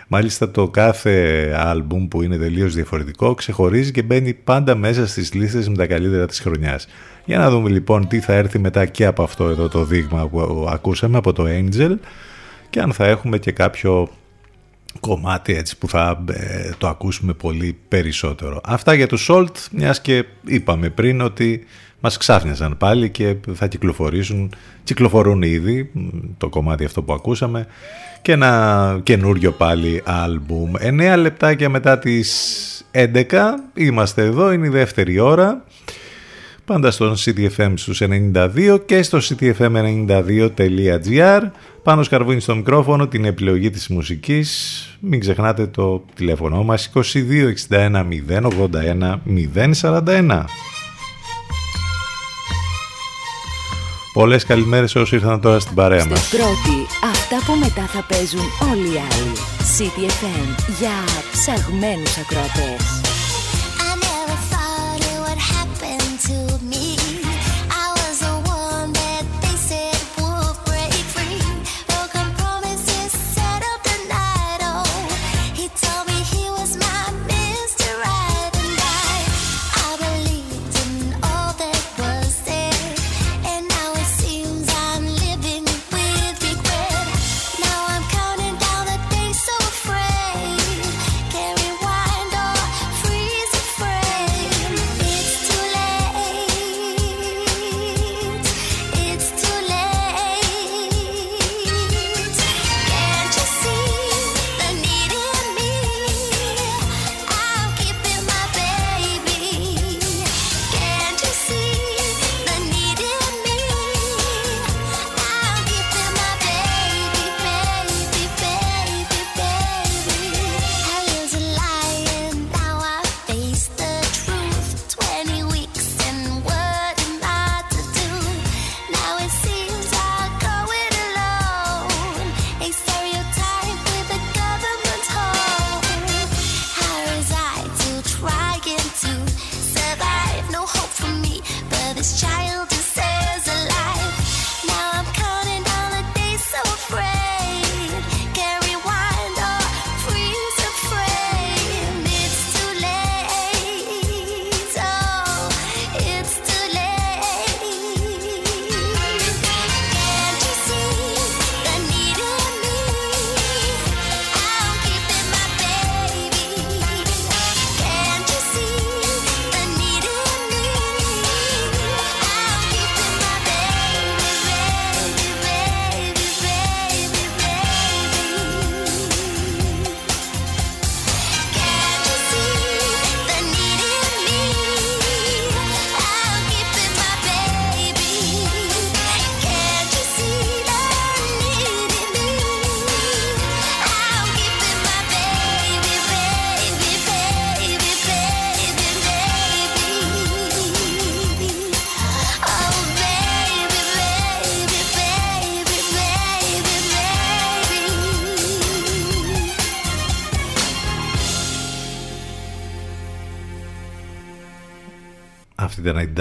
Μάλιστα 0.07 0.51
το 0.51 0.67
κάθε 0.67 1.45
άλμπουμ 1.57 2.07
που 2.07 2.21
είναι 2.21 2.37
τελείως 2.37 2.73
διαφορετικό 2.73 3.33
ξεχωρίζει 3.33 3.91
και 3.91 4.01
μπαίνει 4.01 4.33
πάντα 4.33 4.75
μέσα 4.75 5.07
στις 5.07 5.33
λίστες 5.33 5.69
με 5.69 5.75
τα 5.75 5.87
καλύτερα 5.87 6.25
της 6.25 6.39
χρονιάς. 6.39 6.87
Για 7.25 7.37
να 7.37 7.49
δούμε 7.49 7.69
λοιπόν 7.69 8.07
τι 8.07 8.19
θα 8.19 8.33
έρθει 8.33 8.59
μετά 8.59 8.85
και 8.85 9.05
από 9.05 9.23
αυτό 9.23 9.49
εδώ 9.49 9.67
το 9.67 9.83
δείγμα 9.83 10.27
που 10.27 10.67
ακούσαμε 10.69 11.17
από 11.17 11.33
το 11.33 11.43
Angel 11.47 11.95
και 12.69 12.79
αν 12.79 12.93
θα 12.93 13.05
έχουμε 13.05 13.37
και 13.37 13.51
κάποιο 13.51 14.09
κομμάτι 14.99 15.55
έτσι 15.55 15.77
που 15.77 15.87
θα 15.87 16.23
ε, 16.31 16.69
το 16.77 16.87
ακούσουμε 16.87 17.33
πολύ 17.33 17.77
περισσότερο. 17.87 18.61
Αυτά 18.63 18.93
για 18.93 19.07
το 19.07 19.17
Salt, 19.27 19.55
μιας 19.71 20.01
και 20.01 20.25
είπαμε 20.45 20.89
πριν 20.89 21.21
ότι 21.21 21.65
μας 21.99 22.17
ξάφνιαζαν 22.17 22.77
πάλι 22.77 23.09
και 23.09 23.35
θα 23.53 23.67
κυκλοφορήσουν, 23.67 24.53
κυκλοφορούν 24.83 25.41
ήδη 25.41 25.91
το 26.37 26.49
κομμάτι 26.49 26.85
αυτό 26.85 27.03
που 27.03 27.13
ακούσαμε 27.13 27.67
και 28.21 28.31
ένα 28.31 28.99
καινούριο 29.03 29.51
πάλι 29.51 30.01
άλμπουμ. 30.05 30.71
9 30.79 31.15
λεπτάκια 31.17 31.69
μετά 31.69 31.99
τις 31.99 32.85
11 32.91 33.23
είμαστε 33.73 34.23
εδώ, 34.23 34.51
είναι 34.51 34.67
η 34.67 34.69
δεύτερη 34.69 35.19
ώρα 35.19 35.63
πάντα 36.71 36.91
στον 36.91 37.15
CTFM 37.15 37.73
στους 37.75 38.01
92 38.33 38.79
και 38.85 39.03
στο 39.03 39.19
ctfm92.gr 39.21 41.41
πάνω 41.83 42.03
σκαρβούνι 42.03 42.39
στο 42.39 42.55
μικρόφωνο 42.55 43.07
την 43.07 43.25
επιλογή 43.25 43.69
της 43.69 43.87
μουσικής 43.87 44.49
μην 44.99 45.19
ξεχνάτε 45.19 45.67
το 45.67 46.05
τηλέφωνο 46.15 46.63
μας 46.63 46.91
2261 46.93 47.01
081 47.69 48.03
041 49.81 50.43
Πολλές 54.13 54.45
καλημέρες 54.45 54.95
όσοι 54.95 55.15
ήρθαν 55.15 55.41
τώρα 55.41 55.59
στην 55.59 55.75
παρέα 55.75 56.05
μας. 56.05 56.25
Στην 56.25 56.39
πρώτη, 56.39 56.87
αυτά 57.03 57.45
που 57.45 57.53
μετά 57.59 57.85
θα 57.87 58.05
παίζουν 58.09 58.45
όλοι 58.71 58.93
οι 58.93 58.97
άλλοι. 58.97 59.31
CTFM 59.77 60.47
για 60.79 60.95
ψαγμένους 61.31 62.17
ακροατές. 62.17 63.10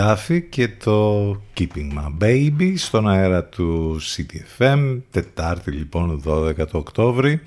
Duffy 0.00 0.42
και 0.48 0.68
το 0.68 1.30
Keeping 1.58 1.92
My 1.94 2.22
Baby 2.22 2.72
στον 2.76 3.08
αέρα 3.08 3.44
του 3.44 4.00
CTFM, 4.00 5.00
Τετάρτη 5.10 5.70
λοιπόν 5.70 6.22
12 6.26 6.54
το 6.56 6.78
Οκτώβρη. 6.78 7.40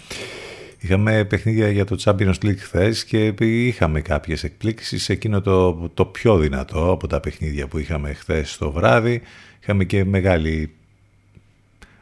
Είχαμε 0.79 1.23
παιχνίδια 1.23 1.69
για 1.69 1.85
το 1.85 1.95
Champions 2.03 2.33
League 2.43 2.57
χθες 2.57 3.05
και 3.05 3.33
είχαμε 3.39 4.01
κάποιες 4.01 4.43
εκπλήξεις. 4.43 5.09
Εκείνο 5.09 5.41
το, 5.41 5.89
το 5.93 6.05
πιο 6.05 6.37
δυνατό 6.37 6.91
από 6.91 7.07
τα 7.07 7.19
παιχνίδια 7.19 7.67
που 7.67 7.77
είχαμε 7.77 8.13
χθες 8.13 8.57
το 8.57 8.71
βράδυ. 8.71 9.21
Είχαμε 9.61 9.83
και 9.83 10.05
μεγάλη 10.05 10.71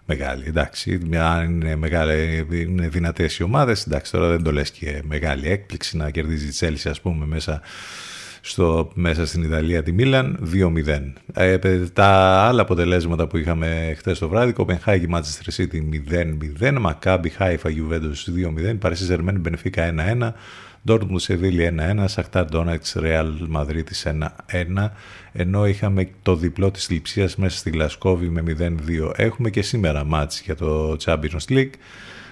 μεγάλη, 0.05 0.43
εντάξει, 0.47 0.99
αν 1.17 1.51
είναι, 1.51 1.75
μεγάλη, 1.75 2.47
είναι 2.51 2.87
δυνατές 2.87 3.37
οι 3.37 3.43
ομάδες, 3.43 3.85
εντάξει, 3.85 4.11
τώρα 4.11 4.27
δεν 4.27 4.43
το 4.43 4.51
λες 4.51 4.71
και 4.71 5.01
μεγάλη 5.05 5.47
έκπληξη 5.47 5.97
να 5.97 6.09
κερδίζει 6.09 6.47
η 6.47 6.53
Chelsea, 6.59 6.89
ας 6.89 7.01
πούμε, 7.01 7.25
μέσα 7.25 7.61
στο, 8.41 8.91
μέσα 8.93 9.25
στην 9.25 9.43
Ιταλία 9.43 9.83
τη 9.83 9.91
Μίλαν 9.91 10.49
2-0. 10.53 11.13
Ε, 11.33 11.57
τα 11.93 12.07
άλλα 12.47 12.61
αποτελέσματα 12.61 13.27
που 13.27 13.37
είχαμε 13.37 13.93
χθες 13.97 14.19
το 14.19 14.29
βράδυ, 14.29 14.53
Κοπενχάγη 14.53 15.07
Manchester 15.13 15.61
City 15.61 15.81
0-0, 16.61 16.77
Μακάμπι 16.79 17.29
Χάιφα 17.29 17.69
Juventus 17.69 18.71
2-0, 18.71 18.77
Παρίσι 18.79 19.03
Ζερμέν 19.03 19.39
Μπενφίκα 19.39 19.93
1-1, 20.19 20.31
Ντόρτμουντ 20.85 21.19
Σεβίλη 21.19 21.73
1-1, 21.79 22.03
Σαχτάρ 22.05 22.45
Ντόναξ 22.45 22.93
Ρεάλ 22.93 23.33
Μαδρίτης 23.47 24.07
1-1, 24.07 24.89
ενώ 25.31 25.67
είχαμε 25.67 26.09
το 26.21 26.35
διπλό 26.35 26.71
της 26.71 26.89
λειψίας 26.89 27.35
μέσα 27.35 27.57
στη 27.57 27.69
Γλασκόβη 27.69 28.29
με 28.29 28.43
0-2. 28.47 29.11
Έχουμε 29.15 29.49
και 29.49 29.61
σήμερα 29.61 30.03
μάτς 30.03 30.41
για 30.41 30.55
το 30.55 30.97
Champions 31.05 31.45
League. 31.49 31.71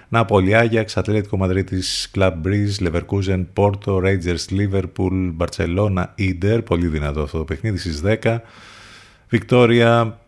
Νάπολη, 0.09 0.55
Άγιαξ, 0.55 0.97
Ατλέτικο 0.97 1.37
Μαδρίτης, 1.37 2.11
Club 2.15 2.33
Breeze, 2.43 2.87
Leverkusen, 2.87 3.45
Porto, 3.53 4.01
Rangers, 4.03 4.45
Liverpool, 4.49 5.33
Barcelona, 5.37 6.03
Inter, 6.17 6.59
πολύ 6.65 6.87
δυνατό 6.87 7.21
αυτό 7.21 7.37
το 7.37 7.43
παιχνίδι 7.43 7.77
στις 7.77 8.01
10. 8.23 8.41
Βικτόρια, 9.29 10.19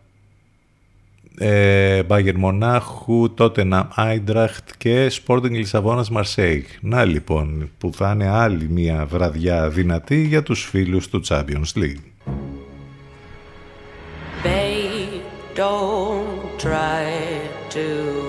ε, 1.38 2.02
Bayern 2.08 2.34
Μονάχου, 2.34 3.34
Tottenham, 3.38 3.86
Άιντραχτ 3.94 4.70
και 4.78 5.10
Sporting 5.12 5.50
Λισαβόνας 5.50 6.10
Μαρσέικ. 6.10 6.66
Να 6.80 7.04
λοιπόν 7.04 7.70
που 7.78 7.92
θα 7.94 8.10
είναι 8.14 8.28
άλλη 8.28 8.68
μια 8.68 9.06
βραδιά 9.06 9.68
δυνατή 9.68 10.26
για 10.26 10.42
τους 10.42 10.64
φίλους 10.64 11.08
του 11.08 11.20
Champions 11.24 11.72
League. 11.74 12.12
Don't 15.54 16.58
try 16.58 17.12
to 17.68 18.21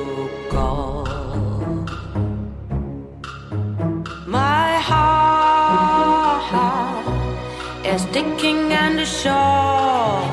There's 7.94 8.10
sticking 8.10 8.72
and 8.74 9.00
a 9.00 9.06
shawl. 9.06 10.26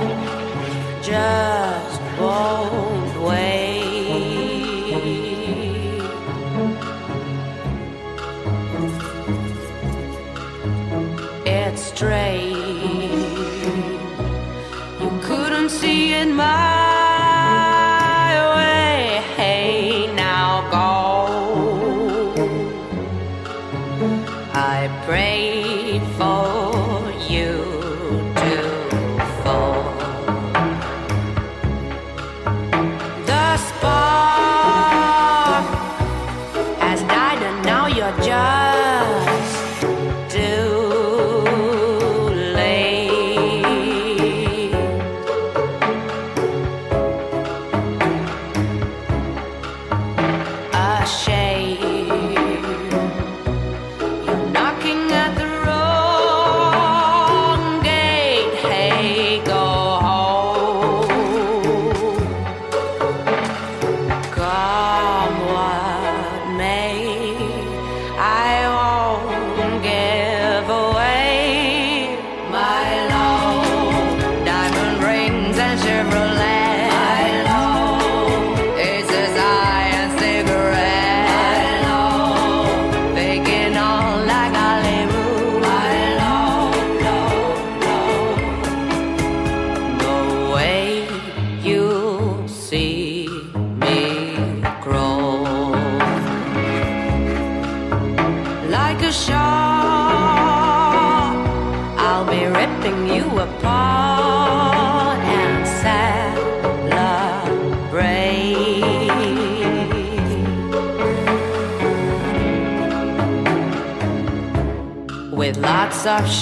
Just 1.03 2.01
bold. 2.17 2.90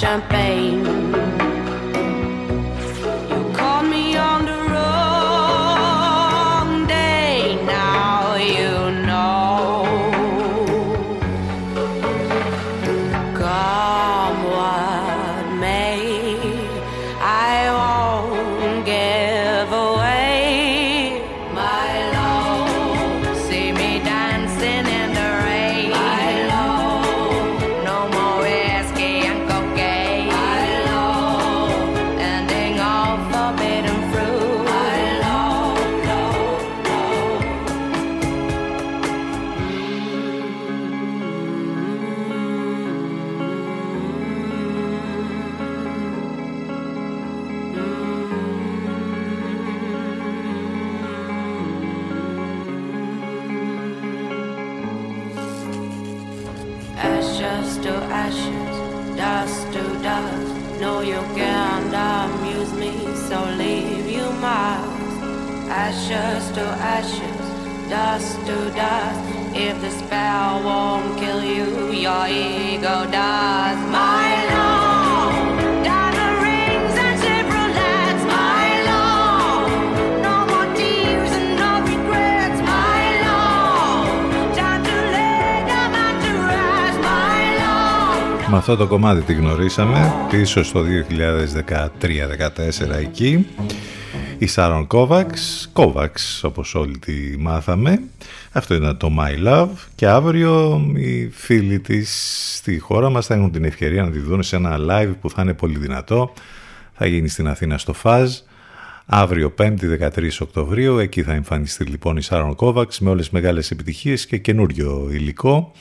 Champagne. 0.00 0.37
Ashes 57.00 57.78
to 57.78 57.94
ashes, 58.10 59.16
dust 59.16 59.72
to 59.72 59.82
dust. 60.02 60.80
No, 60.80 61.00
you 61.00 61.20
can't 61.38 61.94
amuse 61.94 62.72
me, 62.72 62.92
so 63.28 63.38
leave 63.56 64.08
you 64.08 64.28
miles. 64.40 65.12
Ashes 65.70 66.50
to 66.56 66.62
ashes, 66.62 67.88
dust 67.88 68.34
to 68.46 68.70
dust. 68.70 69.20
If 69.54 69.80
the 69.80 69.90
spell 69.90 70.62
won't 70.64 71.18
kill 71.18 71.42
you, 71.44 71.92
your 71.92 72.26
ego 72.26 73.06
does. 73.10 73.78
My 73.90 74.44
love, 74.50 74.67
Με 88.50 88.56
αυτό 88.56 88.76
το 88.76 88.86
κομμάτι 88.86 89.20
τη 89.20 89.32
γνωρίσαμε 89.32 90.12
πίσω 90.30 90.62
στο 90.62 90.84
2013-2014 92.00 92.90
εκεί. 93.00 93.46
Η 94.38 94.46
Σάρων 94.46 94.86
Κόβαξ, 94.86 95.68
Κόβαξ 95.72 96.44
όπως 96.44 96.74
όλοι 96.74 96.98
τη 96.98 97.12
μάθαμε. 97.38 98.00
Αυτό 98.52 98.74
ήταν 98.74 98.96
το 98.96 99.10
My 99.18 99.48
Love. 99.48 99.68
Και 99.94 100.06
αύριο 100.06 100.82
οι 100.94 101.28
φίλοι 101.28 101.80
της 101.80 102.10
στη 102.56 102.78
χώρα 102.78 103.10
μας 103.10 103.26
θα 103.26 103.34
έχουν 103.34 103.52
την 103.52 103.64
ευκαιρία 103.64 104.02
να 104.02 104.10
τη 104.10 104.18
δουν 104.18 104.42
σε 104.42 104.56
ένα 104.56 104.76
live 104.90 105.12
που 105.20 105.30
θα 105.30 105.42
είναι 105.42 105.54
πολύ 105.54 105.78
δυνατό. 105.78 106.32
Θα 106.92 107.06
γίνει 107.06 107.28
στην 107.28 107.48
Αθήνα 107.48 107.78
στο 107.78 107.92
ΦΑΖ. 107.92 108.42
Αύριο 109.06 109.54
5η 109.58 110.08
13 110.16 110.28
Οκτωβρίου 110.40 110.98
εκεί 110.98 111.22
θα 111.22 111.32
εμφανιστεί 111.32 111.84
λοιπόν 111.84 112.16
η 112.16 112.22
Σάρων 112.22 112.54
Κόβαξ 112.54 113.00
με 113.00 113.10
όλες 113.10 113.22
τις 113.22 113.32
μεγάλες 113.32 113.70
επιτυχίες 113.70 114.26
και 114.26 114.38
καινούριο 114.38 115.08
υλικό 115.10 115.72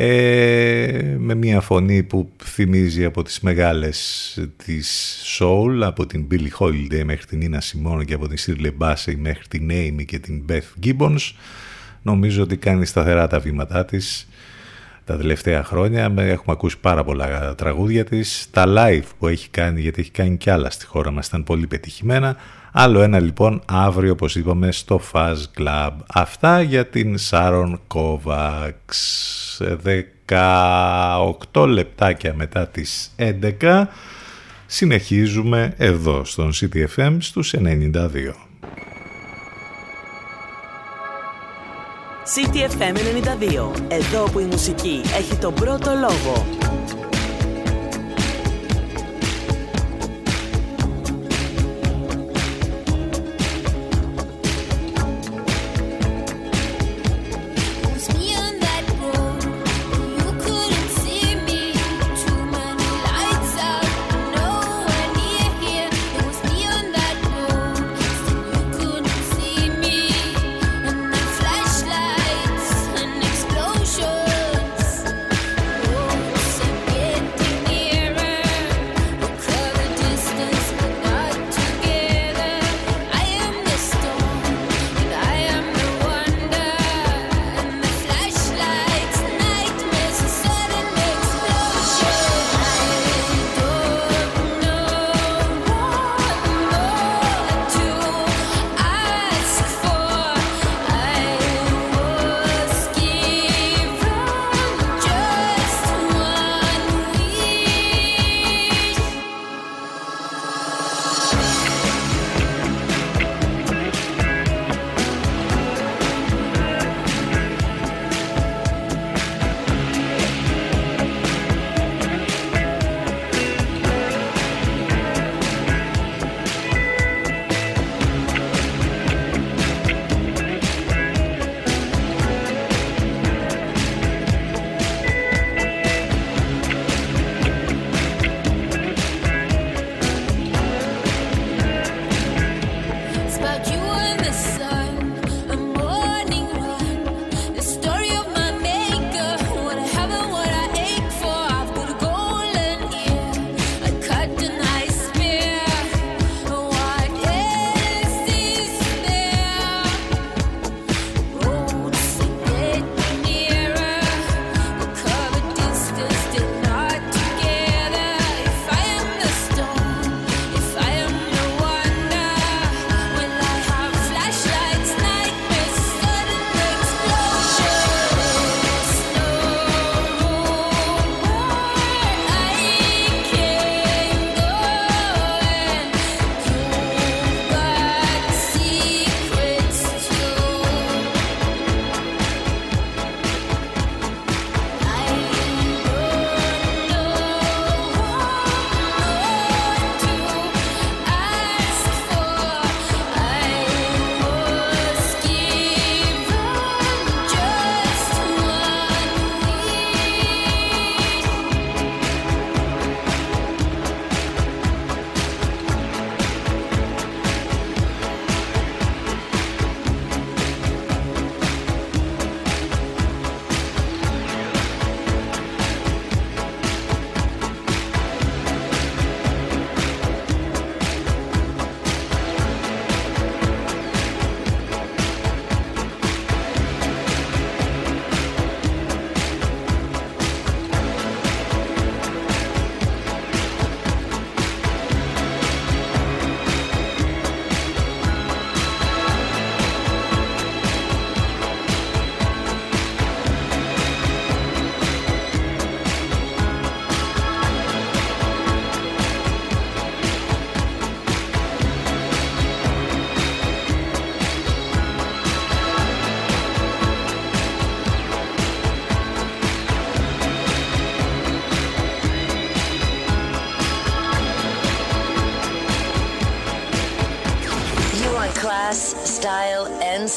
ε, 0.00 1.16
με 1.18 1.34
μια 1.34 1.60
φωνή 1.60 2.02
που 2.02 2.30
θυμίζει 2.44 3.04
από 3.04 3.22
τις 3.22 3.40
μεγάλες 3.40 4.38
της 4.64 5.18
soul 5.38 5.80
από 5.82 6.06
την 6.06 6.26
Billie 6.30 6.58
Holiday 6.58 7.02
μέχρι 7.04 7.24
την 7.24 7.40
Nina 7.42 7.58
Simone 7.58 8.04
και 8.04 8.14
από 8.14 8.28
την 8.28 8.38
Shirley 8.38 8.72
Bassey 8.78 9.14
μέχρι 9.16 9.46
την 9.48 9.70
Amy 9.70 10.04
και 10.04 10.18
την 10.18 10.44
Beth 10.48 10.86
Gibbons 10.86 11.32
νομίζω 12.02 12.42
ότι 12.42 12.56
κάνει 12.56 12.86
σταθερά 12.86 13.26
τα 13.26 13.38
βήματά 13.38 13.84
της 13.84 14.28
τα 15.04 15.16
τελευταία 15.16 15.64
χρόνια. 15.64 16.12
Έχουμε 16.16 16.52
ακούσει 16.52 16.78
πάρα 16.78 17.04
πολλά 17.04 17.54
τραγούδια 17.54 18.04
της. 18.04 18.48
Τα 18.50 18.64
live 18.66 19.08
που 19.18 19.26
έχει 19.26 19.48
κάνει 19.48 19.80
γιατί 19.80 20.00
έχει 20.00 20.10
κάνει 20.10 20.36
κι 20.36 20.50
άλλα 20.50 20.70
στη 20.70 20.86
χώρα 20.86 21.10
μας 21.10 21.26
ήταν 21.26 21.44
πολύ 21.44 21.66
πετυχημένα 21.66 22.36
άλλο 22.80 23.02
ένα 23.02 23.20
λοιπόν 23.20 23.62
αύριο 23.66 24.12
όπως 24.12 24.36
είπαμε 24.36 24.72
στο 24.72 25.00
Fuzz 25.12 25.36
Club 25.58 25.90
αυτά 26.06 26.62
για 26.62 26.86
την 26.86 27.18
Σάρων 27.18 27.80
Kovacs 27.94 28.68
18 31.52 31.66
λεπτάκια 31.68 32.34
μετά 32.34 32.68
τις 32.68 33.14
11 33.60 33.84
συνεχίζουμε 34.66 35.74
εδώ 35.76 36.24
στον 36.24 36.52
CTFM 36.54 37.16
στους 37.20 37.54
92 37.56 37.92
CTFM 42.34 42.96
92. 42.96 43.80
Εδώ 43.88 44.30
που 44.30 44.38
η 44.38 44.44
μουσική 44.44 45.00
έχει 45.18 45.36
τον 45.36 45.54
πρώτο 45.54 45.90
λόγο. 45.90 46.46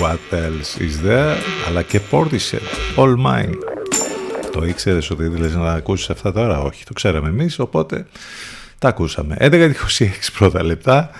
What 0.00 0.34
else 0.34 0.80
is 0.80 1.08
there, 1.08 1.36
αλλά 1.68 1.82
και 1.82 2.00
πόρτισε. 2.00 2.60
All 2.96 3.14
mine. 3.26 3.54
Το 4.52 4.64
ήξερες 4.64 5.10
ότι 5.10 5.24
ήθελες 5.24 5.54
να 5.54 5.72
ακούσεις 5.72 6.10
αυτά 6.10 6.32
τώρα, 6.32 6.60
Όχι, 6.60 6.84
το 6.84 6.92
ξέραμε 6.92 7.28
εμείς, 7.28 7.58
οπότε 7.58 8.06
τα 8.78 8.88
ακούσαμε. 8.88 9.36
11.26 9.40 9.72
πρώτα 10.38 10.62
λεπτά. 10.64 11.10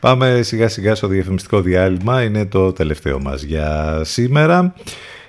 Πάμε 0.00 0.42
σιγά 0.42 0.68
σιγά 0.68 0.94
στο 0.94 1.06
διαφημιστικό 1.06 1.60
διάλειμμα. 1.60 2.22
Είναι 2.22 2.46
το 2.46 2.72
τελευταίο 2.72 3.20
μας 3.20 3.42
για 3.42 4.00
σήμερα. 4.04 4.74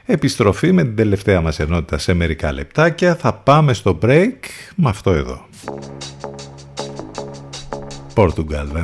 Επιστροφή 0.05 0.71
με 0.71 0.83
την 0.83 0.95
τελευταία 0.95 1.41
μας 1.41 1.59
ενότητα 1.59 1.97
σε 1.97 2.13
μερικά 2.13 2.53
λεπτάκια. 2.53 3.15
Θα 3.15 3.33
πάμε 3.33 3.73
στο 3.73 3.97
break 4.01 4.33
με 4.75 4.89
αυτό 4.89 5.11
εδώ. 5.11 5.45
Portugal 8.15 8.67
The 8.73 8.83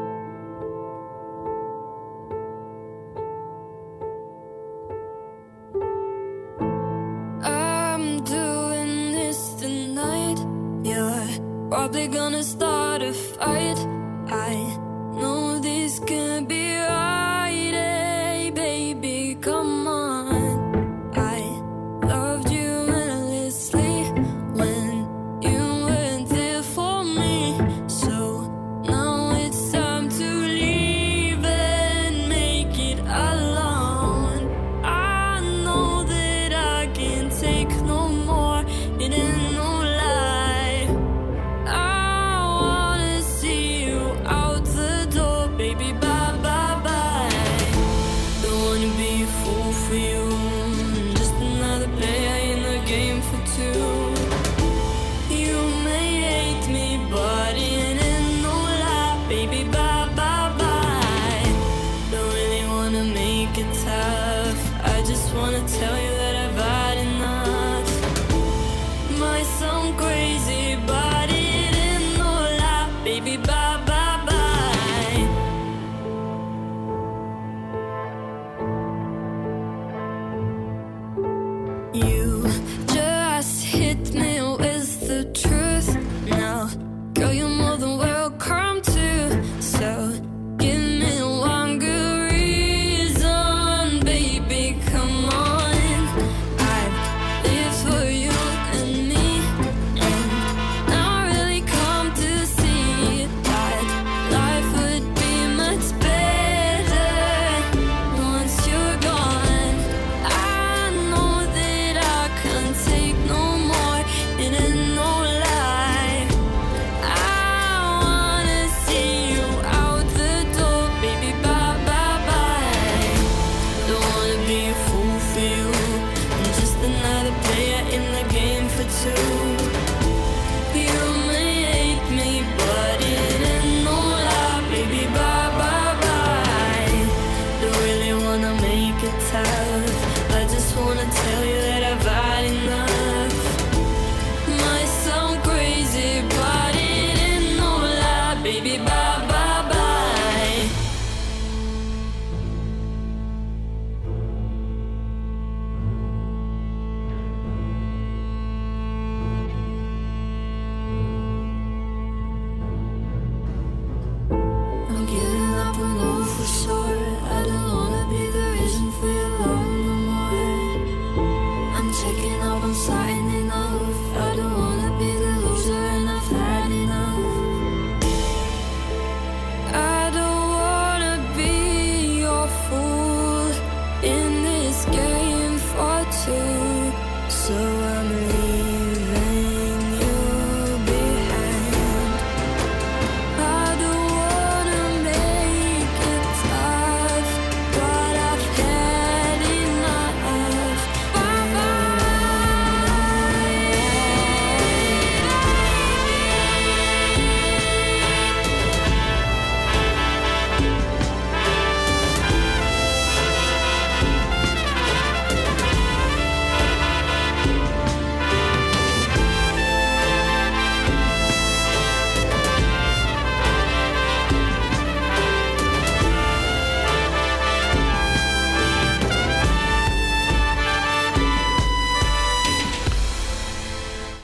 Probably 11.71 12.09
gonna 12.09 12.43
start 12.43 13.01
a 13.01 13.13
fight. 13.13 13.79
I 14.27 14.77
know 15.13 15.57
this 15.59 15.99
can 15.99 16.43
be 16.43 16.75
hard. 16.75 17.10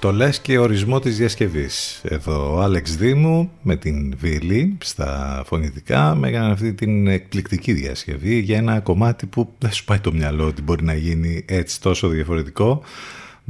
Εκτολές 0.07 0.39
και 0.39 0.57
ορισμό 0.57 0.99
της 0.99 1.17
διασκευής. 1.17 2.01
Εδώ 2.03 2.55
ο 2.55 2.61
Άλεξ 2.61 2.95
Δήμου 2.95 3.51
με 3.61 3.75
την 3.75 4.15
Βίλη 4.17 4.77
στα 4.83 5.43
φωνητικά 5.45 6.15
με 6.15 6.27
έκανε 6.27 6.51
αυτή 6.51 6.73
την 6.73 7.07
εκπληκτική 7.07 7.73
διασκευή 7.73 8.39
για 8.39 8.57
ένα 8.57 8.79
κομμάτι 8.79 9.25
που 9.25 9.53
δεν 9.57 9.71
σου 9.71 9.85
πάει 9.85 9.99
το 9.99 10.13
μυαλό 10.13 10.45
ότι 10.45 10.61
μπορεί 10.61 10.83
να 10.83 10.93
γίνει 10.93 11.45
έτσι 11.47 11.81
τόσο 11.81 12.07
διαφορετικό. 12.07 12.83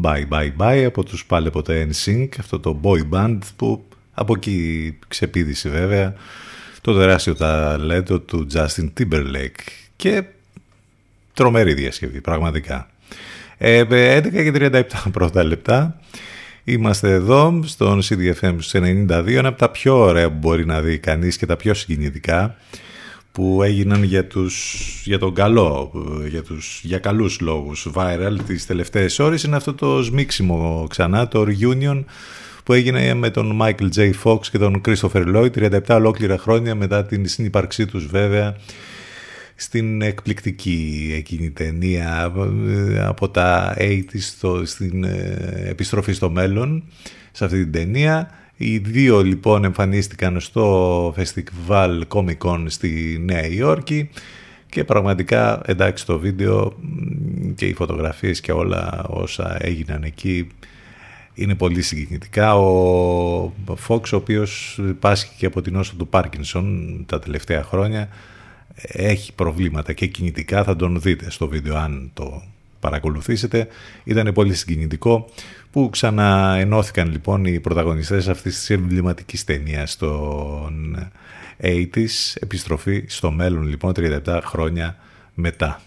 Bye 0.03 0.27
Bye 0.29 0.51
Bye 0.57 0.83
από 0.85 1.03
τους 1.03 1.25
πάλι 1.25 1.49
ποτέ 1.49 1.89
NSYNC, 1.91 2.29
αυτό 2.39 2.59
το 2.59 2.79
boy 2.83 3.01
band 3.11 3.37
που 3.55 3.85
από 4.13 4.33
εκεί 4.35 4.97
ξεπίδησε 5.07 5.69
βέβαια 5.69 6.13
το 6.81 6.93
τεράστιο 6.93 7.35
ταλέντο 7.35 8.19
του 8.19 8.47
Justin 8.53 8.89
Timberlake 8.99 9.67
και 9.95 10.23
τρομερή 11.33 11.73
διασκευή 11.73 12.21
πραγματικά. 12.21 12.89
Ε, 13.57 13.83
11 14.19 14.31
και 14.31 14.51
37 14.55 14.83
πρώτα 15.11 15.43
λεπτά. 15.43 15.99
Είμαστε 16.69 17.11
εδώ 17.11 17.61
στον 17.65 18.01
CDFM 18.03 18.55
92, 18.71 19.27
ένα 19.27 19.47
από 19.47 19.57
τα 19.57 19.69
πιο 19.69 19.99
ωραία 19.99 20.31
που 20.31 20.37
μπορεί 20.37 20.65
να 20.65 20.81
δει 20.81 20.97
κανείς 20.97 21.37
και 21.37 21.45
τα 21.45 21.55
πιο 21.55 21.73
συγκινητικά 21.73 22.55
που 23.31 23.63
έγιναν 23.63 24.03
για, 24.03 24.27
τους, 24.27 24.75
για 25.03 25.19
τον 25.19 25.33
καλό, 25.33 25.91
για, 26.29 26.43
τους, 26.43 26.81
για 26.83 26.97
καλούς 26.97 27.39
λόγους 27.39 27.87
viral 27.93 28.37
τις 28.47 28.65
τελευταίες 28.65 29.19
ώρες 29.19 29.43
είναι 29.43 29.55
αυτό 29.55 29.73
το 29.73 30.03
σμίξιμο 30.03 30.85
ξανά, 30.89 31.27
το 31.27 31.45
reunion 31.47 32.03
που 32.63 32.73
έγινε 32.73 33.13
με 33.13 33.29
τον 33.29 33.59
Michael 33.61 33.89
J. 33.95 34.11
Fox 34.23 34.39
και 34.51 34.57
τον 34.57 34.81
Christopher 34.85 35.35
Lloyd 35.35 35.51
37 35.51 35.79
ολόκληρα 35.89 36.37
χρόνια 36.37 36.75
μετά 36.75 37.05
την 37.05 37.27
συνύπαρξή 37.27 37.85
τους 37.85 38.05
βέβαια 38.05 38.55
στην 39.59 40.01
εκπληκτική 40.01 41.11
εκείνη 41.15 41.49
ταινία 41.49 42.33
ε, 42.67 43.05
από 43.05 43.29
τα 43.29 43.75
80 43.79 44.01
στο, 44.19 44.65
στην 44.65 45.03
ε, 45.03 45.63
επιστροφή 45.69 46.13
στο 46.13 46.29
μέλλον 46.29 46.83
σε 47.31 47.45
αυτή 47.45 47.63
την 47.63 47.71
ταινία. 47.71 48.29
Οι 48.57 48.77
δύο 48.77 49.23
λοιπόν 49.23 49.63
εμφανίστηκαν 49.63 50.39
στο 50.39 51.15
Festival 51.17 52.01
Comic 52.07 52.37
Con 52.37 52.63
στη 52.67 53.21
Νέα 53.25 53.47
Υόρκη 53.47 54.09
και 54.69 54.83
πραγματικά 54.83 55.61
εντάξει 55.65 56.05
το 56.05 56.19
βίντεο 56.19 56.73
και 57.55 57.65
οι 57.65 57.73
φωτογραφίες 57.73 58.41
και 58.41 58.51
όλα 58.51 59.05
όσα 59.07 59.57
έγιναν 59.59 60.03
εκεί 60.03 60.47
είναι 61.33 61.55
πολύ 61.55 61.81
συγκινητικά. 61.81 62.55
Ο 62.57 63.53
Fox 63.87 64.01
ο 64.13 64.15
οποίος 64.15 64.79
πάσχει 64.99 65.35
και 65.37 65.45
από 65.45 65.61
την 65.61 65.75
όσο 65.75 65.95
του 65.97 66.07
Πάρκινσον 66.07 67.03
τα 67.05 67.19
τελευταία 67.19 67.63
χρόνια 67.63 68.09
έχει 68.81 69.33
προβλήματα 69.33 69.93
και 69.93 70.05
κινητικά 70.05 70.63
θα 70.63 70.75
τον 70.75 71.01
δείτε 71.01 71.29
στο 71.29 71.47
βίντεο 71.47 71.77
αν 71.77 72.11
το 72.13 72.43
παρακολουθήσετε. 72.79 73.67
Ήταν 74.03 74.33
πολύ 74.33 74.53
συγκινητικό 74.53 75.29
που 75.71 75.89
ξαναενώθηκαν 75.89 77.11
λοιπόν 77.11 77.45
οι 77.45 77.59
πρωταγωνιστές 77.59 78.27
αυτής 78.27 78.57
της 78.57 78.69
εμβληματικής 78.69 79.43
ταινίας 79.43 79.91
στον 79.91 80.97
80's, 81.61 82.35
επιστροφή 82.39 83.03
στο 83.07 83.31
μέλλον 83.31 83.67
λοιπόν 83.67 83.93
37 83.95 84.39
χρόνια 84.43 84.97
μετά. 85.33 85.81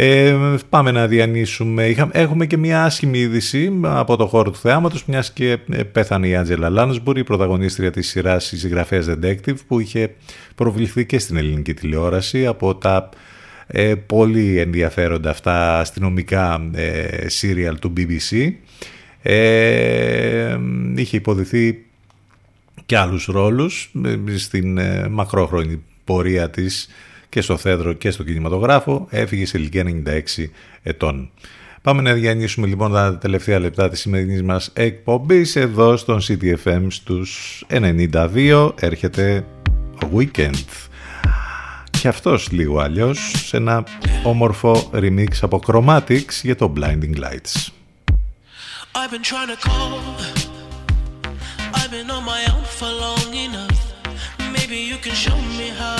Ε, 0.00 0.36
πάμε 0.68 0.90
να 0.90 1.06
διανύσουμε. 1.06 1.94
έχουμε 2.12 2.46
και 2.46 2.56
μια 2.56 2.84
άσχημη 2.84 3.18
είδηση 3.18 3.80
από 3.82 4.16
το 4.16 4.26
χώρο 4.26 4.50
του 4.50 4.58
θεάματος, 4.58 5.04
μιας 5.04 5.32
και 5.32 5.58
ε, 5.70 5.82
πέθανε 5.82 6.28
η 6.28 6.36
Άντζελα 6.36 6.68
Λάνσμπουρη, 6.68 7.20
η 7.20 7.24
πρωταγωνίστρια 7.24 7.90
της 7.90 8.08
σειράς 8.08 8.44
συγγραφέας 8.44 9.06
Detective, 9.08 9.56
που 9.66 9.80
είχε 9.80 10.14
προβληθεί 10.54 11.06
και 11.06 11.18
στην 11.18 11.36
ελληνική 11.36 11.74
τηλεόραση 11.74 12.46
από 12.46 12.74
τα 12.74 13.08
ε, 13.66 13.94
πολύ 13.94 14.58
ενδιαφέροντα 14.58 15.30
αυτά 15.30 15.78
αστυνομικά 15.78 16.70
ε, 16.72 17.26
serial 17.40 17.74
του 17.80 17.92
BBC. 17.96 18.52
Ε, 19.22 20.58
είχε 20.96 21.16
υποδηθεί 21.16 21.84
και 22.86 22.96
άλλους 22.96 23.26
ρόλους 23.26 23.92
ε, 24.04 24.36
στην 24.36 24.80
μακρόχρονη 25.10 25.82
πορεία 26.04 26.50
της 26.50 26.88
και 27.28 27.40
στο 27.40 27.56
θέατρο 27.56 27.92
και 27.92 28.10
στο 28.10 28.22
κινηματογράφο, 28.22 29.06
έφυγε 29.10 29.46
σε 29.46 29.58
ηλικία 29.58 29.84
96 30.38 30.44
ετών. 30.82 31.30
Πάμε 31.82 32.02
να 32.02 32.12
διανύσουμε 32.12 32.66
λοιπόν 32.66 32.92
τα 32.92 33.18
τελευταία 33.18 33.58
λεπτά 33.58 33.88
της 33.88 34.00
σημερινής 34.00 34.42
μας 34.42 34.70
εκπομπής 34.72 35.56
εδώ 35.56 35.96
στον 35.96 36.20
CTFM 36.22 36.86
στους 36.88 37.64
92 37.70 38.70
έρχεται 38.80 39.44
ο 40.04 40.08
Weekend 40.16 40.64
και 42.00 42.08
αυτός 42.08 42.50
λίγο 42.50 42.80
αλλιώς 42.80 43.32
σε 43.46 43.56
ένα 43.56 43.84
όμορφο 44.24 44.90
remix 44.94 45.28
από 45.40 45.60
Chromatics 45.66 46.40
για 46.42 46.56
το 46.56 46.72
Blinding 46.76 47.16
Lights. 47.16 47.68
I've 48.94 49.10
been 49.10 49.22
trying 49.32 49.50
to 49.54 49.58
call 49.68 49.90
I've 51.78 51.90
been 51.96 52.10
on 52.16 52.24
my 52.34 52.42
own 52.52 52.64
for 52.78 52.90
long 53.04 53.30
enough 53.46 53.80
Maybe 54.56 54.78
you 54.90 54.98
can 55.04 55.14
show 55.24 55.38
me 55.58 55.68
how 55.80 55.97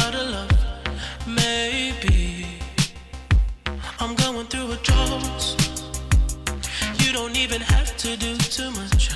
don't 7.18 7.36
even 7.36 7.60
have 7.60 7.96
to 7.96 8.16
do 8.16 8.36
too 8.36 8.70
much. 8.70 9.10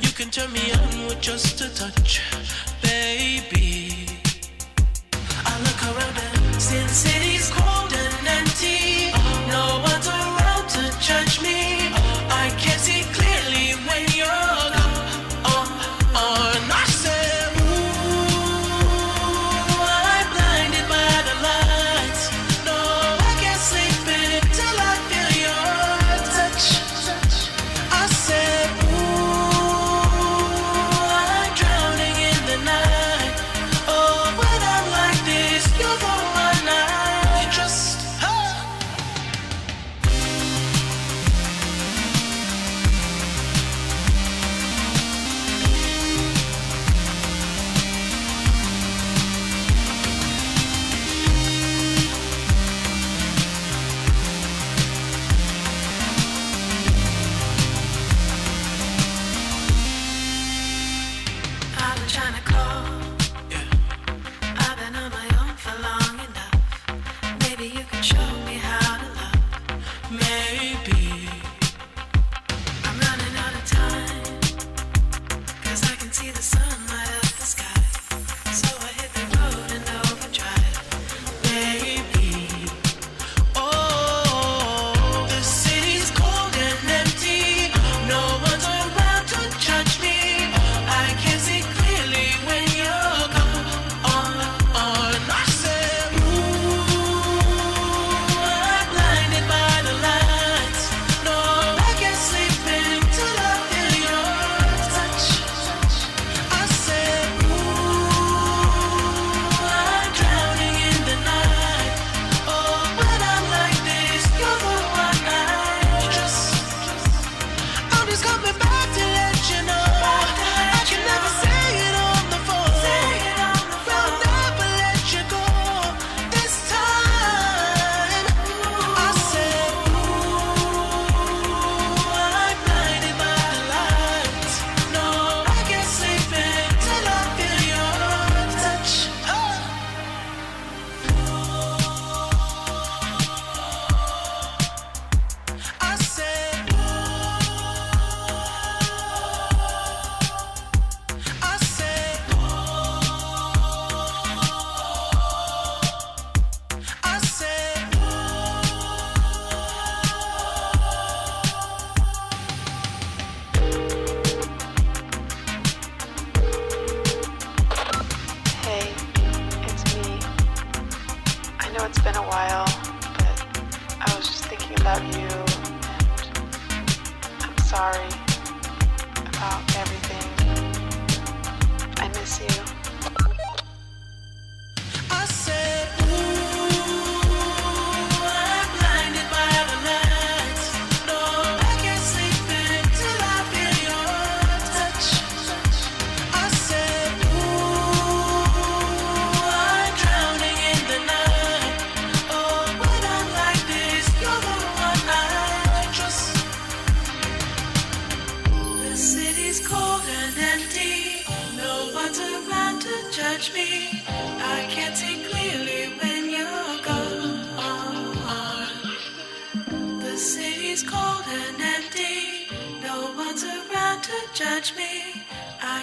You 0.00 0.10
can 0.10 0.30
turn 0.30 0.52
me 0.52 0.70
on 0.70 1.06
with 1.06 1.20
just 1.20 1.60
a 1.60 1.68
touch, 1.74 2.20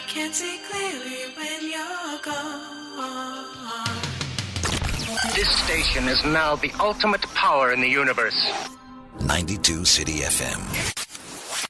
can't 0.10 0.34
see 0.34 0.60
clearly 0.68 1.32
when 1.38 1.70
you're 1.70 2.20
gone. 2.24 2.90
This 5.36 5.50
station 5.66 6.08
is 6.08 6.24
now 6.26 6.56
the 6.56 6.72
ultimate 6.80 7.22
power 7.36 7.72
in 7.72 7.80
the 7.80 7.88
universe. 7.88 8.40
92 9.22 9.86
City 9.86 10.22
FM. 10.22 10.60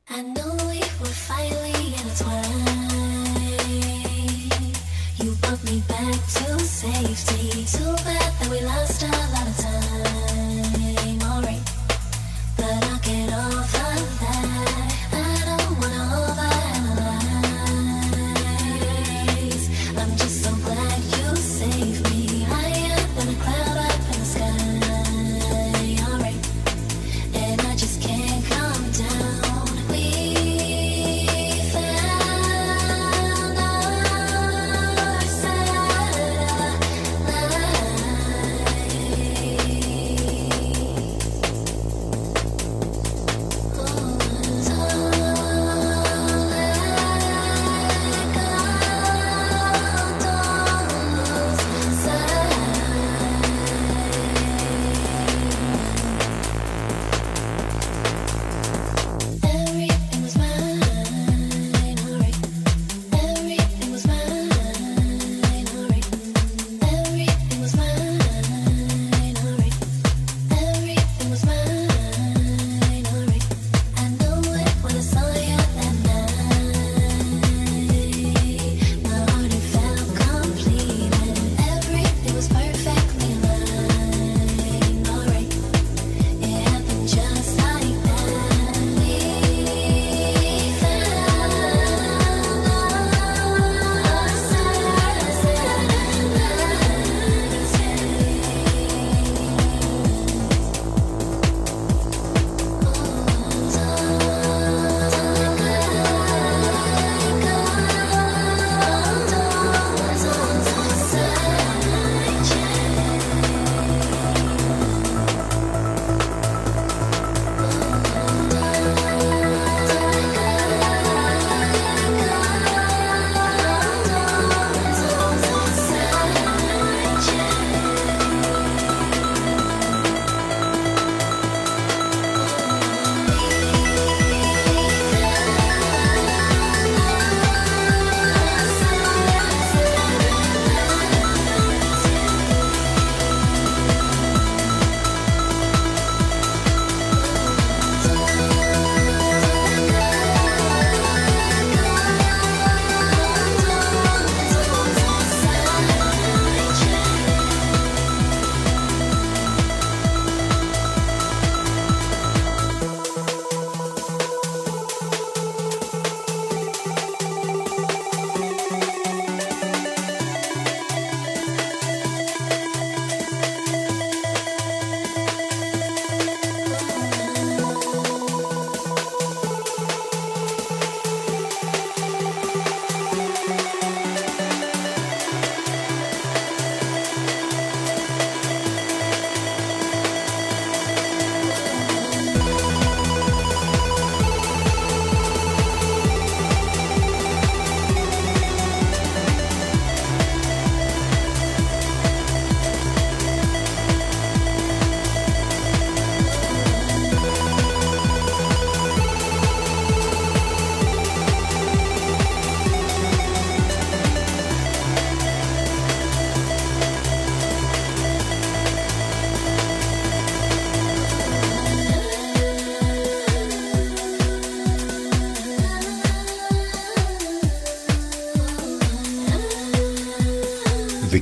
I 0.10 0.22
know 0.22 0.56
we 0.72 0.80
were 1.02 1.16
finally 1.30 1.94
intertwined. 2.00 2.70
You 5.22 5.36
brought 5.42 5.64
me 5.66 5.84
back 5.90 6.14
to 6.38 6.60
safety. 6.60 7.66
Too 7.78 7.94
bad 8.06 8.32
that 8.40 8.48
we 8.50 8.62
lost 8.62 9.04
a 9.04 9.08
lot 9.08 9.48
of 9.48 9.58
time. 9.58 9.69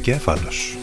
Δικέφαλος. 0.08 0.78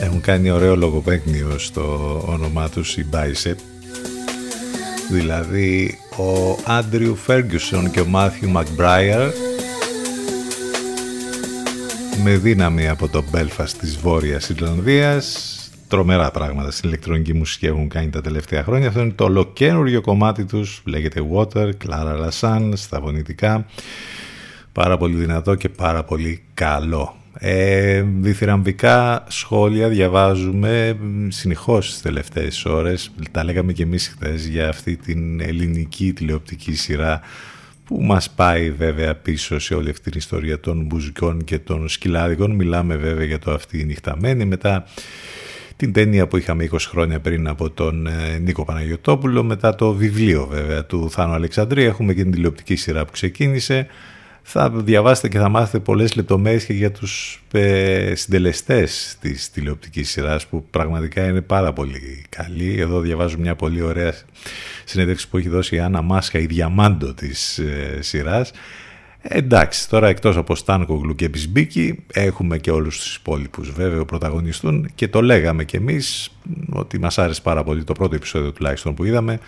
Έχουν 0.00 0.20
κάνει 0.20 0.50
ωραίο 0.50 0.76
λογοπαίγνιο 0.76 1.58
στο 1.58 2.18
όνομά 2.26 2.68
τους 2.68 2.96
οι 2.96 3.06
Bicep. 3.12 3.54
Δηλαδή 5.10 5.98
ο 6.16 6.58
Άντριου 6.66 7.16
Φέργκουσον 7.16 7.90
και 7.90 8.00
ο 8.00 8.06
Μάθιου 8.06 8.48
Μακμπράιαρ 8.48 9.30
με 12.22 12.36
δύναμη 12.36 12.88
από 12.88 13.08
το 13.08 13.24
Belfast 13.32 13.72
της 13.80 13.96
Βόρειας 13.96 14.48
Ιρλανδίας 14.48 15.52
τρομερά 15.88 16.30
πράγματα 16.30 16.70
στην 16.70 16.88
ηλεκτρονική 16.88 17.34
μουσική 17.34 17.66
έχουν 17.66 17.88
κάνει 17.88 18.10
τα 18.10 18.20
τελευταία 18.20 18.62
χρόνια 18.62 18.88
αυτό 18.88 19.00
είναι 19.00 19.12
το 19.12 19.24
ολοκένουργιο 19.24 20.00
κομμάτι 20.00 20.44
τους 20.44 20.82
λέγεται 20.84 21.22
Water, 21.32 21.70
Clara 21.86 22.28
Lassan 22.28 22.72
στα 22.74 23.00
φωνητικά 23.00 23.66
πάρα 24.78 24.96
πολύ 24.96 25.14
δυνατό 25.14 25.54
και 25.54 25.68
πάρα 25.68 26.04
πολύ 26.04 26.42
καλό 26.54 27.16
ε, 27.38 28.04
διθυραμβικά 28.20 29.24
σχόλια 29.28 29.88
διαβάζουμε 29.88 30.96
συνεχώς 31.28 31.90
τις 31.90 32.00
τελευταίες 32.00 32.64
ώρες 32.64 33.10
τα 33.30 33.44
λέγαμε 33.44 33.72
και 33.72 33.82
εμείς 33.82 34.08
χθες 34.08 34.46
για 34.46 34.68
αυτή 34.68 34.96
την 34.96 35.40
ελληνική 35.40 36.12
τηλεοπτική 36.12 36.74
σειρά 36.74 37.20
που 37.84 38.02
μας 38.02 38.30
πάει 38.30 38.70
βέβαια 38.70 39.14
πίσω 39.14 39.58
σε 39.58 39.74
όλη 39.74 39.90
αυτή 39.90 40.10
την 40.10 40.18
ιστορία 40.18 40.60
των 40.60 40.84
μπουζικών 40.84 41.44
και 41.44 41.58
των 41.58 41.88
σκυλάδικων. 41.88 42.50
Μιλάμε 42.50 42.96
βέβαια 42.96 43.24
για 43.24 43.38
το 43.38 43.50
αυτή 43.50 43.84
νυχταμένη. 43.84 44.44
Μετά 44.44 44.84
την 45.76 45.92
ταινία 45.92 46.26
που 46.26 46.36
είχαμε 46.36 46.68
20 46.72 46.76
χρόνια 46.88 47.20
πριν 47.20 47.48
από 47.48 47.70
τον 47.70 48.06
ε, 48.06 48.38
Νίκο 48.38 48.64
Παναγιωτόπουλο, 48.64 49.42
μετά 49.42 49.74
το 49.74 49.92
βιβλίο 49.92 50.46
βέβαια 50.46 50.84
του 50.84 51.10
Θάνου 51.10 51.32
Αλεξανδρή, 51.32 51.84
έχουμε 51.84 52.14
και 52.14 52.22
την 52.22 52.32
τηλεοπτική 52.32 52.76
σειρά 52.76 53.04
που 53.04 53.12
ξεκίνησε. 53.12 53.86
Θα 54.42 54.70
διαβάσετε 54.70 55.28
και 55.28 55.38
θα 55.38 55.48
μάθετε 55.48 55.78
πολλές 55.78 56.16
λεπτομέρειες 56.16 56.64
και 56.64 56.72
για 56.72 56.92
τους 56.92 57.42
ε, 57.52 58.12
συντελεστές 58.14 59.16
της 59.20 59.50
τηλεοπτικής 59.50 60.10
σειράς 60.10 60.46
που 60.46 60.64
πραγματικά 60.70 61.26
είναι 61.26 61.40
πάρα 61.40 61.72
πολύ 61.72 62.24
καλή. 62.28 62.80
Εδώ 62.80 63.00
διαβάζω 63.00 63.38
μια 63.38 63.54
πολύ 63.54 63.82
ωραία 63.82 64.14
συνέντευξη 64.84 65.28
που 65.28 65.36
έχει 65.38 65.48
δώσει 65.48 65.74
η 65.74 65.78
Άννα 65.78 66.02
Μάσχα, 66.02 66.38
η 66.38 66.46
διαμάντο 66.46 67.14
της 67.14 67.58
ε, 67.58 67.98
σειράς. 68.00 68.50
Εντάξει, 69.22 69.88
τώρα 69.88 70.08
εκτός 70.08 70.36
από 70.36 70.54
Στάνκογλου 70.54 71.14
και 71.14 71.28
Μπισμπίκη 71.28 72.04
έχουμε 72.12 72.58
και 72.58 72.70
όλους 72.70 72.98
τους 72.98 73.16
υπόλοιπους 73.16 73.70
βέβαια 73.70 74.04
πρωταγωνιστούν. 74.04 74.90
Και 74.94 75.08
το 75.08 75.22
λέγαμε 75.22 75.64
κι 75.64 75.76
εμείς 75.76 76.30
ότι 76.70 76.98
μας 76.98 77.18
άρεσε 77.18 77.40
πάρα 77.42 77.64
πολύ 77.64 77.84
το 77.84 77.92
πρώτο 77.92 78.14
επεισόδιο 78.14 78.52
τουλάχιστον 78.52 78.94
που 78.94 79.04
είδαμε 79.04 79.38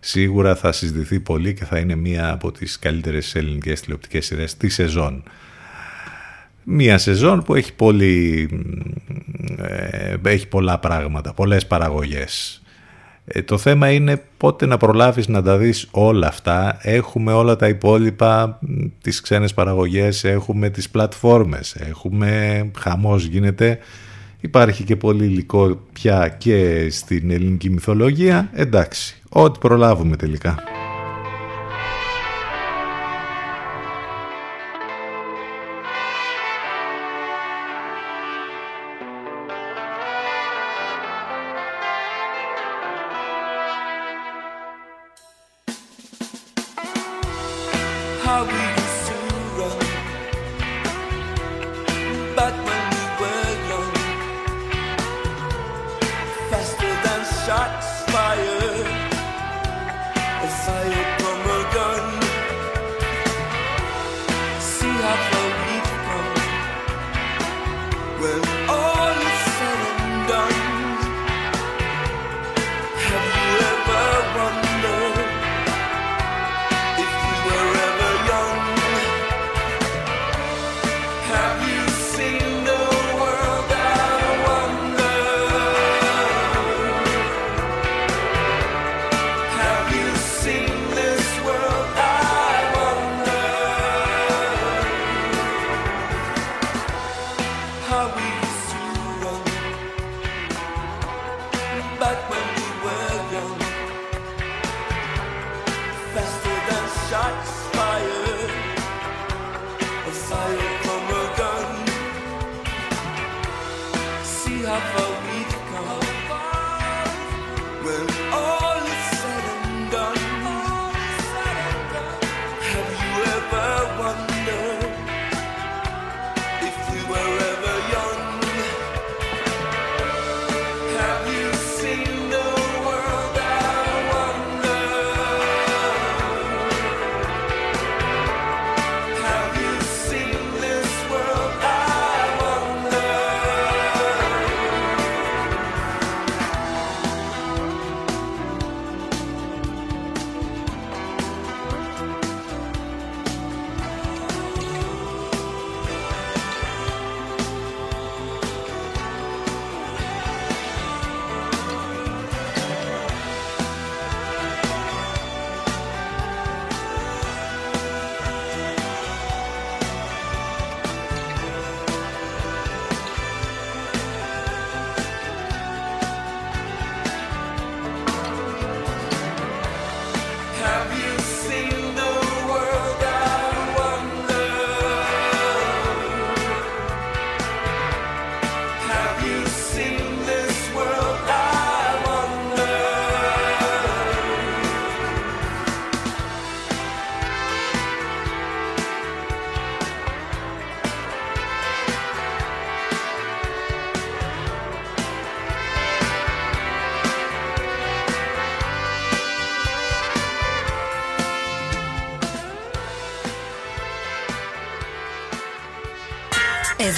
σίγουρα 0.00 0.54
θα 0.54 0.72
συζητηθεί 0.72 1.20
πολύ 1.20 1.54
και 1.54 1.64
θα 1.64 1.78
είναι 1.78 1.94
μία 1.94 2.32
από 2.32 2.52
τις 2.52 2.78
καλύτερες 2.78 3.34
ελληνικές 3.34 3.80
τηλεοπτικές 3.80 4.26
σειρές 4.26 4.56
τη 4.56 4.68
σεζόν. 4.68 5.22
Μία 6.64 6.98
σεζόν 6.98 7.42
που 7.42 7.54
έχει, 7.54 7.74
πολύ, 7.74 8.48
ε, 9.58 10.14
έχει 10.24 10.48
πολλά 10.48 10.78
πράγματα, 10.78 11.32
πολλές 11.32 11.66
παραγωγές. 11.66 12.62
Ε, 13.24 13.42
το 13.42 13.58
θέμα 13.58 13.90
είναι 13.90 14.22
πότε 14.36 14.66
να 14.66 14.76
προλάβεις 14.76 15.28
να 15.28 15.42
τα 15.42 15.56
δεις 15.56 15.88
όλα 15.90 16.26
αυτά. 16.26 16.78
Έχουμε 16.82 17.32
όλα 17.32 17.56
τα 17.56 17.68
υπόλοιπα, 17.68 18.58
τις 19.02 19.20
ξένες 19.20 19.54
παραγωγές, 19.54 20.24
έχουμε 20.24 20.70
τις 20.70 20.90
πλατφόρμες, 20.90 21.74
έχουμε 21.74 22.70
χαμός 22.78 23.24
γίνεται. 23.24 23.78
Υπάρχει 24.40 24.84
και 24.84 24.96
πολύ 24.96 25.24
υλικό 25.24 25.80
πια 25.92 26.28
και 26.38 26.88
στην 26.90 27.30
ελληνική 27.30 27.70
μυθολογία. 27.70 28.50
Εντάξει, 28.52 29.16
ό,τι 29.28 29.58
προλάβουμε 29.58 30.16
τελικά. 30.16 30.62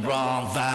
wrong 0.06 0.46
vibe. 0.54 0.69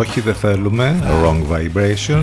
Όχι 0.00 0.20
δεν 0.20 0.34
θέλουμε. 0.34 0.96
Wrong 1.02 1.40
vibration. 1.52 2.22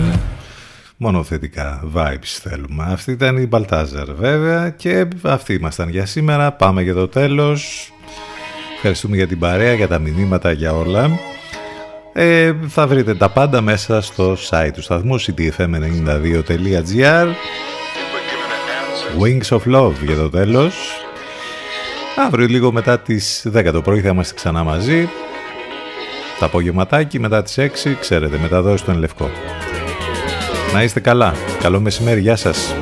Μόνο 0.96 1.22
θετικά 1.22 1.82
vibes 1.94 2.38
θέλουμε. 2.42 2.84
Αυτή 2.88 3.10
ήταν 3.10 3.36
η 3.36 3.48
Baltazar 3.52 4.06
βέβαια 4.18 4.70
και 4.70 5.06
αυτοί 5.22 5.54
ήμασταν 5.54 5.88
για 5.88 6.06
σήμερα. 6.06 6.52
Πάμε 6.52 6.82
για 6.82 6.94
το 6.94 7.08
τέλος. 7.08 7.92
Ευχαριστούμε 8.74 9.16
για 9.16 9.26
την 9.26 9.38
παρέα 9.38 9.74
για 9.74 9.88
τα 9.88 9.98
μηνύματα 9.98 10.52
για 10.52 10.72
όλα. 10.72 11.18
Ε, 12.12 12.52
θα 12.68 12.86
βρείτε 12.86 13.14
τα 13.14 13.28
πάντα 13.28 13.60
μέσα 13.60 14.00
στο 14.00 14.36
site 14.50 14.70
του 14.74 14.82
σταθμού 14.82 15.20
ctfm92.gr 15.20 17.26
Wings 19.20 19.58
of 19.58 19.74
Love 19.74 19.94
για 20.06 20.16
το 20.16 20.30
τέλος. 20.30 20.76
Αύριο 22.26 22.46
λίγο 22.46 22.72
μετά 22.72 22.98
τις 22.98 23.46
10 23.54 23.70
το 23.72 23.82
πρωί 23.82 24.00
θα 24.00 24.08
είμαστε 24.08 24.34
ξανά 24.34 24.64
μαζί 24.64 25.08
τα 26.38 26.46
απογευματάκι 26.46 27.18
μετά 27.18 27.42
τις 27.42 27.58
6, 27.58 27.96
ξέρετε, 28.00 28.38
μεταδόση 28.38 28.76
στον 28.76 28.98
Λευκό. 28.98 29.30
Να 30.72 30.82
είστε 30.82 31.00
καλά. 31.00 31.34
Καλό 31.62 31.80
μεσημέρι. 31.80 32.20
Γεια 32.20 32.36
σας. 32.36 32.74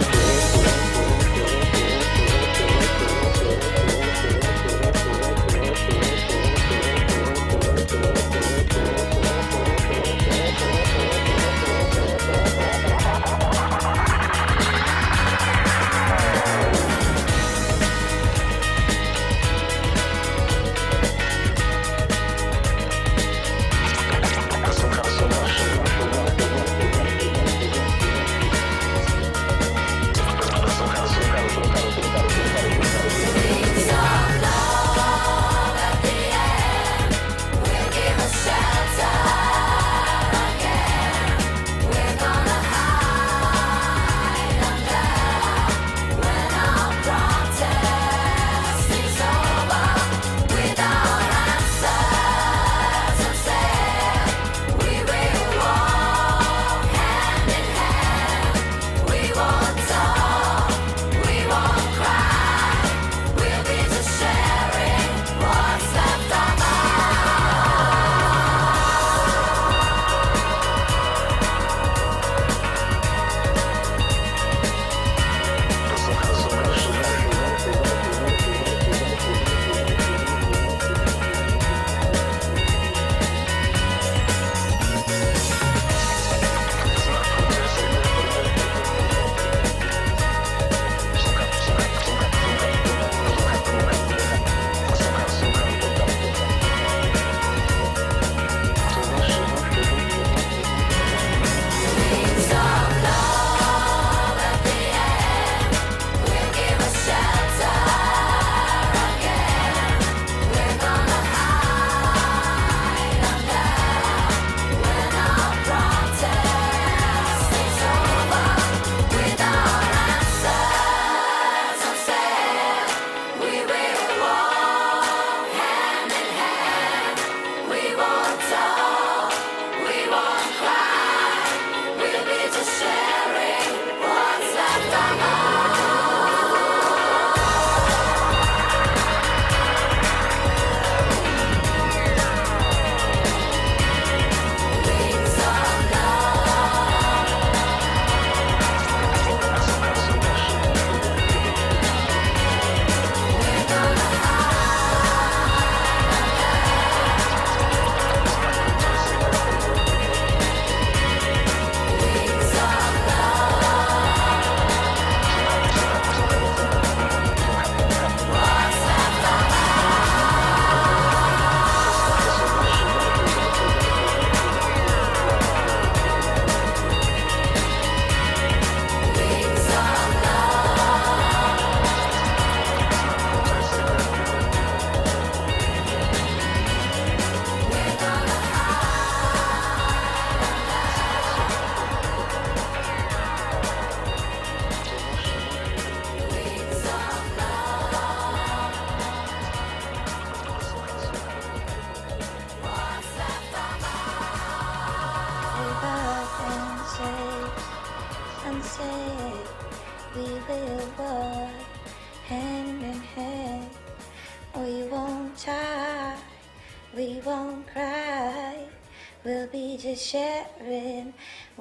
share 219.96 220.25